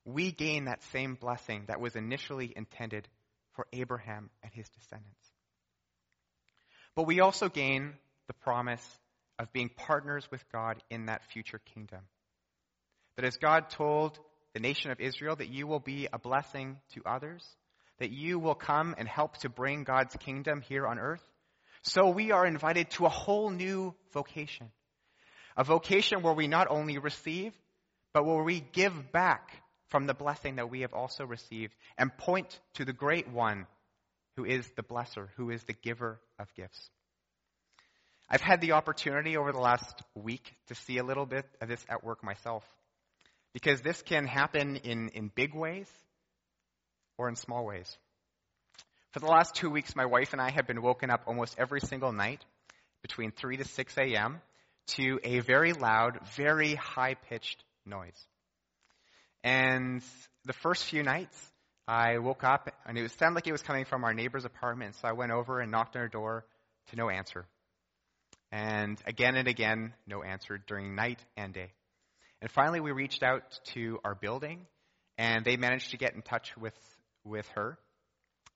we 0.03 0.31
gain 0.31 0.65
that 0.65 0.83
same 0.91 1.13
blessing 1.15 1.65
that 1.67 1.79
was 1.79 1.95
initially 1.95 2.51
intended 2.55 3.07
for 3.53 3.67
Abraham 3.73 4.29
and 4.43 4.51
his 4.53 4.69
descendants. 4.69 5.34
But 6.95 7.03
we 7.03 7.19
also 7.19 7.49
gain 7.49 7.93
the 8.27 8.33
promise 8.33 8.85
of 9.37 9.51
being 9.51 9.69
partners 9.69 10.25
with 10.31 10.43
God 10.51 10.81
in 10.89 11.07
that 11.07 11.25
future 11.25 11.59
kingdom. 11.73 11.99
That 13.17 13.25
as 13.25 13.37
God 13.37 13.69
told 13.69 14.17
the 14.53 14.59
nation 14.59 14.91
of 14.91 14.99
Israel 14.99 15.35
that 15.35 15.49
you 15.49 15.67
will 15.67 15.79
be 15.79 16.07
a 16.11 16.19
blessing 16.19 16.77
to 16.93 17.01
others, 17.05 17.45
that 17.99 18.11
you 18.11 18.39
will 18.39 18.55
come 18.55 18.95
and 18.97 19.07
help 19.07 19.37
to 19.37 19.49
bring 19.49 19.83
God's 19.83 20.15
kingdom 20.15 20.61
here 20.61 20.87
on 20.87 20.99
earth, 20.99 21.23
so 21.81 22.09
we 22.09 22.31
are 22.31 22.45
invited 22.45 22.89
to 22.91 23.05
a 23.05 23.09
whole 23.09 23.49
new 23.51 23.93
vocation. 24.11 24.71
A 25.55 25.63
vocation 25.63 26.23
where 26.23 26.33
we 26.33 26.47
not 26.47 26.67
only 26.69 26.97
receive, 26.97 27.53
but 28.11 28.25
where 28.25 28.43
we 28.43 28.59
give 28.59 29.11
back 29.11 29.51
from 29.87 30.07
the 30.07 30.13
blessing 30.13 30.55
that 30.55 30.69
we 30.69 30.81
have 30.81 30.93
also 30.93 31.25
received 31.25 31.75
and 31.97 32.15
point 32.17 32.59
to 32.73 32.85
the 32.85 32.93
great 32.93 33.27
one 33.27 33.67
who 34.35 34.45
is 34.45 34.67
the 34.75 34.83
blesser, 34.83 35.27
who 35.37 35.49
is 35.49 35.63
the 35.63 35.73
giver 35.73 36.19
of 36.39 36.53
gifts. 36.55 36.89
I've 38.29 38.41
had 38.41 38.59
the 38.59 38.73
opportunity 38.73 39.37
over 39.37 39.51
the 39.51 39.59
last 39.59 40.01
week 40.15 40.55
to 40.67 40.75
see 40.75 40.97
a 40.97 41.03
little 41.03 41.25
bit 41.25 41.45
of 41.61 41.67
this 41.67 41.83
at 41.87 42.03
work 42.03 42.23
myself. 42.23 42.63
Because 43.53 43.81
this 43.81 44.01
can 44.01 44.25
happen 44.25 44.77
in, 44.77 45.09
in 45.09 45.31
big 45.33 45.53
ways 45.53 45.87
or 47.17 47.29
in 47.29 47.35
small 47.35 47.65
ways. 47.65 47.97
For 49.11 49.19
the 49.19 49.27
last 49.27 49.55
two 49.55 49.69
weeks, 49.69 49.95
my 49.95 50.05
wife 50.05 50.33
and 50.33 50.41
I 50.41 50.51
have 50.51 50.67
been 50.67 50.81
woken 50.81 51.09
up 51.09 51.21
almost 51.27 51.55
every 51.57 51.79
single 51.79 52.11
night 52.11 52.43
between 53.01 53.31
3 53.31 53.57
to 53.57 53.63
6 53.63 53.97
a.m. 53.97 54.41
to 54.87 55.19
a 55.23 55.39
very 55.39 55.71
loud, 55.71 56.19
very 56.35 56.75
high 56.75 57.13
pitched 57.13 57.63
noise. 57.85 58.19
And 59.43 60.01
the 60.43 60.53
first 60.53 60.83
few 60.83 61.03
nights, 61.03 61.37
I 61.87 62.17
woke 62.17 62.43
up 62.43 62.73
and 62.85 62.97
it 62.97 63.11
sounded 63.11 63.35
like 63.35 63.47
it 63.47 63.51
was 63.51 63.61
coming 63.61 63.85
from 63.85 64.03
our 64.03 64.13
neighbor's 64.13 64.45
apartment, 64.45 64.95
so 64.95 65.07
I 65.07 65.11
went 65.11 65.31
over 65.31 65.59
and 65.59 65.71
knocked 65.71 65.95
on 65.95 66.01
her 66.01 66.07
door 66.07 66.45
to 66.89 66.95
no 66.95 67.09
answer. 67.09 67.45
And 68.51 68.97
again 69.05 69.35
and 69.35 69.47
again, 69.47 69.93
no 70.07 70.23
answer 70.23 70.57
during 70.57 70.95
night 70.95 71.19
and 71.37 71.53
day. 71.53 71.71
And 72.41 72.51
finally, 72.51 72.79
we 72.79 72.91
reached 72.91 73.23
out 73.23 73.41
to 73.73 73.99
our 74.03 74.15
building, 74.15 74.65
and 75.17 75.43
they 75.45 75.57
managed 75.57 75.91
to 75.91 75.97
get 75.97 76.13
in 76.13 76.21
touch 76.21 76.55
with, 76.57 76.77
with 77.23 77.47
her. 77.55 77.77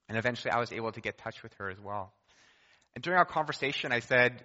And 0.08 0.18
eventually, 0.18 0.52
I 0.52 0.60
was 0.60 0.72
able 0.72 0.92
to 0.92 1.02
get 1.02 1.16
in 1.16 1.24
touch 1.24 1.42
with 1.44 1.54
her 1.56 1.70
as 1.70 1.80
well. 1.80 2.14
And 2.94 3.04
during 3.04 3.18
our 3.18 3.26
conversation, 3.26 3.92
I 3.92 4.00
said, 4.02 4.44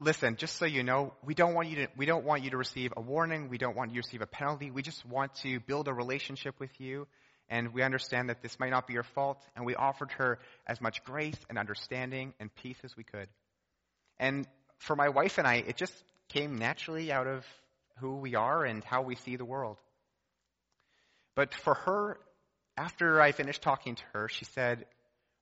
listen, 0.00 0.36
just 0.36 0.56
so 0.56 0.64
you 0.64 0.82
know, 0.82 1.14
we 1.24 1.34
don't 1.34 1.54
want 1.54 1.68
you 1.68 1.76
to, 1.76 1.88
we 1.96 2.06
don't 2.06 2.24
want 2.24 2.42
you 2.42 2.50
to 2.50 2.56
receive 2.56 2.92
a 2.96 3.00
warning. 3.00 3.48
We 3.48 3.58
don't 3.58 3.76
want 3.76 3.90
you 3.90 4.00
to 4.00 4.06
receive 4.06 4.22
a 4.22 4.26
penalty. 4.26 4.70
We 4.70 4.82
just 4.82 5.04
want 5.06 5.34
to 5.42 5.60
build 5.60 5.88
a 5.88 5.92
relationship 5.92 6.58
with 6.58 6.70
you. 6.80 7.06
And 7.50 7.74
we 7.74 7.82
understand 7.82 8.30
that 8.30 8.42
this 8.42 8.58
might 8.60 8.70
not 8.70 8.86
be 8.86 8.94
your 8.94 9.02
fault. 9.02 9.42
And 9.56 9.66
we 9.66 9.74
offered 9.74 10.12
her 10.12 10.38
as 10.66 10.80
much 10.80 11.04
grace 11.04 11.36
and 11.48 11.58
understanding 11.58 12.32
and 12.38 12.54
peace 12.54 12.78
as 12.84 12.96
we 12.96 13.02
could. 13.02 13.28
And 14.18 14.46
for 14.78 14.94
my 14.94 15.08
wife 15.08 15.38
and 15.38 15.46
I, 15.46 15.56
it 15.56 15.76
just 15.76 15.92
came 16.28 16.56
naturally 16.56 17.10
out 17.10 17.26
of 17.26 17.44
who 17.98 18.16
we 18.16 18.36
are 18.36 18.64
and 18.64 18.84
how 18.84 19.02
we 19.02 19.16
see 19.16 19.36
the 19.36 19.44
world. 19.44 19.78
But 21.34 21.54
for 21.54 21.74
her, 21.74 22.18
after 22.76 23.20
I 23.20 23.32
finished 23.32 23.62
talking 23.62 23.96
to 23.96 24.02
her, 24.12 24.28
she 24.28 24.44
said, 24.44 24.86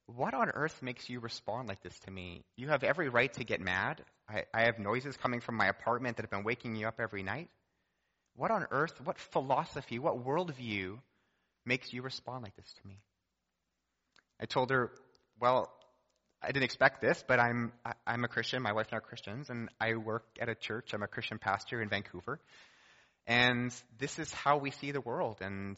What 0.07 0.35
on 0.35 0.51
earth 0.51 0.83
makes 0.83 1.09
you 1.09 1.21
respond 1.21 1.69
like 1.69 1.83
this 1.83 1.99
to 2.01 2.11
me? 2.11 2.45
You 2.57 2.69
have 2.69 2.85
every 2.85 3.09
right 3.09 3.33
to 3.35 3.45
get 3.45 3.61
mad. 3.61 4.03
I, 4.29 4.45
I 4.53 4.63
have 4.63 4.79
noises 4.79 5.17
coming 5.17 5.41
from 5.41 5.57
my 5.57 5.67
apartment 5.67 6.17
that 6.17 6.23
have 6.23 6.31
been 6.31 6.45
waking 6.45 6.75
you 6.75 6.89
up 6.89 7.01
every 7.01 7.23
night. 7.23 7.49
What 8.35 8.51
on 8.51 8.67
earth, 8.71 8.95
what 9.05 9.19
philosophy, 9.19 9.99
what 9.99 10.25
worldview 10.25 10.99
makes 11.69 11.93
you 11.93 12.03
respond 12.03 12.43
like 12.43 12.57
this 12.57 12.73
to 12.83 12.89
me? 12.89 12.99
I 14.41 14.47
told 14.47 14.71
her, 14.71 14.91
Well, 15.41 15.71
I 16.43 16.49
didn't 16.49 16.64
expect 16.64 17.01
this, 17.01 17.23
but 17.27 17.41
I'm 17.41 17.73
I'm 18.07 18.25
a 18.25 18.29
Christian. 18.29 18.62
My 18.62 18.73
wife 18.73 18.87
and 18.91 18.95
I 18.95 18.99
are 18.99 19.01
Christians, 19.01 19.51
and 19.51 19.69
I 19.81 19.95
work 19.97 20.25
at 20.41 20.49
a 20.49 20.55
church. 20.55 20.93
I'm 20.95 21.03
a 21.03 21.09
Christian 21.09 21.39
pastor 21.39 21.83
in 21.83 21.89
Vancouver, 21.89 22.41
and 23.27 23.73
this 23.99 24.19
is 24.19 24.33
how 24.33 24.59
we 24.59 24.71
see 24.71 24.93
the 24.93 25.01
world. 25.01 25.39
And 25.41 25.77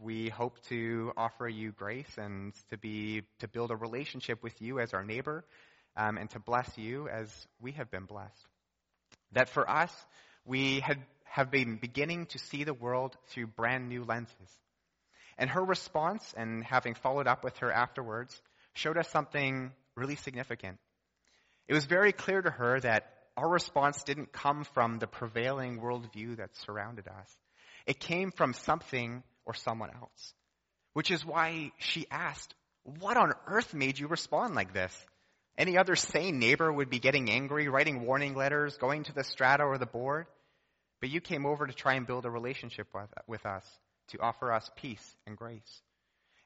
we 0.00 0.28
hope 0.28 0.62
to 0.68 1.12
offer 1.16 1.48
you 1.48 1.72
grace 1.72 2.18
and 2.18 2.52
to 2.70 2.76
be 2.76 3.22
to 3.40 3.48
build 3.48 3.70
a 3.70 3.76
relationship 3.76 4.42
with 4.42 4.60
you 4.60 4.78
as 4.78 4.94
our 4.94 5.04
neighbor, 5.04 5.44
um, 5.96 6.18
and 6.18 6.30
to 6.30 6.38
bless 6.38 6.78
you 6.78 7.08
as 7.08 7.28
we 7.60 7.72
have 7.72 7.90
been 7.90 8.04
blessed. 8.04 8.46
That 9.32 9.48
for 9.48 9.68
us, 9.68 9.92
we 10.44 10.78
had 10.80 10.98
have 11.24 11.50
been 11.50 11.76
beginning 11.76 12.26
to 12.26 12.38
see 12.38 12.62
the 12.62 12.74
world 12.74 13.16
through 13.28 13.48
brand 13.48 13.88
new 13.88 14.04
lenses. 14.04 14.50
And 15.38 15.50
her 15.50 15.62
response, 15.62 16.34
and 16.36 16.64
having 16.64 16.94
followed 16.94 17.26
up 17.26 17.44
with 17.44 17.56
her 17.58 17.70
afterwards, 17.70 18.40
showed 18.74 18.96
us 18.96 19.08
something 19.10 19.72
really 19.96 20.16
significant. 20.16 20.78
It 21.68 21.74
was 21.74 21.84
very 21.84 22.12
clear 22.12 22.40
to 22.40 22.50
her 22.50 22.80
that 22.80 23.12
our 23.36 23.48
response 23.48 24.02
didn't 24.02 24.32
come 24.32 24.64
from 24.64 24.98
the 24.98 25.06
prevailing 25.06 25.80
worldview 25.80 26.38
that 26.38 26.56
surrounded 26.56 27.06
us. 27.08 27.36
It 27.86 28.00
came 28.00 28.30
from 28.30 28.54
something 28.54 29.22
or 29.44 29.54
someone 29.54 29.90
else. 29.90 30.34
Which 30.94 31.10
is 31.10 31.24
why 31.24 31.72
she 31.78 32.06
asked, 32.10 32.54
What 32.84 33.18
on 33.18 33.32
earth 33.46 33.74
made 33.74 33.98
you 33.98 34.06
respond 34.06 34.54
like 34.54 34.72
this? 34.72 35.06
Any 35.58 35.76
other 35.76 35.96
sane 35.96 36.38
neighbor 36.38 36.72
would 36.72 36.90
be 36.90 36.98
getting 36.98 37.30
angry, 37.30 37.68
writing 37.68 38.06
warning 38.06 38.34
letters, 38.34 38.76
going 38.78 39.04
to 39.04 39.14
the 39.14 39.24
strata 39.24 39.64
or 39.64 39.78
the 39.78 39.86
board. 39.86 40.26
But 41.00 41.10
you 41.10 41.20
came 41.20 41.46
over 41.46 41.66
to 41.66 41.72
try 41.72 41.94
and 41.94 42.06
build 42.06 42.24
a 42.24 42.30
relationship 42.30 42.88
with, 42.94 43.10
with 43.26 43.44
us, 43.46 43.66
to 44.08 44.20
offer 44.20 44.52
us 44.52 44.70
peace 44.76 45.16
and 45.26 45.36
grace. 45.36 45.82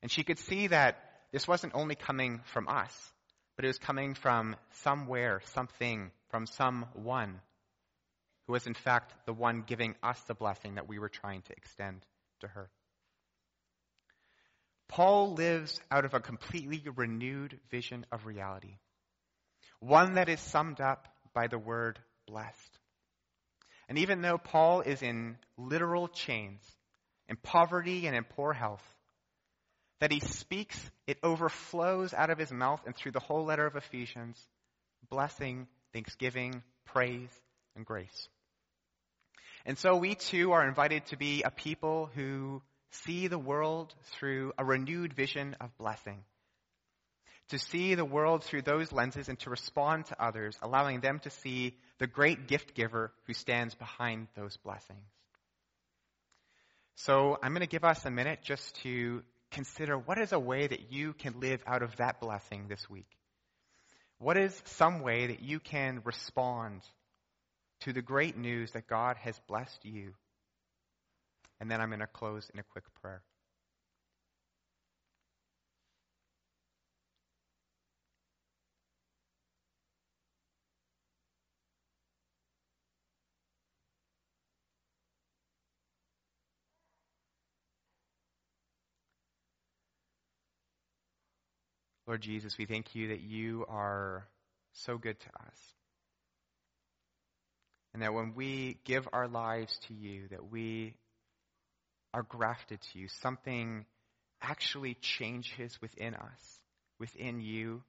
And 0.02 0.10
she 0.10 0.24
could 0.24 0.38
see 0.38 0.68
that 0.68 0.98
this 1.32 1.46
wasn't 1.46 1.74
only 1.74 1.94
coming 1.94 2.40
from 2.52 2.68
us, 2.68 3.12
but 3.56 3.64
it 3.64 3.68
was 3.68 3.78
coming 3.78 4.14
from 4.14 4.56
somewhere, 4.82 5.40
something, 5.52 6.10
from 6.30 6.46
someone 6.46 7.40
who 8.46 8.52
was 8.52 8.66
in 8.66 8.74
fact 8.74 9.12
the 9.26 9.32
one 9.32 9.62
giving 9.66 9.94
us 10.02 10.20
the 10.22 10.34
blessing 10.34 10.74
that 10.74 10.88
we 10.88 10.98
were 10.98 11.08
trying 11.08 11.42
to 11.42 11.52
extend 11.56 12.04
to 12.40 12.48
her. 12.48 12.70
Paul 14.88 15.34
lives 15.34 15.80
out 15.90 16.04
of 16.04 16.14
a 16.14 16.20
completely 16.20 16.82
renewed 16.96 17.60
vision 17.70 18.04
of 18.10 18.26
reality, 18.26 18.78
one 19.78 20.14
that 20.14 20.28
is 20.28 20.40
summed 20.40 20.80
up 20.80 21.06
by 21.32 21.46
the 21.46 21.58
word 21.58 22.00
blessed. 22.26 22.78
And 23.88 23.98
even 23.98 24.20
though 24.20 24.38
Paul 24.38 24.80
is 24.80 25.02
in 25.02 25.36
literal 25.56 26.08
chains, 26.08 26.60
in 27.30 27.36
poverty 27.36 28.08
and 28.08 28.16
in 28.16 28.24
poor 28.24 28.52
health, 28.52 28.82
that 30.00 30.10
he 30.10 30.18
speaks, 30.20 30.78
it 31.06 31.16
overflows 31.22 32.12
out 32.12 32.28
of 32.28 32.38
his 32.38 32.50
mouth 32.50 32.82
and 32.84 32.96
through 32.96 33.12
the 33.12 33.20
whole 33.20 33.44
letter 33.44 33.66
of 33.66 33.76
Ephesians 33.76 34.38
blessing, 35.08 35.66
thanksgiving, 35.94 36.62
praise, 36.84 37.30
and 37.74 37.86
grace. 37.86 38.28
And 39.64 39.78
so 39.78 39.96
we 39.96 40.14
too 40.14 40.52
are 40.52 40.66
invited 40.68 41.06
to 41.06 41.16
be 41.16 41.42
a 41.42 41.50
people 41.50 42.10
who 42.14 42.62
see 42.90 43.28
the 43.28 43.38
world 43.38 43.94
through 44.12 44.52
a 44.58 44.64
renewed 44.64 45.14
vision 45.14 45.56
of 45.60 45.76
blessing. 45.78 46.18
To 47.48 47.58
see 47.58 47.94
the 47.94 48.04
world 48.04 48.44
through 48.44 48.62
those 48.62 48.92
lenses 48.92 49.28
and 49.28 49.38
to 49.40 49.50
respond 49.50 50.06
to 50.06 50.22
others, 50.22 50.58
allowing 50.62 51.00
them 51.00 51.18
to 51.20 51.30
see 51.30 51.76
the 51.98 52.06
great 52.06 52.46
gift 52.46 52.74
giver 52.74 53.12
who 53.26 53.32
stands 53.32 53.74
behind 53.74 54.28
those 54.36 54.56
blessings. 54.58 55.08
So 57.04 57.38
I'm 57.42 57.52
going 57.52 57.60
to 57.60 57.66
give 57.66 57.84
us 57.84 58.04
a 58.04 58.10
minute 58.10 58.40
just 58.42 58.74
to 58.82 59.22
consider 59.50 59.96
what 59.96 60.20
is 60.20 60.32
a 60.32 60.38
way 60.38 60.66
that 60.66 60.92
you 60.92 61.14
can 61.14 61.40
live 61.40 61.62
out 61.66 61.82
of 61.82 61.96
that 61.96 62.20
blessing 62.20 62.66
this 62.68 62.90
week? 62.90 63.08
What 64.18 64.36
is 64.36 64.60
some 64.66 65.00
way 65.00 65.28
that 65.28 65.40
you 65.40 65.60
can 65.60 66.02
respond 66.04 66.82
to 67.80 67.94
the 67.94 68.02
great 68.02 68.36
news 68.36 68.72
that 68.72 68.86
God 68.86 69.16
has 69.16 69.40
blessed 69.48 69.82
you? 69.82 70.12
And 71.58 71.70
then 71.70 71.80
I'm 71.80 71.88
going 71.88 72.00
to 72.00 72.06
close 72.06 72.50
in 72.52 72.60
a 72.60 72.64
quick 72.64 72.84
prayer. 73.00 73.22
Lord 92.10 92.22
Jesus, 92.22 92.58
we 92.58 92.66
thank 92.66 92.96
you 92.96 93.10
that 93.10 93.20
you 93.20 93.64
are 93.68 94.26
so 94.72 94.98
good 94.98 95.16
to 95.20 95.28
us. 95.28 95.56
And 97.94 98.02
that 98.02 98.12
when 98.12 98.34
we 98.34 98.78
give 98.84 99.06
our 99.12 99.28
lives 99.28 99.78
to 99.86 99.94
you, 99.94 100.22
that 100.32 100.50
we 100.50 100.96
are 102.12 102.24
grafted 102.24 102.80
to 102.80 102.98
you, 102.98 103.06
something 103.22 103.84
actually 104.42 104.94
changes 104.94 105.80
within 105.80 106.16
us, 106.16 106.58
within 106.98 107.40
you, 107.40 107.80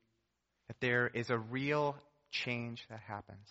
that 0.68 0.80
there 0.82 1.08
is 1.08 1.32
a 1.32 1.38
real 1.40 1.96
change 2.30 2.86
that 2.92 3.00
happens. 3.00 3.50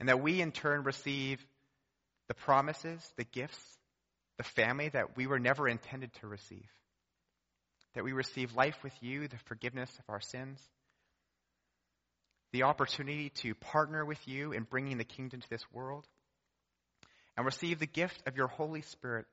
And 0.00 0.08
that 0.08 0.22
we 0.22 0.40
in 0.40 0.52
turn 0.52 0.84
receive 0.84 1.38
the 2.28 2.34
promises, 2.34 3.06
the 3.18 3.24
gifts, 3.24 3.62
the 4.38 4.44
family 4.44 4.88
that 4.88 5.18
we 5.18 5.26
were 5.26 5.38
never 5.38 5.68
intended 5.68 6.14
to 6.22 6.26
receive 6.26 6.64
that 7.94 8.04
we 8.04 8.12
receive 8.12 8.54
life 8.54 8.76
with 8.82 8.94
you, 9.00 9.28
the 9.28 9.36
forgiveness 9.44 9.90
of 9.98 10.04
our 10.08 10.20
sins, 10.20 10.60
the 12.52 12.64
opportunity 12.64 13.30
to 13.30 13.54
partner 13.54 14.04
with 14.04 14.26
you 14.26 14.52
in 14.52 14.64
bringing 14.64 14.98
the 14.98 15.04
kingdom 15.04 15.40
to 15.40 15.50
this 15.50 15.64
world, 15.72 16.06
and 17.36 17.46
receive 17.46 17.78
the 17.78 17.86
gift 17.86 18.22
of 18.26 18.36
your 18.36 18.48
Holy 18.48 18.82
Spirit, 18.82 19.26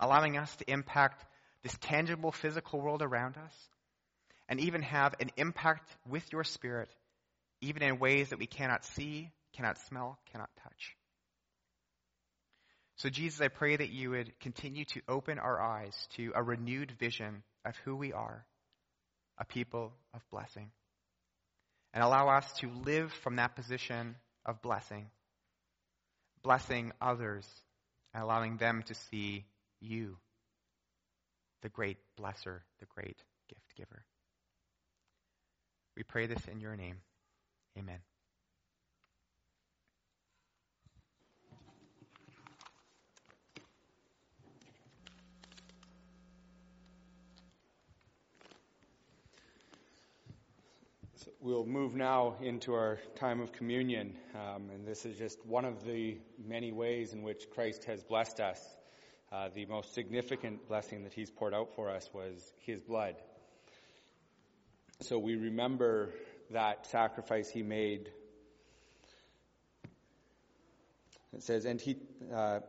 allowing 0.00 0.36
us 0.36 0.54
to 0.56 0.70
impact 0.70 1.24
this 1.62 1.76
tangible 1.80 2.32
physical 2.32 2.80
world 2.80 3.02
around 3.02 3.36
us, 3.36 3.54
and 4.48 4.60
even 4.60 4.82
have 4.82 5.14
an 5.20 5.30
impact 5.36 5.88
with 6.08 6.32
your 6.32 6.44
Spirit, 6.44 6.88
even 7.60 7.82
in 7.82 7.98
ways 7.98 8.30
that 8.30 8.38
we 8.38 8.46
cannot 8.46 8.84
see, 8.84 9.30
cannot 9.54 9.78
smell, 9.88 10.18
cannot 10.32 10.50
touch. 10.62 10.96
So, 12.96 13.10
Jesus, 13.10 13.40
I 13.42 13.48
pray 13.48 13.76
that 13.76 13.90
you 13.90 14.10
would 14.10 14.38
continue 14.40 14.86
to 14.86 15.02
open 15.06 15.38
our 15.38 15.60
eyes 15.60 15.94
to 16.16 16.32
a 16.34 16.42
renewed 16.42 16.92
vision 16.92 17.42
of 17.64 17.76
who 17.84 17.94
we 17.94 18.14
are, 18.14 18.46
a 19.38 19.44
people 19.44 19.92
of 20.14 20.22
blessing. 20.30 20.70
And 21.92 22.02
allow 22.02 22.28
us 22.28 22.50
to 22.60 22.70
live 22.70 23.12
from 23.22 23.36
that 23.36 23.54
position 23.54 24.16
of 24.46 24.62
blessing, 24.62 25.06
blessing 26.42 26.92
others, 27.00 27.46
and 28.14 28.22
allowing 28.22 28.56
them 28.56 28.82
to 28.86 28.94
see 28.94 29.44
you, 29.80 30.16
the 31.62 31.68
great 31.68 31.98
blesser, 32.18 32.60
the 32.80 32.86
great 32.94 33.18
gift 33.48 33.74
giver. 33.76 34.04
We 35.96 36.02
pray 36.02 36.26
this 36.26 36.44
in 36.50 36.60
your 36.60 36.76
name. 36.76 36.96
Amen. 37.78 37.98
We'll 51.40 51.66
move 51.66 51.94
now 51.94 52.36
into 52.40 52.74
our 52.74 52.98
time 53.16 53.40
of 53.40 53.52
communion, 53.52 54.16
um, 54.34 54.70
and 54.72 54.86
this 54.86 55.04
is 55.04 55.18
just 55.18 55.44
one 55.44 55.64
of 55.64 55.84
the 55.84 56.18
many 56.44 56.72
ways 56.72 57.12
in 57.12 57.22
which 57.22 57.50
Christ 57.50 57.84
has 57.84 58.02
blessed 58.02 58.40
us. 58.40 58.60
Uh, 59.32 59.48
the 59.54 59.66
most 59.66 59.92
significant 59.94 60.68
blessing 60.68 61.04
that 61.04 61.12
He's 61.12 61.30
poured 61.30 61.54
out 61.54 61.74
for 61.74 61.90
us 61.90 62.08
was 62.12 62.52
His 62.58 62.80
blood. 62.80 63.16
So 65.00 65.18
we 65.18 65.36
remember 65.36 66.10
that 66.50 66.86
sacrifice 66.86 67.50
he 67.50 67.62
made. 67.62 68.10
It 71.34 71.42
says, 71.42 71.66
and 71.66 71.80
he, 71.80 71.96
uh, 72.32 72.60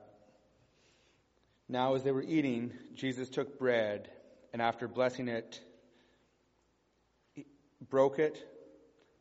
now 1.70 1.96
as 1.96 2.04
they 2.04 2.12
were 2.12 2.24
eating, 2.24 2.74
Jesus 2.96 3.30
took 3.30 3.58
bread, 3.58 4.10
and 4.52 4.62
after 4.62 4.88
blessing 4.90 5.30
it, 5.30 5.62
broke 7.90 8.20
it, 8.20 8.38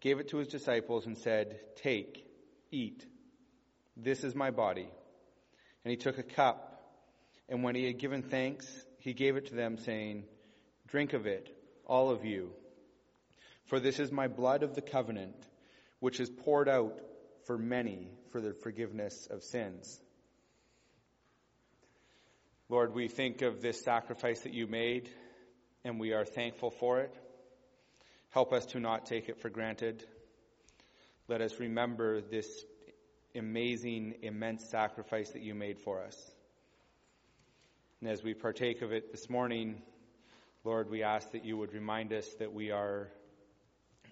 gave 0.01 0.19
it 0.19 0.29
to 0.29 0.39
his 0.39 0.49
disciples, 0.49 1.07
and 1.07 1.17
said, 1.19 1.61
Take, 1.77 2.27
eat. 2.71 3.05
This 3.97 4.25
is 4.25 4.35
my 4.35 4.51
body. 4.51 4.89
And 5.85 5.91
he 5.91 5.97
took 5.97 6.19
a 6.19 6.23
cup, 6.23 6.81
and 7.49 7.63
when 7.63 7.75
he 7.75 7.87
had 7.87 7.99
given 7.99 8.23
thanks, 8.23 8.67
he 8.99 9.13
gave 9.13 9.37
it 9.37 9.47
to 9.47 9.55
them, 9.55 9.79
saying, 9.79 10.25
Drink 10.89 11.13
of 11.13 11.27
it, 11.27 11.49
all 11.87 12.11
of 12.11 12.25
you. 12.25 12.51
For 13.67 13.81
this 13.81 13.99
is 13.99 14.13
my 14.13 14.29
blood 14.29 14.63
of 14.63 14.75
the 14.75 14.83
covenant, 14.83 15.37
which 16.01 16.21
is 16.21 16.31
poured 16.31 16.69
out 16.69 17.01
for 17.47 17.57
many 17.57 18.11
for 18.31 18.41
the 18.41 18.53
forgiveness 18.53 19.29
of 19.31 19.43
sins. 19.43 20.01
Lord, 22.69 22.95
we 22.95 23.07
think 23.09 23.43
of 23.43 23.63
this 23.63 23.83
sacrifice 23.85 24.41
that 24.41 24.53
you 24.53 24.67
made, 24.67 25.09
and 25.85 26.01
we 26.01 26.13
are 26.13 26.25
thankful 26.25 26.71
for 26.71 27.01
it. 27.01 27.15
Help 28.37 28.53
us 28.53 28.67
to 28.67 28.79
not 28.79 29.07
take 29.07 29.31
it 29.31 29.41
for 29.41 29.49
granted. 29.49 30.05
Let 31.27 31.41
us 31.41 31.59
remember 31.59 32.21
this 32.21 32.67
amazing, 33.35 34.17
immense 34.21 34.63
sacrifice 34.63 35.31
that 35.31 35.41
you 35.41 35.55
made 35.55 35.79
for 35.79 36.03
us. 36.03 36.35
And 38.03 38.11
as 38.11 38.23
we 38.23 38.35
partake 38.35 38.83
of 38.83 38.93
it 38.93 39.11
this 39.11 39.31
morning, 39.31 39.81
Lord, 40.65 40.91
we 40.91 41.03
ask 41.03 41.33
that 41.33 41.47
you 41.47 41.57
would 41.57 41.73
remind 41.73 42.13
us 42.13 42.29
that 42.35 42.53
we 42.53 42.71
are 42.71 43.09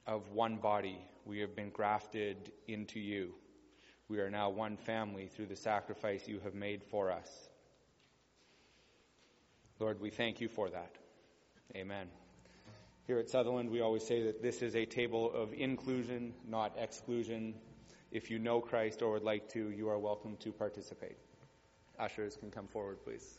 of 0.07 0.31
one 0.31 0.57
body. 0.57 0.97
We 1.27 1.41
have 1.41 1.55
been 1.55 1.69
grafted 1.69 2.51
into 2.67 3.01
you. 3.01 3.35
We 4.09 4.21
are 4.21 4.31
now 4.31 4.49
one 4.49 4.79
family 4.79 5.27
through 5.27 5.49
the 5.49 5.57
sacrifice 5.57 6.27
you 6.27 6.41
have 6.45 6.55
made 6.55 6.83
for 6.85 7.11
us. 7.11 7.29
Lord, 9.79 10.01
we 10.01 10.09
thank 10.09 10.41
you 10.41 10.49
for 10.49 10.71
that. 10.71 10.95
Amen. 11.77 12.07
Here 13.07 13.19
at 13.19 13.29
Sutherland, 13.29 13.71
we 13.71 13.83
always 13.83 14.07
say 14.07 14.23
that 14.23 14.43
this 14.43 14.63
is 14.63 14.75
a 14.75 14.87
table 14.87 15.31
of 15.35 15.53
inclusion, 15.53 16.33
not 16.49 16.75
exclusion. 16.79 17.55
If 18.11 18.31
you 18.31 18.39
know 18.39 18.61
Christ 18.61 19.03
or 19.03 19.13
would 19.13 19.23
like 19.23 19.47
to, 19.51 19.71
you 19.71 19.91
are 19.91 19.99
welcome 19.99 20.39
to 20.39 20.51
participate. 20.51 21.19
Ushers 21.99 22.37
can 22.37 22.51
come 22.51 22.67
forward, 22.67 22.99
please. 23.05 23.39